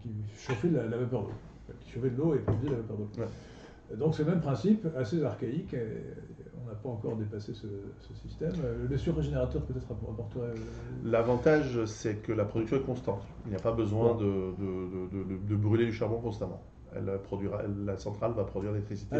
qui 0.01 0.09
chauffait 0.37 0.69
la, 0.69 0.85
la 0.87 0.97
vapeur 0.97 1.23
d'eau, 1.23 1.31
qui 1.79 1.91
chauffait 1.91 2.09
de 2.09 2.17
l'eau 2.17 2.33
et 2.35 2.39
produisait 2.39 2.69
de 2.69 2.75
la 2.75 2.81
vapeur 2.81 2.97
d'eau. 2.97 3.09
Ouais. 3.21 3.95
Donc 3.97 4.15
c'est 4.15 4.23
le 4.25 4.31
même 4.31 4.41
principe, 4.41 4.85
assez 4.97 5.23
archaïque. 5.23 5.73
et 5.73 6.36
on 6.67 6.69
n'a 6.69 6.75
pas 6.75 6.89
encore 6.89 7.15
dépassé 7.15 7.53
ce, 7.53 7.67
ce 7.99 8.13
système. 8.13 8.51
Euh, 8.63 8.87
Le 8.89 8.97
surrégénérateur 8.97 9.61
peut-être 9.63 9.91
apporterait. 9.91 10.49
euh, 10.49 10.55
L'avantage, 11.03 11.85
c'est 11.85 12.15
que 12.17 12.31
la 12.33 12.45
production 12.45 12.77
est 12.77 12.81
constante. 12.85 13.21
Il 13.45 13.51
n'y 13.51 13.55
a 13.55 13.59
pas 13.59 13.71
besoin 13.71 14.15
de, 14.15 14.25
de- 14.25 15.07
de- 15.07 15.23
de- 15.23 15.47
de 15.47 15.55
brûler 15.55 15.85
du 15.85 15.93
charbon 15.93 16.19
constamment. 16.19 16.61
Elle 16.93 17.19
produira, 17.23 17.61
la 17.85 17.97
centrale 17.97 18.33
va 18.33 18.43
produire 18.43 18.71
l'électricité 18.71 19.17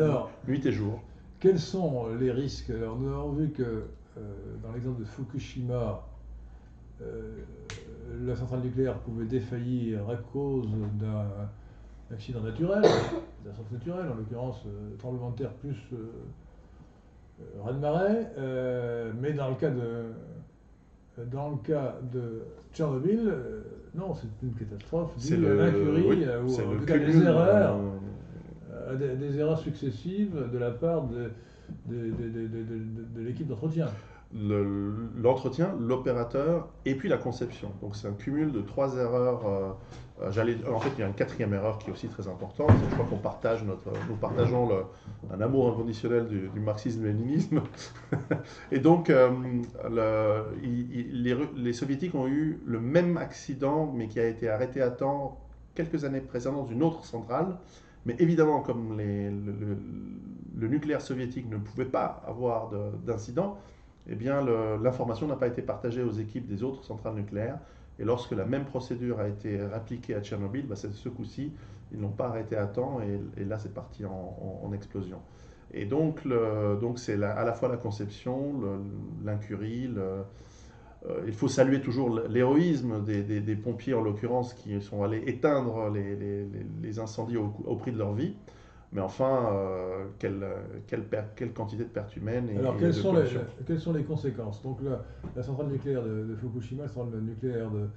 nuit 0.47 0.65
et 0.65 0.71
jour. 0.71 0.99
Quels 1.39 1.59
sont 1.59 2.07
les 2.19 2.31
risques? 2.31 2.69
Alors, 2.71 2.97
nous 2.97 3.09
avons 3.09 3.31
vu 3.31 3.51
que 3.51 3.63
euh, 4.17 4.33
dans 4.63 4.71
l'exemple 4.71 4.99
de 4.99 5.05
Fukushima, 5.05 6.03
euh, 7.01 7.43
la 8.25 8.35
centrale 8.35 8.61
nucléaire 8.61 8.99
pouvait 8.99 9.25
défaillir 9.25 10.09
à 10.09 10.15
cause 10.15 10.67
d'un 10.99 11.27
accident 12.11 12.41
naturel, 12.41 12.81
d'un 13.45 13.51
naturel, 13.71 14.09
en 14.11 14.15
l'occurrence 14.15 14.63
euh, 14.65 14.95
tremblement 14.97 15.29
de 15.31 15.35
terre 15.35 15.53
plus 15.53 15.77
raz-de-marée. 17.63 18.27
Euh, 18.37 19.11
mais 19.19 19.33
dans 19.33 19.49
le 19.49 19.55
cas 19.55 19.69
de, 19.69 21.23
dans 21.31 21.49
le 21.49 21.57
cas 21.57 21.95
de 22.13 22.41
Tchernobyl, 22.73 23.21
euh, 23.27 23.61
non, 23.95 24.13
c'est 24.13 24.27
une 24.43 24.53
catastrophe 24.53 25.11
C'est 25.17 25.37
l'incurie 25.37 26.05
oui, 26.07 26.23
euh, 26.25 26.43
ou 26.43 26.49
en 26.53 26.79
tout 26.79 26.85
cas 26.85 26.97
des 26.97 27.21
erreurs 27.23 27.77
euh, 28.73 28.95
des, 28.95 29.15
des 29.15 29.39
erreurs 29.39 29.59
successives 29.59 30.49
de 30.51 30.57
la 30.57 30.71
part 30.71 31.03
de, 31.07 31.31
de, 31.87 31.95
de- 31.95 32.29
de- 32.29 32.47
de- 32.47 32.63
de- 32.63 33.19
de 33.19 33.21
l'équipe 33.21 33.47
d'entretien. 33.47 33.87
Le- 34.33 34.93
l'entretien, 35.21 35.73
l'opérateur 35.79 36.67
et 36.85 36.95
puis 36.95 37.09
la 37.09 37.17
conception. 37.17 37.71
Donc 37.81 37.95
c'est 37.95 38.07
un 38.07 38.13
cumul 38.13 38.51
de 38.51 38.61
trois 38.61 38.97
erreurs. 38.97 39.45
euh, 39.47 39.71
euh, 40.21 40.29
en 40.73 40.79
fait, 40.79 40.89
il 40.97 41.01
y 41.01 41.03
a 41.03 41.07
une 41.07 41.13
quatrième 41.13 41.53
erreur 41.53 41.77
qui 41.77 41.89
est 41.89 41.93
aussi 41.93 42.07
très 42.07 42.27
importante. 42.27 42.71
Je 42.89 42.95
crois 42.95 43.05
qu'on 43.05 43.17
partage 43.17 43.63
notre, 43.63 43.91
nous 44.09 44.15
partageons 44.15 44.67
un 45.31 45.41
amour 45.41 45.69
inconditionnel 45.69 46.27
du, 46.27 46.59
marxisme-léninisme. 46.59 47.61
et 48.71 48.79
donc, 48.79 49.11
euh, 49.11 49.29
les, 51.55 51.73
soviétiques 51.73 52.15
ont 52.15 52.27
eu 52.27 52.59
le 52.65 52.79
même 52.79 53.17
accident, 53.17 53.91
mais 53.93 54.07
qui 54.07 54.19
a 54.19 54.27
été 54.27 54.49
arrêté 54.49 54.81
à 54.81 54.89
temps 54.89 55.39
quelques 55.75 56.03
années 56.03 56.21
précédentes 56.21 56.65
dans 56.65 56.71
une 56.71 56.81
autre 56.81 57.05
centrale. 57.05 57.55
Mais 58.07 58.15
évidemment, 58.17 58.61
comme 58.61 58.97
le, 58.97 60.67
nucléaire 60.67 61.01
soviétique 61.01 61.47
ne 61.47 61.57
pouvait 61.57 61.85
pas 61.85 62.23
avoir 62.25 62.69
de- 62.69 62.97
d'incident, 63.05 63.57
eh 64.09 64.15
bien, 64.15 64.41
l'information 64.81 65.27
n'a 65.27 65.35
pas 65.35 65.47
été 65.47 65.61
partagée 65.61 66.01
aux 66.01 66.11
équipes 66.11 66.47
des 66.47 66.63
autres 66.63 66.83
centrales 66.83 67.15
nucléaires. 67.15 67.59
Et 67.99 68.05
lorsque 68.05 68.31
la 68.31 68.45
même 68.45 68.65
procédure 68.65 69.19
a 69.19 69.27
été 69.27 69.59
appliquée 69.59 70.15
à 70.15 70.21
Tchernobyl, 70.21 70.65
bah, 70.67 70.75
ce 70.75 71.09
coup-ci, 71.09 71.51
ils 71.91 71.99
n'ont 71.99 72.09
pas 72.09 72.27
arrêté 72.27 72.55
à 72.55 72.67
temps 72.67 72.99
et, 73.01 73.43
là, 73.43 73.57
c'est 73.57 73.73
parti 73.73 74.05
en, 74.05 74.71
explosion. 74.73 75.19
Et 75.73 75.85
donc, 75.85 76.25
donc 76.79 76.99
c'est 76.99 77.21
à 77.21 77.43
la 77.43 77.53
fois 77.53 77.69
la 77.69 77.77
conception, 77.77 78.61
l'incurie. 79.25 79.89
euh, 79.97 80.23
il 81.25 81.33
faut 81.33 81.47
saluer 81.47 81.81
toujours 81.81 82.21
l'héroïsme 82.29 83.03
des, 83.03 83.55
pompiers, 83.55 83.93
en 83.93 84.01
l'occurrence, 84.01 84.53
qui 84.53 84.79
sont 84.81 85.03
allés 85.03 85.23
éteindre 85.25 85.89
les, 85.89 86.99
incendies 86.99 87.37
au 87.37 87.75
prix 87.75 87.91
de 87.91 87.97
leur 87.97 88.13
vie. 88.13 88.35
Mais 88.93 89.01
enfin, 89.01 89.49
euh, 89.53 90.05
quelle, 90.17 90.45
quelle, 90.87 91.03
quelle 91.35 91.51
quantité 91.53 91.83
de 91.83 91.89
pertes 91.89 92.15
humaines 92.15 92.47
et, 92.49 92.57
Alors, 92.57 92.75
et 92.75 92.79
quelles 92.79 92.87
de 92.89 92.93
sont, 92.93 93.13
les, 93.13 93.25
quelles 93.65 93.79
sont 93.79 93.91
les 93.93 94.03
conséquences? 94.03 94.61
Donc, 94.63 94.79
la, 94.81 95.01
la 95.35 95.43
centrale 95.43 95.67
nucléaire 95.67 96.03
de, 96.03 96.23
de 96.23 96.35
Fukushima, 96.35 96.83
la 96.83 96.89
centrale 96.89 97.19
nucléaire 97.21 97.69
de, 97.69 97.87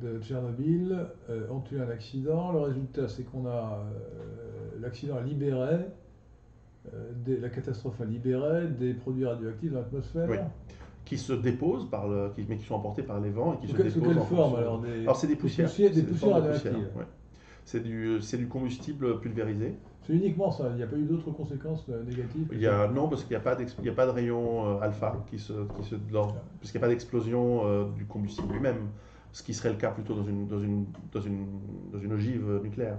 de 0.00 0.20
Tchernobyl 0.22 0.96
euh, 1.30 1.48
ont 1.50 1.62
eu 1.72 1.80
un 1.80 1.88
accident. 1.90 2.52
Le 2.52 2.60
résultat, 2.60 3.08
c'est 3.08 3.24
qu'on 3.24 3.46
a. 3.46 3.80
euh, 3.84 4.80
L'accident 4.80 5.16
a 5.16 5.20
libéré, 5.22 5.78
des- 7.24 7.38
la 7.38 7.48
catastrophe 7.48 8.00
a 8.00 8.04
libéré 8.04 8.68
des 8.68 8.94
produits 8.94 9.26
radioactifs 9.26 9.72
dans 9.72 9.80
l'atmosphère. 9.80 10.28
Oui. 10.30 10.36
qui 11.04 11.16
se 11.18 11.32
déposent, 11.32 11.88
par 11.90 12.06
le, 12.06 12.30
qui, 12.36 12.44
mais 12.48 12.56
qui 12.58 12.64
sont 12.66 12.74
emportés 12.74 13.02
par 13.02 13.18
les 13.18 13.30
vents 13.30 13.54
et 13.54 13.58
qui 13.58 13.68
se 13.68 13.72
que- 13.76 13.88
sous 13.88 13.98
déposent 13.98 14.08
quelle 14.14 14.22
en 14.22 14.26
forme 14.26 14.40
fonction- 14.50 14.56
alors? 14.58 14.80
Des, 14.82 15.00
Alors 15.02 15.16
c'est 15.16 15.26
des 15.26 15.36
poussières. 15.36 15.66
poussières- 15.68 15.90
des 15.90 16.02
poussières 16.02 16.34
radioactives. 16.34 16.72
ouais. 16.96 17.04
C'est 17.68 17.80
du, 17.80 18.18
du 18.18 18.48
combustible 18.48 19.20
pulvérisé. 19.20 19.74
C'est 20.06 20.14
uniquement 20.14 20.50
ça, 20.50 20.68
il 20.70 20.76
n'y 20.76 20.82
a 20.82 20.86
pas 20.86 20.96
eu 20.96 21.02
d'autres 21.02 21.30
conséquences 21.32 21.84
euh, 21.90 22.02
négatives 22.02 22.48
Il 22.50 22.60
y 22.60 22.66
a, 22.66 22.88
non, 22.88 23.08
parce 23.10 23.22
qu'il 23.24 23.32
n'y 23.32 23.36
a 23.36 23.40
pas 23.40 23.54
d'ex- 23.56 23.76
il 23.78 23.84
y 23.84 23.90
a 23.90 23.92
pas 23.92 24.06
de 24.06 24.10
rayon 24.10 24.66
euh, 24.66 24.80
alpha 24.80 25.22
qui 25.28 25.38
se, 25.38 25.52
qui 25.76 25.84
se 25.84 25.96
dans- 25.96 26.34
puisqu'il 26.60 26.78
n'y 26.78 26.84
a 26.84 26.86
pas 26.86 26.92
d'explosion 26.92 27.66
euh, 27.66 27.84
du 27.94 28.06
combustible 28.06 28.54
lui-même, 28.54 28.88
ce 29.32 29.42
qui 29.42 29.52
serait 29.52 29.68
le 29.68 29.76
cas 29.76 29.90
plutôt 29.90 30.14
dans 30.14 30.24
une, 30.24 30.48
dans 30.48 30.60
une, 30.60 30.86
dans 31.12 31.20
une, 31.20 31.46
dans 31.92 31.98
une 31.98 32.12
ogive 32.14 32.60
nucléaire. 32.62 32.96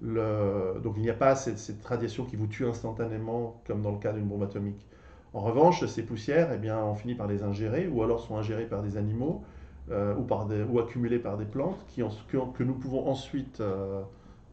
Le- 0.00 0.80
donc 0.82 0.94
il 0.96 1.02
n'y 1.02 1.10
a 1.10 1.14
pas 1.14 1.34
cette, 1.34 1.58
cette 1.58 1.84
radiation 1.84 2.24
qui 2.24 2.36
vous 2.36 2.46
tue 2.46 2.64
instantanément 2.66 3.60
comme 3.66 3.82
dans 3.82 3.90
le 3.92 3.98
cas 3.98 4.12
d'une 4.12 4.26
bombe 4.26 4.42
atomique. 4.44 4.86
En 5.34 5.40
revanche, 5.40 5.84
ces 5.86 6.02
poussières, 6.02 6.50
eh 6.54 6.58
bien, 6.58 6.82
on 6.82 6.94
finit 6.94 7.14
par 7.14 7.26
les 7.26 7.42
ingérer 7.42 7.88
ou 7.88 8.02
alors 8.02 8.20
sont 8.20 8.36
ingérées 8.38 8.66
par 8.66 8.82
des 8.82 8.96
animaux 8.96 9.42
euh, 9.90 10.14
ou, 10.16 10.22
par 10.22 10.46
des, 10.46 10.62
ou 10.62 10.78
accumulées 10.78 11.18
par 11.18 11.36
des 11.38 11.44
plantes 11.44 11.78
qui 11.88 12.02
que, 12.28 12.62
nous 12.62 12.74
pouvons 12.74 13.08
ensuite 13.08 13.60
euh, 13.60 14.02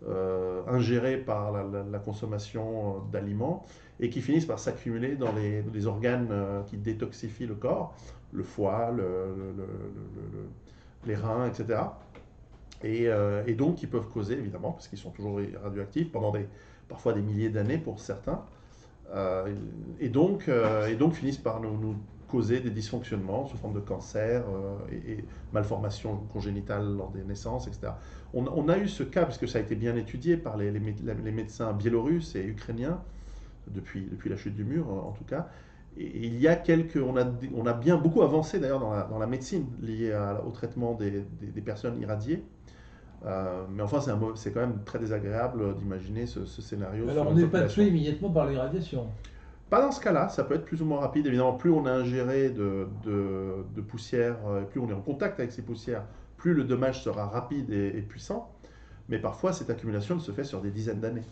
euh, 0.07 0.61
ingérer 0.67 1.17
par 1.17 1.51
la, 1.51 1.99
consommation 1.99 2.89
euh, 2.89 2.99
d'aliments 3.11 3.65
et 3.99 4.09
qui 4.09 4.21
finissent 4.21 4.45
par 4.45 4.59
s'accumuler 4.59 5.15
dans 5.15 5.33
les, 5.33 5.61
les 5.61 5.87
organes 5.87 6.29
euh, 6.31 6.61
qui 6.63 6.77
détoxifient 6.77 7.47
le 7.47 7.55
corps, 7.55 7.93
le 8.31 8.43
foie, 8.43 8.91
le- 8.91 9.03
le- 9.03 9.51
le- 9.57 9.63
le- 9.63 10.31
le- 10.33 10.49
les 11.07 11.15
reins, 11.15 11.47
etc. 11.47 11.79
Et, 12.83 13.07
et 13.47 13.53
donc 13.53 13.75
qui 13.75 13.87
peuvent 13.87 14.09
causer, 14.09 14.33
évidemment, 14.33 14.71
parce 14.71 14.87
qu'ils 14.87 14.99
sont 14.99 15.09
toujours 15.09 15.39
radioactifs, 15.63 16.11
pendant 16.11 16.31
des, 16.31 16.45
parfois 16.87 17.13
des 17.13 17.21
milliers 17.21 17.49
d'années 17.49 17.77
pour 17.77 17.99
certains, 17.99 18.43
et, 19.99 20.09
donc, 20.09 20.49
et 20.89 20.95
donc 20.95 21.13
finissent 21.13 21.37
par 21.37 21.61
nous 21.61 21.95
causer 22.27 22.59
des 22.59 22.69
dysfonctionnements 22.71 23.45
sous 23.45 23.57
forme 23.57 23.73
de 23.73 23.79
cancer 23.79 24.43
euh, 24.47 24.77
et, 24.91 25.11
et 25.13 25.25
malformations 25.53 26.17
congénitales 26.33 26.85
lors 26.95 27.11
des 27.11 27.23
naissances, 27.23 27.67
etc. 27.67 27.93
On, 28.33 28.45
on 28.47 28.67
a 28.69 28.77
eu 28.77 28.87
ce 28.87 29.03
cas, 29.03 29.23
parce 29.23 29.37
que 29.37 29.47
ça 29.47 29.59
a 29.59 29.61
été 29.61 29.75
bien 29.75 29.95
étudié 29.95 30.37
par 30.37 30.57
les, 30.57 30.71
les 30.71 30.79
mé- 30.79 30.95
les 31.23 31.31
médecins 31.31 31.73
biélorusses 31.73 32.35
et 32.35 32.43
ukrainiens, 32.45 32.99
depuis, 33.67 34.07
depuis 34.11 34.29
la 34.29 34.37
chute 34.37 34.55
du 34.55 34.63
mur 34.63 34.89
en 34.89 35.11
tout 35.11 35.23
cas. 35.23 35.47
Et 35.97 36.25
il 36.27 36.39
y 36.39 36.47
a 36.47 36.55
quelques, 36.55 36.97
on 36.97 37.15
a, 37.17 37.25
on 37.55 37.65
a 37.65 37.73
bien 37.73 37.97
beaucoup 37.97 38.21
avancé 38.21 38.59
d'ailleurs 38.59 38.81
dans 38.81 38.91
la, 38.93 39.03
dans 39.03 39.17
la 39.19 39.27
médecine 39.27 39.65
liée 39.81 40.11
à- 40.11 40.43
au 40.45 40.51
traitement 40.51 40.93
des, 40.93 41.11
des- 41.11 41.47
des 41.53 41.61
personnes 41.61 41.99
irradiées. 42.01 42.43
Euh, 43.25 43.63
mais 43.71 43.81
enfin, 43.81 43.99
c'est 44.35 44.51
quand 44.53 44.59
même 44.59 44.79
très 44.85 44.99
désagréable 44.99 45.75
d'imaginer 45.77 46.27
ce, 46.27 46.45
ce 46.45 46.61
scénario. 46.61 47.05
Alors 47.09 47.27
on 47.31 47.33
n'est 47.33 47.41
pas 47.51 47.59
tué 47.73 47.87
immédiatement 47.87 48.29
par 48.29 48.45
les 48.45 48.57
radiations. 48.57 49.07
Pas 49.69 49.81
dans 49.81 49.91
ce 49.91 49.99
cas-là, 49.99 50.29
ça 50.29 50.43
peut 50.43 50.53
être 50.55 50.65
plus 50.65 50.81
ou 50.81 50.85
moins 50.85 50.99
rapide. 50.99 51.25
Évidemment, 51.25 51.53
plus 51.53 51.71
on 51.71 51.85
a 51.85 51.91
ingéré 51.91 52.49
de, 52.49 52.87
de, 53.03 53.65
de 53.75 53.81
poussière, 53.81 54.37
euh, 54.47 54.61
plus 54.61 54.79
on 54.79 54.89
est 54.89 54.93
en 54.93 55.01
contact 55.01 55.39
avec 55.39 55.51
ces 55.51 55.63
poussières, 55.63 56.03
plus 56.37 56.53
le 56.53 56.63
dommage 56.63 57.03
sera 57.03 57.25
rapide 57.27 57.71
et, 57.71 58.01
puissant. 58.01 58.51
Mais 59.09 59.17
parfois, 59.19 59.53
cette 59.53 59.69
accumulation 59.69 60.19
se 60.19 60.31
fait 60.31 60.43
sur 60.43 60.61
des 60.61 60.71
dizaines 60.71 60.99
d'années. 60.99 61.25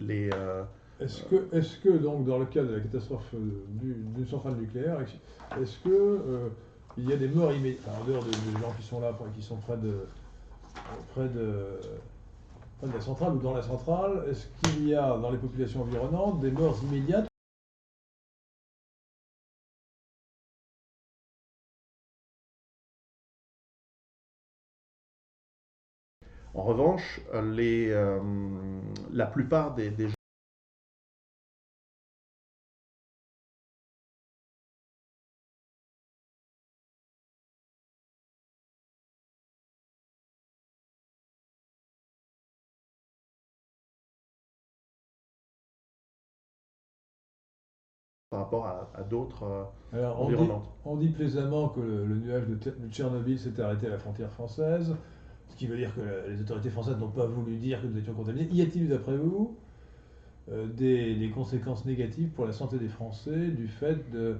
Euh, 0.00 0.62
Est-ce 1.00 1.78
que, 1.78 1.90
donc 1.96 2.24
dans 2.24 2.38
le 2.38 2.46
cas 2.46 2.62
de 2.62 2.74
la 2.74 2.80
catastrophe 2.80 3.34
du- 3.34 3.94
d'une 3.94 4.26
centrale 4.26 4.54
nucléaire, 4.54 4.98
est-ce 5.60 5.78
que 5.80 5.88
euh, 5.88 6.48
il 6.96 7.08
y 7.08 7.12
a 7.12 7.16
des 7.16 7.28
morts 7.28 7.52
immédiates, 7.52 7.86
en 7.88 8.04
dehors 8.04 8.24
des, 8.24 8.30
des 8.30 8.58
gens 8.60 8.72
qui 8.72 8.82
sont 8.84 9.00
là, 9.00 9.16
qui 9.34 9.42
sont 9.42 9.56
près 9.56 9.76
de, 9.76 10.06
près 11.14 11.28
de, 11.28 11.80
de 12.86 12.92
la 12.92 13.00
centrale 13.00 13.34
ou 13.34 13.38
dans 13.38 13.54
la 13.54 13.62
centrale, 13.62 14.24
est-ce 14.30 14.46
qu'il 14.60 14.88
y 14.88 14.94
a 14.94 15.16
dans 15.16 15.30
les 15.30 15.38
populations 15.38 15.82
environnantes 15.82 16.40
des 16.40 16.50
morts 16.50 16.78
immédiates 16.84 17.26
en 26.54 26.62
revanche, 26.62 27.20
euh, 27.32 28.20
la 29.12 29.26
plupart 29.26 29.74
des, 29.74 29.90
des 29.90 30.08
par 48.38 48.44
rapport 48.44 48.66
à, 48.66 48.90
à 49.00 49.02
d'autres 49.02 49.42
euh, 49.94 50.10
on 50.16 50.28
dit, 50.28 50.34
environnements. 50.34 50.62
on 50.84 50.96
dit 50.96 51.08
plaisamment 51.08 51.68
que 51.70 51.80
le, 51.80 52.06
le 52.06 52.14
nuage 52.16 52.44
de, 52.46 52.56
Tchernobyl 52.90 53.38
s'est 53.38 53.60
arrêté 53.60 53.86
à 53.86 53.90
la 53.90 53.98
frontière 53.98 54.30
française, 54.30 54.94
ce 55.48 55.56
qui 55.56 55.66
veut 55.66 55.76
dire 55.76 55.92
que 55.94 56.00
la- 56.00 56.28
les 56.28 56.40
autorités 56.40 56.70
françaises 56.70 56.96
n'ont 56.98 57.08
pas 57.10 57.26
voulu 57.26 57.56
dire 57.56 57.80
que 57.82 57.86
nous 57.86 57.98
étions 57.98 58.14
contaminés. 58.14 58.48
Y 58.52 58.62
a-t-il 58.62 58.88
d'après 58.88 59.16
vous, 59.16 59.56
euh, 60.50 60.66
des, 60.66 61.14
des 61.16 61.30
conséquences 61.30 61.84
négatives 61.84 62.28
pour 62.30 62.46
la 62.46 62.52
santé 62.52 62.78
des 62.78 62.88
Français 62.88 63.48
du 63.48 63.66
fait 63.66 64.10
de, 64.10 64.36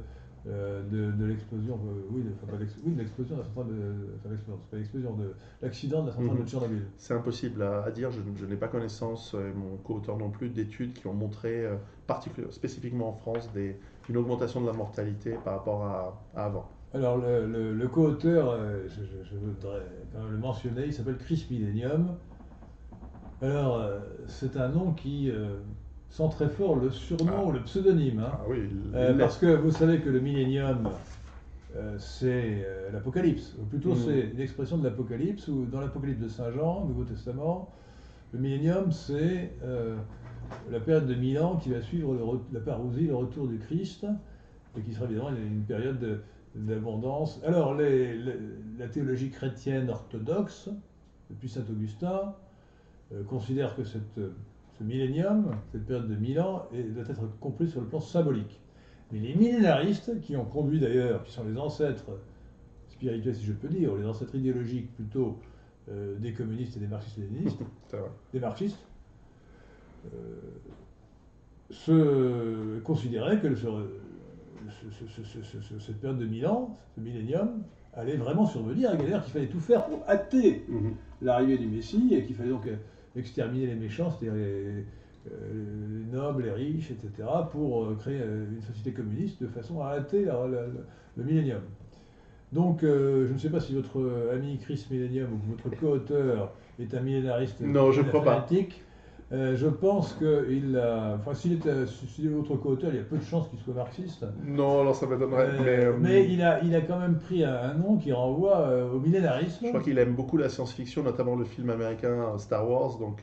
euh, 0.49 0.83
de, 0.83 1.13
de 1.13 1.25
l'explosion, 1.27 1.75
euh, 1.87 2.03
oui, 2.11 2.23
de, 2.23 2.31
enfin, 2.35 2.47
pas 2.47 2.59
oui, 2.85 2.93
de 2.95 2.99
l'explosion 2.99 3.37
de 3.37 3.41
la 3.41 3.47
centrale 3.47 3.67
de, 3.69 3.95
enfin, 4.19 4.29
l'explosion, 4.31 4.61
c'est 4.63 4.71
pas 4.71 4.77
l'explosion, 4.77 5.15
de 5.17 5.35
l'accident 5.63 6.03
de 6.03 6.07
la 6.09 6.13
centrale 6.15 6.37
Mhm. 6.37 6.45
de 6.45 6.49
Tchernobyl 6.49 6.83
C'est 6.97 7.15
impossible 7.15 7.63
à, 7.63 7.83
à 7.85 7.91
dire, 7.91 8.11
je, 8.11 8.21
je 8.37 8.47
n'ai 8.47 8.57
pas 8.57 8.69
connaissance, 8.69 9.35
euh, 9.35 9.53
mon 9.55 9.77
co-auteur 9.79 10.17
non 10.19 10.31
plus, 10.31 10.49
d'études 10.49 10.95
qui 10.95 11.07
ont 11.07 11.15
montré, 11.15 11.65
euh, 11.67 11.77
spécifiquement 12.51 13.09
en 13.11 13.13
France, 13.13 13.53
des, 13.53 13.77
une 14.09 14.17
augmentation 14.17 14.61
de 14.61 14.67
la 14.67 14.73
mortalité 14.73 15.33
par 15.45 15.55
rapport 15.59 15.85
à, 15.85 16.27
à 16.35 16.45
avant. 16.47 16.69
Alors, 16.93 17.19
le, 17.19 17.47
le- 17.47 17.73
le 17.75 17.89
co-auteur, 17.89 18.51
euh, 18.51 18.87
je, 18.89 19.03
je- 19.05 19.23
je 19.25 19.37
voudrais 19.37 19.83
quand 20.13 20.21
même 20.23 20.33
le 20.33 20.39
mentionner, 20.39 20.87
il 20.87 20.93
s'appelle 20.93 21.19
Chris 21.19 21.47
Millennium. 21.51 22.17
Alors, 23.41 23.81
c'est 24.27 24.57
un 24.57 24.69
nom 24.69 24.93
qui 24.93 25.31
sent 26.11 26.29
très 26.31 26.49
fort 26.49 26.77
le 26.77 26.91
surnom 26.91 27.33
Ah. 27.37 27.45
ou 27.45 27.53
le 27.53 27.61
pseudonyme. 27.63 28.21
hein. 28.21 28.33
Ah 28.33 28.45
oui, 28.49 28.69
Euh, 28.95 29.17
parce 29.19 29.39
que 29.39 29.47
vous 29.47 29.71
savez 29.71 30.01
que 30.01 30.09
le 30.09 30.21
millénium, 30.21 30.89
euh, 31.77 31.97
c'est 31.99 32.65
euh, 32.67 32.91
l'Apocalypse. 32.93 33.55
Ou 33.61 33.65
plutôt, 33.65 33.91
Mhm. 33.91 33.97
c'est 34.05 34.21
une 34.33 34.41
expression 34.41 34.79
de 34.79 34.85
l'Apocalypse, 34.85 35.49
ou 35.49 35.67
dans 35.67 35.81
l'Apocalypse 35.81 36.21
de 36.21 36.29
Saint 36.29 36.51
Jean, 36.51 36.85
Nouveau 36.87 37.05
Testament, 37.05 37.71
le 38.33 38.39
millénium, 38.41 38.91
c'est 38.93 39.53
euh, 39.63 39.97
la 40.71 40.81
période 40.81 41.07
de 41.07 41.15
mille 41.15 41.39
ans 41.41 41.57
qui 41.57 41.71
va 41.71 41.81
suivre 41.83 42.15
le 42.15 42.21
la 42.53 42.61
parousie, 42.61 43.07
le 43.07 43.15
retour 43.15 43.47
du 43.47 43.59
Christ, 43.59 44.07
et 44.77 44.81
qui 44.83 44.93
sera 44.95 45.05
évidemment 45.07 45.31
une, 45.31 45.63
période 45.65 45.99
de- 45.99 46.21
d'abondance. 46.55 47.41
Alors, 47.45 47.75
les- 47.75 48.17
les- 48.17 48.37
la 48.79 48.89
théologie 48.89 49.31
chrétienne 49.31 49.91
orthodoxe, 49.91 50.71
depuis 51.31 51.49
saint 51.51 51.65
Augustin, 51.71 52.35
euh, 53.13 53.23
considère 53.25 53.77
que 53.77 53.85
cette, 53.85 54.19
ce 54.79 54.85
millénium, 54.85 55.51
cette 55.73 55.85
période 55.87 56.09
de 56.09 56.15
mille 56.17 56.41
ans, 56.41 56.67
est- 56.73 56.83
doit 56.85 57.03
être 57.09 57.39
comprise 57.41 57.71
sur 57.71 57.81
le 57.81 57.87
plan 57.87 58.01
symbolique. 58.01 58.61
Mais 59.13 59.19
les 59.19 59.35
millénaristes, 59.35 60.21
qui 60.21 60.37
ont 60.37 60.45
conduit 60.45 60.79
d'ailleurs, 60.81 61.25
qui 61.25 61.33
sont 61.33 61.45
les 61.45 61.57
ancêtres 61.59 62.11
spirituels, 62.89 63.35
si 63.35 63.45
je 63.45 63.53
peux 63.53 63.69
dire, 63.69 63.93
ou 63.93 63.97
les 63.97 64.07
ancêtres 64.07 64.35
idéologiques 64.35 64.95
plutôt 64.95 65.39
euh, 65.91 66.17
des 66.19 66.33
communistes 66.35 66.77
et 66.77 66.81
des 66.81 66.87
marxistes-léninistes, 66.87 67.59
vrai. 67.93 68.03
des 68.35 68.41
marxistes, 68.41 68.79
euh, 70.15 70.19
se 71.71 72.79
considéraient 72.81 73.39
que 73.41 73.55
ce- 73.55 73.67
ce- 74.91 75.07
ce- 75.07 75.23
ce- 75.25 75.43
ce- 75.43 75.61
ce- 75.63 75.79
cette 75.79 76.01
période 76.01 76.19
de 76.19 76.27
mille 76.27 76.47
ans, 76.47 76.77
ce 76.95 77.01
millénium, 77.01 77.63
allait 77.95 78.17
vraiment 78.17 78.47
survenir, 78.47 78.93
et 78.95 78.99
qu'il 78.99 79.09
fallait 79.33 79.47
tout 79.49 79.61
faire 79.61 79.85
pour 79.87 80.03
hâter 80.09 80.65
l'arrivée 81.23 81.59
du 81.59 81.67
Messie 81.67 82.11
et 82.15 82.25
qu'il 82.25 82.37
fallait 82.37 82.51
donc 82.51 82.67
euh, 82.67 82.77
exterminer 83.17 83.67
les 83.67 83.75
méchants, 83.75 84.11
c'est-à-dire 84.11 84.35
les, 84.35 84.85
euh, 85.31 86.05
les 86.07 86.13
nobles, 86.17 86.45
les 86.45 86.51
riches, 86.53 86.91
etc., 86.91 87.29
pour 87.51 87.85
euh, 87.85 87.97
créer 87.97 88.21
euh, 88.21 88.47
une 88.55 88.63
société 88.63 88.93
communiste 88.93 89.43
de 89.43 89.49
façon 89.49 89.81
à 89.83 89.91
hâter 89.91 90.25
la- 90.25 90.47
la- 90.47 90.67
la- 90.67 90.87
le 91.17 91.25
millénium. 91.25 91.63
Donc, 92.53 92.83
euh, 92.83 93.27
je 93.29 93.33
ne 93.35 93.39
sais 93.39 93.51
pas 93.51 93.61
si 93.61 93.75
votre 93.75 94.31
ami 94.33 94.59
Chris 94.59 94.87
Millennium 94.91 95.35
ou 95.35 95.39
votre 95.51 95.69
co-auteur 95.77 96.55
est 96.79 96.95
un 96.95 97.01
millénariste 97.01 97.61
Non, 97.61 97.93
je 97.93 98.01
ne 98.01 98.09
crois 98.09 98.25
pas. 98.25 98.47
Euh, 99.31 99.57
je 99.57 99.67
pense 99.67 100.15
qu'il 100.15 100.79
a. 100.79 101.17
Enfin, 101.17 101.35
s'il 101.35 101.53
est, 101.53 101.87
s'il 101.87 102.27
est 102.27 102.31
votre 102.31 102.57
co-auteur, 102.57 102.91
il 102.93 102.97
y 102.97 103.01
a 103.01 103.05
peu 103.05 103.19
de 103.19 103.23
chances 103.25 103.49
qu'il 103.51 103.59
soit 103.59 103.75
marxiste. 103.75 104.25
Non, 104.43 104.81
alors 104.81 104.97
ça 104.97 105.07
m'étonnerait. 105.07 105.49
Euh, 105.49 105.59
mais 105.63 105.85
euh, 105.85 105.97
mais 106.01 106.33
il, 106.33 106.43
a, 106.43 106.63
il 106.63 106.75
a 106.75 106.81
quand 106.81 106.99
même 106.99 107.19
pris 107.19 107.45
un, 107.45 107.55
un 107.55 107.75
nom 107.75 107.99
qui 107.99 108.11
renvoie 108.11 108.59
euh, 108.61 108.91
au 108.91 109.01
millénarisme. 109.01 109.65
je 109.65 109.69
crois 109.69 109.83
qu'il 109.83 109.99
aime 109.99 110.15
beaucoup 110.15 110.39
la 110.39 110.49
science-fiction, 110.49 111.03
notamment 111.03 111.37
le 111.37 111.45
film 111.45 111.69
américain 111.69 112.39
Star 112.39 112.69
Wars. 112.71 112.97
Donc, 112.99 113.23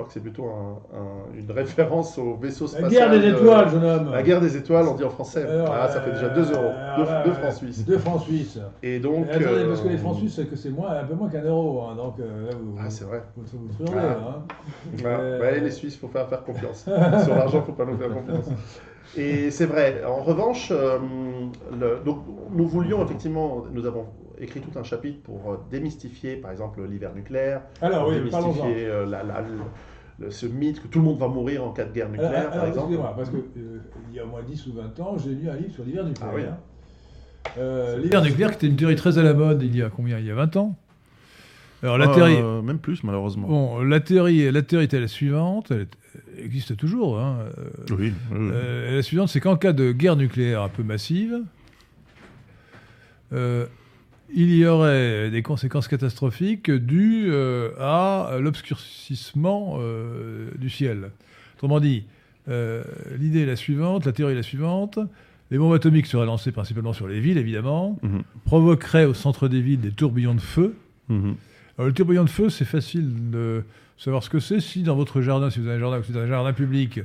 crois 0.00 0.06
que 0.08 0.12
c'est 0.12 0.20
plutôt 0.20 0.44
un- 0.46 0.78
un- 0.98 1.38
une 1.38 1.50
référence 1.52 2.18
au 2.18 2.36
vaisseau 2.36 2.64
La 2.64 2.70
spatial. 2.70 2.90
guerre 2.90 3.20
des 3.20 3.30
de- 3.30 3.36
étoiles, 3.36 3.68
jeune 3.70 3.84
homme. 3.84 4.10
La 4.12 4.22
guerre 4.22 4.40
des 4.40 4.56
étoiles, 4.56 4.86
on 4.88 4.94
dit 4.94 5.04
en 5.04 5.10
français. 5.10 5.44
Alors, 5.44 5.72
ah, 5.72 5.88
ça 5.88 6.00
fait 6.00 6.12
déjà 6.12 6.26
euh, 6.26 6.34
2 6.34 6.52
euros. 6.52 6.70
alors 6.96 7.24
2 7.24 7.30
là, 7.30 7.36
francs 7.36 7.52
suisses. 7.52 7.84
Deux 7.84 7.98
francs 7.98 8.20
suisses. 8.22 8.58
Et 8.82 8.98
donc. 8.98 9.26
Et 9.26 9.30
attendez, 9.30 9.64
parce 9.68 9.80
que 9.82 9.88
euh, 9.88 9.90
les 9.92 9.98
francs 9.98 10.16
suisses, 10.16 10.34
c'est 10.36 10.46
que 10.46 10.56
c'est 10.56 10.70
moins, 10.70 10.90
un 10.90 11.04
peu 11.04 11.14
moins 11.14 11.28
qu'un 11.28 11.42
euro. 11.42 11.82
hein, 11.82 11.94
donc 11.96 12.14
euh, 12.20 12.46
là, 12.46 12.52
vous, 12.60 12.76
Ah, 12.80 12.88
c'est 12.90 13.04
vrai. 13.04 13.22
vous, 13.36 13.42
vous, 13.52 13.68
vous 13.78 13.84
trouvez, 13.84 14.00
Ah. 14.02 14.16
hein. 14.28 14.42
Ouais, 15.04 15.04
Euh, 15.06 15.40
ouais, 15.40 15.60
les 15.60 15.70
Suisses, 15.70 15.96
faut 15.96 16.08
faire, 16.08 16.28
faire 16.28 16.42
confiance. 16.42 16.84
Sur 17.24 17.34
l'argent, 17.34 17.62
faut 17.62 17.72
pas 17.72 17.84
nous 17.84 17.96
faire 17.96 18.08
confiance. 18.12 18.50
Et 19.16 19.50
c'est 19.50 19.66
vrai. 19.66 20.02
En 20.06 20.22
revanche, 20.22 20.68
euh, 20.70 20.98
le- 21.78 22.00
donc, 22.04 22.18
nous 22.52 22.66
voulions 22.68 23.02
effectivement, 23.04 23.64
nous 23.72 23.84
avons 23.86 24.06
écrit 24.40 24.60
tout 24.60 24.76
un 24.78 24.82
chapitre 24.82 25.20
pour 25.22 25.52
euh, 25.52 25.56
démystifier, 25.70 26.36
par 26.36 26.50
exemple, 26.50 26.80
l'hiver 26.88 27.14
nucléaire, 27.14 27.62
Alors 27.80 28.04
pour 28.04 28.10
oui, 28.12 28.16
démystifier 28.16 28.86
euh, 28.86 29.06
la- 29.06 29.22
la- 29.22 29.40
le- 29.42 30.26
le- 30.26 30.30
ce 30.30 30.46
mythe 30.46 30.82
que 30.82 30.88
tout 30.88 30.98
le 30.98 31.04
monde 31.04 31.18
va 31.18 31.28
mourir 31.28 31.64
en 31.64 31.70
cas 31.72 31.84
de 31.84 31.92
guerre 31.92 32.08
nucléaire, 32.08 32.32
alors, 32.32 32.50
par 32.54 32.66
exemple. 32.66 32.86
excusez-moi, 32.92 33.14
parce 33.16 33.30
que 33.30 33.36
euh, 33.36 33.78
il 34.10 34.16
y 34.16 34.18
a 34.20 34.24
au 34.24 34.28
moins 34.28 34.42
10 34.42 34.66
ou 34.66 34.72
20 34.72 34.98
ans, 35.00 35.16
j'ai 35.18 35.30
lu 35.34 35.48
un 35.48 35.56
livre 35.56 35.72
sur 35.74 35.84
l'hiver 35.84 36.04
nucléaire. 36.04 36.30
Ah 36.32 36.36
oui. 36.36 37.52
Euh, 37.58 37.98
L'hiver 37.98 38.22
nucléaire, 38.22 38.50
qui 38.50 38.56
était 38.56 38.66
une 38.68 38.76
théorie 38.76 38.96
très 38.96 39.18
à 39.18 39.22
la 39.22 39.34
mode 39.34 39.62
il 39.62 39.74
y 39.76 39.82
a 39.82 39.88
combien? 39.90 40.18
Il 40.18 40.26
y 40.26 40.30
a 40.30 40.34
20 40.34 40.56
ans? 40.56 40.76
Alors 41.82 41.96
la 41.96 42.08
théorie, 42.08 42.42
même 42.62 42.78
plus, 42.78 43.02
malheureusement. 43.04 43.48
bon, 43.48 43.80
la 43.82 44.00
théorie, 44.00 44.50
la 44.52 44.60
théorie 44.62 44.84
était 44.84 45.00
la 45.00 45.08
suivante, 45.08 45.70
elle, 45.70 45.86
existe 46.38 46.76
toujours. 46.76 47.18
hein, 47.18 47.38
euh, 47.58 47.96
Oui. 47.98 48.12
euh, 48.32 48.96
la 48.96 49.02
suivante, 49.02 49.30
c'est 49.30 49.40
qu'en 49.40 49.56
cas 49.56 49.72
de 49.72 49.90
guerre 49.92 50.16
nucléaire 50.16 50.62
un 50.62 50.68
peu 50.68 50.82
massive, 50.82 51.40
euh, 53.32 53.66
il 54.34 54.54
y 54.54 54.66
aurait 54.66 55.30
des 55.30 55.42
conséquences 55.42 55.88
catastrophiques 55.88 56.70
dues 56.70 57.26
euh, 57.30 57.70
à 57.78 58.38
l'obscurcissement 58.40 59.78
euh, 59.80 60.50
du 60.58 60.70
ciel. 60.70 61.10
Autrement 61.56 61.80
dit, 61.80 62.04
euh, 62.48 62.82
l'idée 63.18 63.40
est 63.42 63.46
la 63.46 63.56
suivante, 63.56 64.06
la 64.06 64.12
théorie 64.12 64.32
est 64.32 64.36
la 64.36 64.42
suivante. 64.42 64.98
Les 65.50 65.58
bombes 65.58 65.74
atomiques 65.74 66.06
seraient 66.06 66.26
lancées 66.26 66.52
principalement 66.52 66.92
sur 66.92 67.08
les 67.08 67.18
villes, 67.20 67.38
évidemment, 67.38 67.98
Mhm. 68.02 68.22
provoqueraient 68.44 69.04
au 69.04 69.14
centre 69.14 69.48
des 69.48 69.60
villes 69.60 69.80
des 69.80 69.90
tourbillons 69.90 70.34
de 70.34 70.40
feu. 70.40 70.76
Mhm. 71.08 71.34
Alors, 71.76 71.88
le 71.88 71.92
tourbillon 71.92 72.24
de 72.24 72.30
feu, 72.30 72.50
c'est 72.50 72.64
facile 72.64 73.30
de 73.30 73.64
savoir 73.98 74.22
ce 74.22 74.30
que 74.30 74.38
c'est. 74.38 74.60
Si 74.60 74.82
dans 74.82 74.94
votre 74.96 75.22
jardin, 75.22 75.50
si 75.50 75.58
vous 75.58 75.66
avez 75.66 75.76
un 75.76 75.80
jardin, 75.80 76.02
si 76.02 76.12
c'est 76.12 76.18
un 76.18 76.26
jardin 76.26 76.52
public, 76.52 77.00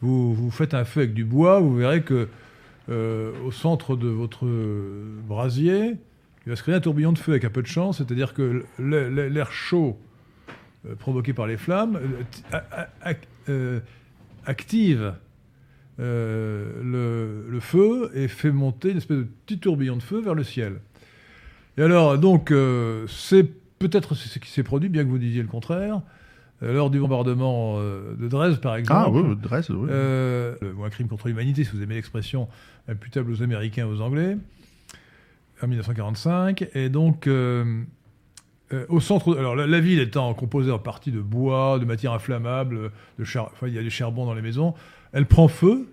vous, 0.00 0.34
vous 0.34 0.50
faites 0.50 0.74
un 0.74 0.84
feu 0.84 1.00
avec 1.02 1.14
du 1.14 1.24
bois, 1.24 1.60
vous 1.60 1.76
verrez 1.76 2.02
que 2.02 2.28
au 2.88 3.50
centre 3.50 3.96
de 3.96 4.06
votre 4.06 4.46
brasier, 5.26 5.96
il 6.46 6.50
va 6.50 6.56
se 6.56 6.62
créer 6.62 6.74
un 6.76 6.80
tourbillon 6.80 7.12
de 7.12 7.18
feu 7.18 7.32
avec 7.32 7.44
un 7.44 7.50
peu 7.50 7.60
de 7.60 7.66
chance, 7.66 7.98
c'est-à-dire 7.98 8.32
que 8.32 8.64
l'air 8.78 9.50
chaud 9.50 9.98
euh, 10.86 10.94
provoqué 10.94 11.32
par 11.32 11.46
les 11.46 11.56
flammes 11.56 11.98
euh, 12.52 13.14
euh, 13.48 13.80
active 14.44 15.14
le, 15.98 17.46
le 17.48 17.60
feu 17.60 18.10
et 18.14 18.28
fait 18.28 18.52
monter 18.52 18.90
une 18.90 18.98
espèce 18.98 19.16
de 19.16 19.26
petit 19.46 19.58
tourbillon 19.58 19.96
de 19.96 20.02
feu 20.02 20.20
vers 20.20 20.34
le 20.34 20.44
ciel. 20.44 20.80
Et 21.78 21.82
alors, 21.82 22.18
donc, 22.18 22.52
c'est 23.08 23.44
peut-être 23.78 24.14
ce 24.14 24.38
qui 24.38 24.50
s'est 24.50 24.62
produit, 24.62 24.90
bien 24.90 25.04
que 25.04 25.08
vous 25.08 25.18
disiez 25.18 25.40
le 25.40 25.48
contraire, 25.48 26.02
lors 26.60 26.90
du 26.90 27.00
bombardement 27.00 27.78
de 27.80 28.28
Dresde, 28.28 28.60
par 28.60 28.76
exemple. 28.76 29.00
Ah 29.06 29.10
oui, 29.10 29.36
Dresde, 29.42 29.70
oui. 29.70 29.88
Euh, 29.90 30.54
ou 30.76 30.84
un 30.84 30.90
crime 30.90 31.08
contre 31.08 31.28
l'humanité, 31.28 31.64
si 31.64 31.70
vous 31.74 31.82
aimez 31.82 31.94
l'expression, 31.94 32.46
imputable 32.88 33.30
aux 33.32 33.42
Américains 33.42 33.86
et 33.86 33.90
aux 33.90 34.02
Anglais, 34.02 34.36
en 35.62 35.66
1945. 35.68 36.68
Et 36.74 36.88
donc, 36.88 37.26
euh, 37.26 37.82
euh, 38.72 38.84
au 38.88 39.00
centre. 39.00 39.36
Alors, 39.38 39.54
la, 39.56 39.66
la 39.66 39.80
ville 39.80 40.00
étant 40.00 40.32
composée 40.34 40.70
en 40.70 40.78
partie 40.78 41.12
de 41.12 41.20
bois, 41.20 41.78
de 41.78 41.84
matières 41.84 42.12
inflammables, 42.12 42.90
de 43.18 43.24
char, 43.24 43.50
enfin, 43.52 43.68
il 43.68 43.74
y 43.74 43.78
a 43.78 43.82
du 43.82 43.90
charbon 43.90 44.26
dans 44.26 44.34
les 44.34 44.42
maisons, 44.42 44.74
elle 45.12 45.26
prend 45.26 45.48
feu. 45.48 45.88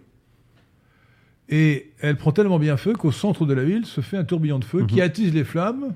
Et 1.49 1.91
elle 1.99 2.16
prend 2.16 2.32
tellement 2.32 2.57
bien 2.57 2.78
feu 2.78 2.93
qu'au 2.93 3.11
centre 3.11 3.45
de 3.45 3.53
la 3.53 3.64
ville 3.64 3.86
se 3.86 4.01
fait 4.01 4.18
un 4.18 4.24
tourbillon 4.24 4.59
de 4.59 4.66
feu 4.66 4.86
qui 4.86 4.95
Mhm. 4.95 5.01
attise 5.01 5.34
les 5.34 5.43
flammes, 5.43 5.93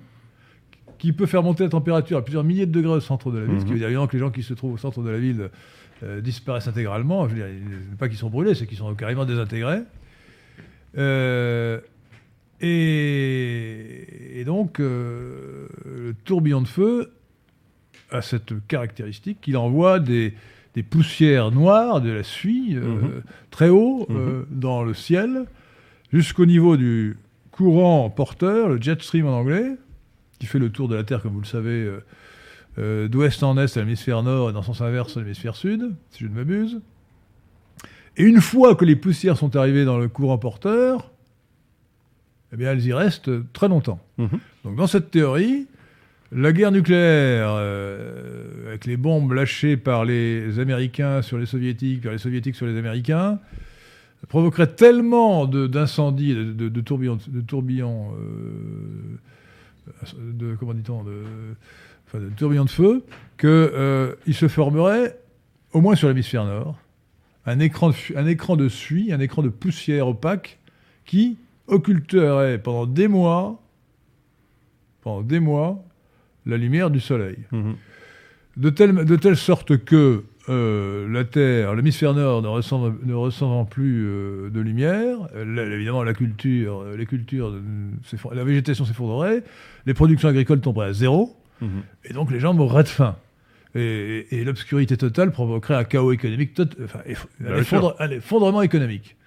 qui 0.97 1.13
peut 1.13 1.25
faire 1.25 1.41
monter 1.41 1.63
la 1.63 1.69
température 1.69 2.17
à 2.17 2.21
plusieurs 2.23 2.43
milliers 2.43 2.65
de 2.65 2.71
degrés 2.71 2.95
au 2.95 2.99
centre 2.99 3.31
de 3.31 3.39
la 3.39 3.45
ville, 3.45 3.59
ce 3.61 3.65
qui 3.65 3.71
Mhm. 3.71 3.73
veut 3.73 3.79
dire 3.79 3.87
évidemment 3.87 4.07
que 4.07 4.13
les 4.13 4.19
gens 4.19 4.29
qui 4.29 4.43
se 4.43 4.53
trouvent 4.53 4.73
au 4.73 4.77
centre 4.77 5.01
de 5.01 5.09
la 5.09 5.17
ville 5.17 5.49
euh, 6.03 6.21
disparaissent 6.21 6.67
intégralement. 6.67 7.27
Je 7.27 7.33
veux 7.35 7.41
dire, 7.41 7.47
pas 7.97 8.07
qu'ils 8.07 8.17
sont 8.19 8.29
brûlés, 8.29 8.53
c'est 8.53 8.67
qu'ils 8.67 8.77
sont 8.77 8.93
carrément 8.93 9.25
désintégrés. 9.25 9.79
Euh, 10.97 11.79
et, 12.61 14.39
et 14.39 14.43
donc, 14.45 14.79
euh, 14.79 15.67
le 15.85 16.13
tourbillon 16.25 16.61
de 16.61 16.67
feu 16.67 17.11
a 18.11 18.21
cette 18.21 18.53
caractéristique 18.67 19.39
qu'il 19.41 19.57
envoie 19.57 19.99
des, 19.99 20.33
des 20.75 20.83
poussières 20.83 21.51
noires, 21.51 22.01
de 22.01 22.09
la 22.09 22.23
suie, 22.23 22.75
euh, 22.75 22.81
Mhm. 23.01 23.21
très 23.51 23.69
haut 23.69 24.07
euh, 24.09 24.43
dans 24.49 24.83
le 24.83 24.93
ciel, 24.93 25.45
jusqu'au 26.13 26.45
niveau 26.45 26.77
du 26.77 27.17
courant 27.51 28.09
porteur, 28.09 28.69
le 28.69 28.81
jet 28.81 29.01
stream 29.01 29.25
en 29.27 29.37
anglais, 29.39 29.75
qui 30.39 30.45
fait 30.45 30.59
le 30.59 30.69
tour 30.69 30.87
de 30.87 30.95
la 30.95 31.03
Terre, 31.03 31.21
comme 31.21 31.33
vous 31.33 31.41
le 31.41 31.45
savez, 31.47 31.91
euh, 32.77 33.07
d'ouest 33.07 33.41
en 33.43 33.57
est 33.57 33.75
à 33.75 33.79
l'hémisphère 33.81 34.21
nord 34.23 34.51
et 34.51 34.53
dans 34.53 34.59
le 34.59 34.65
sens 34.65 34.81
inverse 34.81 35.17
à 35.17 35.21
l'hémisphère 35.21 35.55
sud, 35.55 35.91
si 36.11 36.23
je 36.23 36.29
ne 36.29 36.35
m'abuse. 36.35 36.79
Et 38.17 38.23
une 38.23 38.39
fois 38.41 38.75
que 38.75 38.85
les 38.85 38.95
poussières 38.95 39.37
sont 39.37 39.55
arrivées 39.55 39.85
dans 39.85 39.97
le 39.97 40.07
courant 40.07 40.37
porteur, 40.37 41.11
eh 42.57 42.59
bien, 42.59 42.71
elles 42.71 42.85
y 42.85 42.93
restent 42.93 43.29
très 43.53 43.67
longtemps. 43.67 43.99
Mhm. 44.17 44.29
Donc, 44.63 44.75
dans 44.75 44.87
cette 44.87 45.11
théorie, 45.11 45.67
la 46.31 46.51
guerre 46.51 46.71
nucléaire, 46.71 47.49
euh, 47.51 48.69
avec 48.69 48.85
les 48.85 48.97
bombes 48.97 49.31
lâchées 49.31 49.77
par 49.77 50.05
les 50.05 50.57
Américains 50.57 51.21
sur 51.21 51.37
les 51.37 51.45
Soviétiques, 51.45 52.01
par 52.01 52.11
les 52.11 52.17
Soviétiques 52.17 52.55
sur 52.55 52.65
les 52.65 52.77
Américains, 52.77 53.39
provoquerait 54.27 54.73
tellement 54.73 55.45
d'incendies, 55.45 56.33
de, 56.33 56.51
de, 56.51 56.69
de 56.69 56.81
tourbillons, 56.81 57.19
de, 57.27 57.41
tourbillons 57.41 58.13
euh, 58.19 59.17
de, 60.17 60.55
comment 60.55 60.73
dit-on, 60.73 61.03
de, 61.03 61.21
enfin, 62.07 62.19
de 62.19 62.29
tourbillons 62.29 62.65
de 62.65 62.69
feu, 62.69 63.03
qu'il 63.37 63.49
euh, 63.49 64.15
se 64.31 64.47
formerait, 64.47 65.19
au 65.73 65.81
moins 65.81 65.95
sur 65.95 66.07
l'hémisphère 66.07 66.45
nord, 66.45 66.79
un 67.45 67.59
écran, 67.59 67.91
de, 67.91 67.95
un 68.15 68.25
écran 68.25 68.57
de 68.57 68.67
suie, 68.67 69.13
un 69.13 69.19
écran 69.19 69.43
de 69.43 69.49
poussière 69.49 70.07
opaque 70.07 70.57
qui 71.05 71.37
occulterait 71.67 72.57
pendant 72.59 72.85
des 72.85 73.07
mois, 73.07 73.61
pendant 75.01 75.21
des 75.21 75.39
mois, 75.39 75.83
la 76.45 76.57
lumière 76.57 76.89
du 76.89 76.99
soleil. 76.99 77.37
Mhm. 77.51 77.75
De 78.57 78.69
telle, 78.71 78.95
de 79.05 79.15
telle 79.15 79.37
sorte 79.37 79.77
que 79.77 80.23
euh, 80.49 81.07
la 81.11 81.25
Terre, 81.25 81.75
l'hémisphère 81.75 82.13
nord 82.13 82.41
ne 82.41 82.47
recevant, 82.47 82.93
ne 83.03 83.13
recevant 83.13 83.65
plus 83.65 84.05
euh, 84.07 84.49
de 84.49 84.59
lumière, 84.61 85.17
euh, 85.35 85.73
évidemment 85.75 86.03
la 86.03 86.13
culture, 86.13 86.83
les 86.97 87.05
cultures, 87.05 87.49
euh, 87.49 88.33
la 88.33 88.43
végétation 88.43 88.85
s'effondrerait, 88.85 89.43
les 89.85 89.93
productions 89.93 90.29
agricoles 90.29 90.61
tomberaient 90.61 90.87
à 90.87 90.93
zéro, 90.93 91.35
Mhm. 91.61 91.81
et 92.05 92.13
donc 92.13 92.31
les 92.31 92.39
gens 92.39 92.53
mourraient 92.53 92.83
de 92.83 92.87
faim. 92.87 93.15
Et, 93.75 94.43
l'obscurité 94.43 94.97
totale 94.97 95.31
provoquerait 95.31 95.75
un 95.75 95.83
chaos 95.83 96.11
économique, 96.11 96.55
tot- 96.55 96.69
enfin, 96.83 96.99
eff- 97.07 97.27
un, 97.41 97.51
Bien 97.53 97.57
effondre- 97.61 97.95
un 97.99 98.09
effondrement 98.09 98.61
économique. 98.63 99.17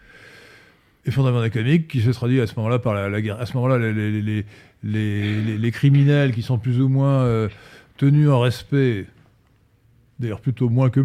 Effondrement 1.07 1.43
économique 1.43 1.89
qui 1.89 2.03
se 2.03 2.11
traduit 2.11 2.41
à 2.41 2.47
ce 2.47 2.55
moment-là 2.57 2.79
par 2.79 2.93
la, 2.95 3.09
la 3.09 3.23
guerre. 3.23 3.41
À 3.41 3.47
ce 3.47 3.55
moment-là, 3.55 3.79
les, 3.79 3.93
les, 4.23 4.45
les, 4.83 5.57
les- 5.59 5.71
criminels 5.71 6.33
qui 6.35 6.43
sont 6.43 6.59
plus 6.59 6.81
ou 6.81 6.89
moins 6.89 7.23
euh, 7.23 7.49
tenus 7.97 8.29
en 8.29 8.41
respect, 8.41 9.07
d'ailleurs 10.19 10.41
plutôt 10.43 10.69
moins 10.69 10.91
que, 10.91 11.01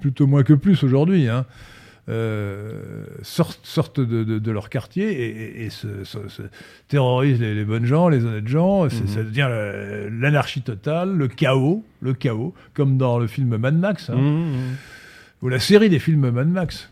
plutôt 0.00 0.26
moins 0.26 0.42
que 0.42 0.52
plus 0.52 0.82
aujourd'hui, 0.84 1.28
hein, 1.28 1.46
euh, 2.10 3.04
sortent, 3.22 3.60
sortent 3.64 4.00
de, 4.00 4.24
de- 4.24 4.38
de 4.38 4.50
leur 4.50 4.68
quartier 4.70 5.10
et, 5.10 5.28
et- 5.62 5.64
et 5.66 5.70
se, 5.70 6.04
se- 6.04 6.28
se 6.28 6.42
terrorisent 6.88 7.40
les, 7.40 7.64
bonnes 7.64 7.84
gens, 7.86 8.08
les 8.08 8.24
honnêtes 8.24 8.48
gens. 8.48 8.84
Mhm. 8.84 8.90
Ça 9.06 9.22
devient 9.22 9.46
la- 9.48 10.10
l'anarchie 10.10 10.62
totale, 10.62 11.14
le 11.16 11.28
chaos, 11.28 11.84
le 12.00 12.14
chaos, 12.14 12.54
comme 12.74 12.98
dans 12.98 13.18
le 13.18 13.26
film 13.26 13.56
Mad 13.56 13.78
Max. 13.78 14.10
hein 14.10 14.16
Mhm. 14.16 14.52
ou 15.42 15.48
la 15.48 15.58
série 15.60 15.88
des 15.88 15.98
films 15.98 16.30
Mad 16.30 16.48
Max. 16.48 16.90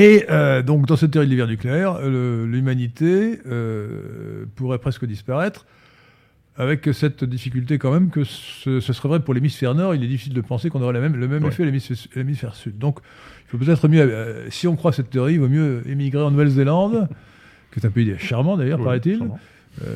Et 0.00 0.26
euh, 0.30 0.62
donc, 0.62 0.86
dans 0.86 0.96
cette 0.96 1.10
théorie 1.10 1.26
de 1.26 1.30
l'hiver 1.32 1.46
nucléaire, 1.48 1.98
euh, 2.00 2.46
l'humanité 2.46 3.40
euh, 3.46 4.44
pourrait 4.54 4.78
presque 4.78 5.04
disparaître, 5.04 5.66
avec 6.56 6.88
cette 6.92 7.24
difficulté 7.24 7.78
quand 7.78 7.92
même 7.92 8.10
que 8.10 8.24
ce, 8.24 8.80
ce 8.80 8.92
serait 8.92 9.08
vrai 9.08 9.20
pour 9.20 9.32
l'hémisphère 9.34 9.74
nord. 9.74 9.94
Il 9.94 10.02
est 10.04 10.08
difficile 10.08 10.34
de 10.34 10.40
penser 10.40 10.70
qu'on 10.70 10.82
aurait 10.82 10.92
la 10.92 11.00
même- 11.00 11.16
le 11.16 11.26
même 11.28 11.42
Ouais. 11.44 11.50
effet 11.50 11.62
à 11.64 11.66
l'hémisphère 12.16 12.54
sud. 12.54 12.78
Donc, 12.78 12.98
il 13.46 13.50
faut 13.50 13.58
peut-être 13.58 13.88
mieux, 13.88 14.00
euh, 14.02 14.48
si 14.50 14.66
on 14.68 14.76
croit 14.76 14.92
cette 14.92 15.10
théorie, 15.10 15.34
il 15.34 15.40
vaut 15.40 15.48
mieux 15.48 15.82
émigrer 15.88 16.22
en 16.22 16.30
Nouvelle-Zélande, 16.30 17.08
qui 17.72 17.80
est 17.80 17.86
un 17.86 17.90
pays 17.90 18.14
charmant 18.18 18.56
d'ailleurs, 18.56 18.78
Oui, 18.78 18.84
paraît-il. 18.84 19.20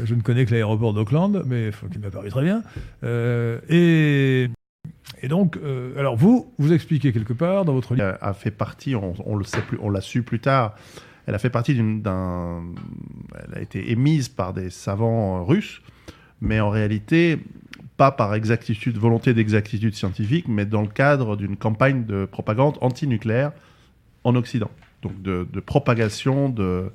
je 0.04 0.14
ne 0.14 0.20
connais 0.20 0.44
que 0.46 0.52
l'aéroport 0.52 0.94
d'Auckland, 0.94 1.42
mais 1.46 1.70
qui 1.92 1.98
m'apparaît 1.98 2.28
très 2.28 2.42
bien. 2.42 2.62
Et, 3.68 4.48
et 5.22 5.28
donc, 5.28 5.56
euh, 5.56 5.98
alors 5.98 6.16
vous, 6.16 6.52
vous 6.58 6.72
expliquez 6.72 7.12
quelque 7.12 7.32
part 7.32 7.64
dans 7.64 7.72
votre 7.72 7.94
livre. 7.94 8.16
a, 8.20 8.32
fait 8.34 8.50
partie, 8.50 8.94
on, 8.94 9.36
le 9.36 9.44
sait 9.44 9.60
plus, 9.62 9.78
on 9.80 9.90
l'a 9.90 10.00
su 10.00 10.22
plus 10.22 10.40
tard. 10.40 10.74
Elle 11.26 11.34
a 11.34 11.38
fait 11.38 11.50
partie 11.50 11.74
d'un, 11.74 12.62
elle 13.34 13.58
a 13.58 13.60
été 13.60 13.92
émise 13.92 14.28
par 14.28 14.52
des 14.52 14.70
savants 14.70 15.38
euh, 15.38 15.42
russes, 15.42 15.82
mais 16.40 16.60
en 16.60 16.70
réalité 16.70 17.38
pas 17.96 18.10
par 18.10 18.34
exactitude, 18.34 18.96
volonté 18.96 19.34
d'exactitude 19.34 19.94
scientifique, 19.94 20.48
mais 20.48 20.64
dans 20.64 20.82
le 20.82 20.88
cadre 20.88 21.36
d'une 21.36 21.56
campagne 21.56 22.04
de 22.04 22.24
propagande 22.24 22.78
antinucléaire 22.80 23.52
en 24.24 24.34
Occident. 24.34 24.70
Donc 25.02 25.20
de 25.22 25.60
propagation 25.60 26.48
de, 26.48 26.90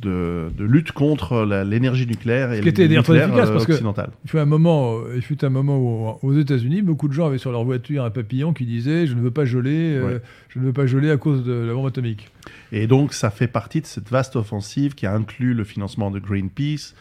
de, 0.00 0.48
de 0.56 0.64
lutte 0.64 0.92
contre 0.92 1.44
l'énergie 1.64 2.06
nucléaire 2.06 2.52
et 2.52 2.60
très 2.60 2.88
nucléaire 2.88 3.28
efficace, 3.28 3.48
euh, 3.48 3.52
parce 3.52 3.66
que- 3.66 3.72
occidental. 3.72 4.10
Il 4.24 4.30
fut 4.30 4.38
un 4.38 4.44
moment, 4.44 4.98
euh, 4.98 5.14
il 5.16 5.22
fut 5.22 5.44
un 5.44 5.48
moment 5.48 5.78
où, 5.78 6.26
aux 6.26 6.38
États-Unis, 6.38 6.82
beaucoup 6.82 7.08
de 7.08 7.12
gens 7.14 7.26
avaient 7.26 7.38
sur 7.38 7.50
leur 7.50 7.64
voiture 7.64 8.04
un 8.04 8.10
papillon 8.10 8.52
qui 8.52 8.64
disait 8.64 9.06
"Je 9.06 9.14
ne 9.14 9.20
veux 9.20 9.30
pas 9.30 9.44
geler, 9.44 9.94
euh, 9.94 10.18
je 10.50 10.58
ne 10.60 10.64
veux 10.66 10.72
pas 10.72 10.86
geler 10.86 11.10
à 11.10 11.16
cause 11.16 11.42
de 11.44 11.52
la 11.52 11.72
bombe 11.74 11.86
atomique." 11.86 12.28
Et 12.70 12.86
donc, 12.86 13.12
ça 13.12 13.30
fait 13.30 13.48
partie 13.48 13.80
de 13.80 13.86
cette 13.86 14.08
vaste 14.10 14.36
offensive 14.36 14.94
qui 14.94 15.06
inclut 15.06 15.54
le 15.54 15.64
financement 15.64 16.10
de 16.10 16.18
Greenpeace. 16.20 16.94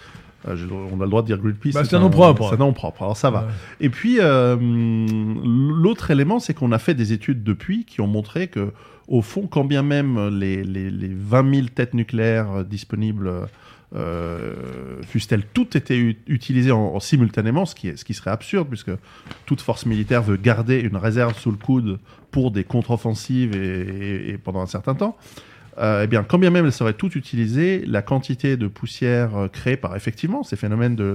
Je- 0.45 0.65
on 0.67 0.99
a 1.01 1.03
le 1.03 1.09
droit 1.09 1.21
de 1.23 1.27
dire 1.27 1.37
Greenpeace. 1.39 1.73
Bah, 1.73 1.83
c'est 1.83 1.95
un 1.95 1.99
nom 1.99 2.09
propre. 2.09 2.49
C'est 2.49 2.55
un 2.55 2.59
nom 2.59 2.73
propre, 2.73 3.01
alors 3.03 3.17
ça 3.17 3.29
va. 3.31 3.41
Ouais. 3.41 3.47
Et 3.81 3.89
puis, 3.89 4.17
euh, 4.19 4.55
l'autre 5.41 6.11
élément, 6.11 6.39
c'est 6.39 6.53
qu'on 6.53 6.71
a 6.71 6.79
fait 6.79 6.93
des 6.93 7.13
études 7.13 7.43
depuis 7.43 7.85
qui 7.85 8.01
ont 8.01 8.07
montré 8.07 8.47
que, 8.47 8.71
au 9.07 9.21
fond, 9.21 9.47
quand 9.47 9.63
bien 9.65 9.83
même 9.83 10.29
les, 10.37 10.63
les, 10.63 10.89
les 10.89 11.09
20 11.13 11.53
000 11.55 11.67
têtes 11.73 11.93
nucléaires 11.93 12.63
disponibles 12.65 13.31
euh, 13.95 15.01
fussent-elles 15.03 15.45
toutes 15.53 15.75
été 15.75 15.97
u- 15.97 16.17
utilisées 16.27 16.71
en, 16.71 16.79
en 16.95 16.99
simultanément, 16.99 17.65
ce 17.65 17.73
qui, 17.75 17.87
est, 17.89 17.97
ce 17.97 18.03
qui 18.05 18.13
serait 18.13 18.31
absurde, 18.31 18.67
puisque 18.67 18.91
toute 19.45 19.61
force 19.61 19.85
militaire 19.85 20.21
veut 20.21 20.35
garder 20.37 20.79
une 20.79 20.97
réserve 20.97 21.37
sous 21.37 21.51
le 21.51 21.57
coude 21.57 21.99
pour 22.31 22.51
des 22.51 22.63
contre-offensives 22.65 23.55
et, 23.55 23.59
et- 23.81 24.29
et 24.31 24.37
pendant 24.37 24.61
un 24.61 24.65
certain 24.67 24.93
temps. 24.95 25.15
Euh, 25.79 26.03
eh 26.03 26.07
bien, 26.07 26.23
quand 26.23 26.39
bien 26.39 26.49
même 26.49 26.65
elles 26.65 26.71
seraient 26.71 26.93
toutes 26.93 27.15
utilisées, 27.15 27.83
la 27.85 28.01
quantité 28.01 28.57
de 28.57 28.67
poussière 28.67 29.37
euh, 29.37 29.47
créée 29.47 29.77
par 29.77 29.95
effectivement 29.95 30.41
ces 30.41 30.55
phénomènes 30.55 30.95
de, 30.95 31.05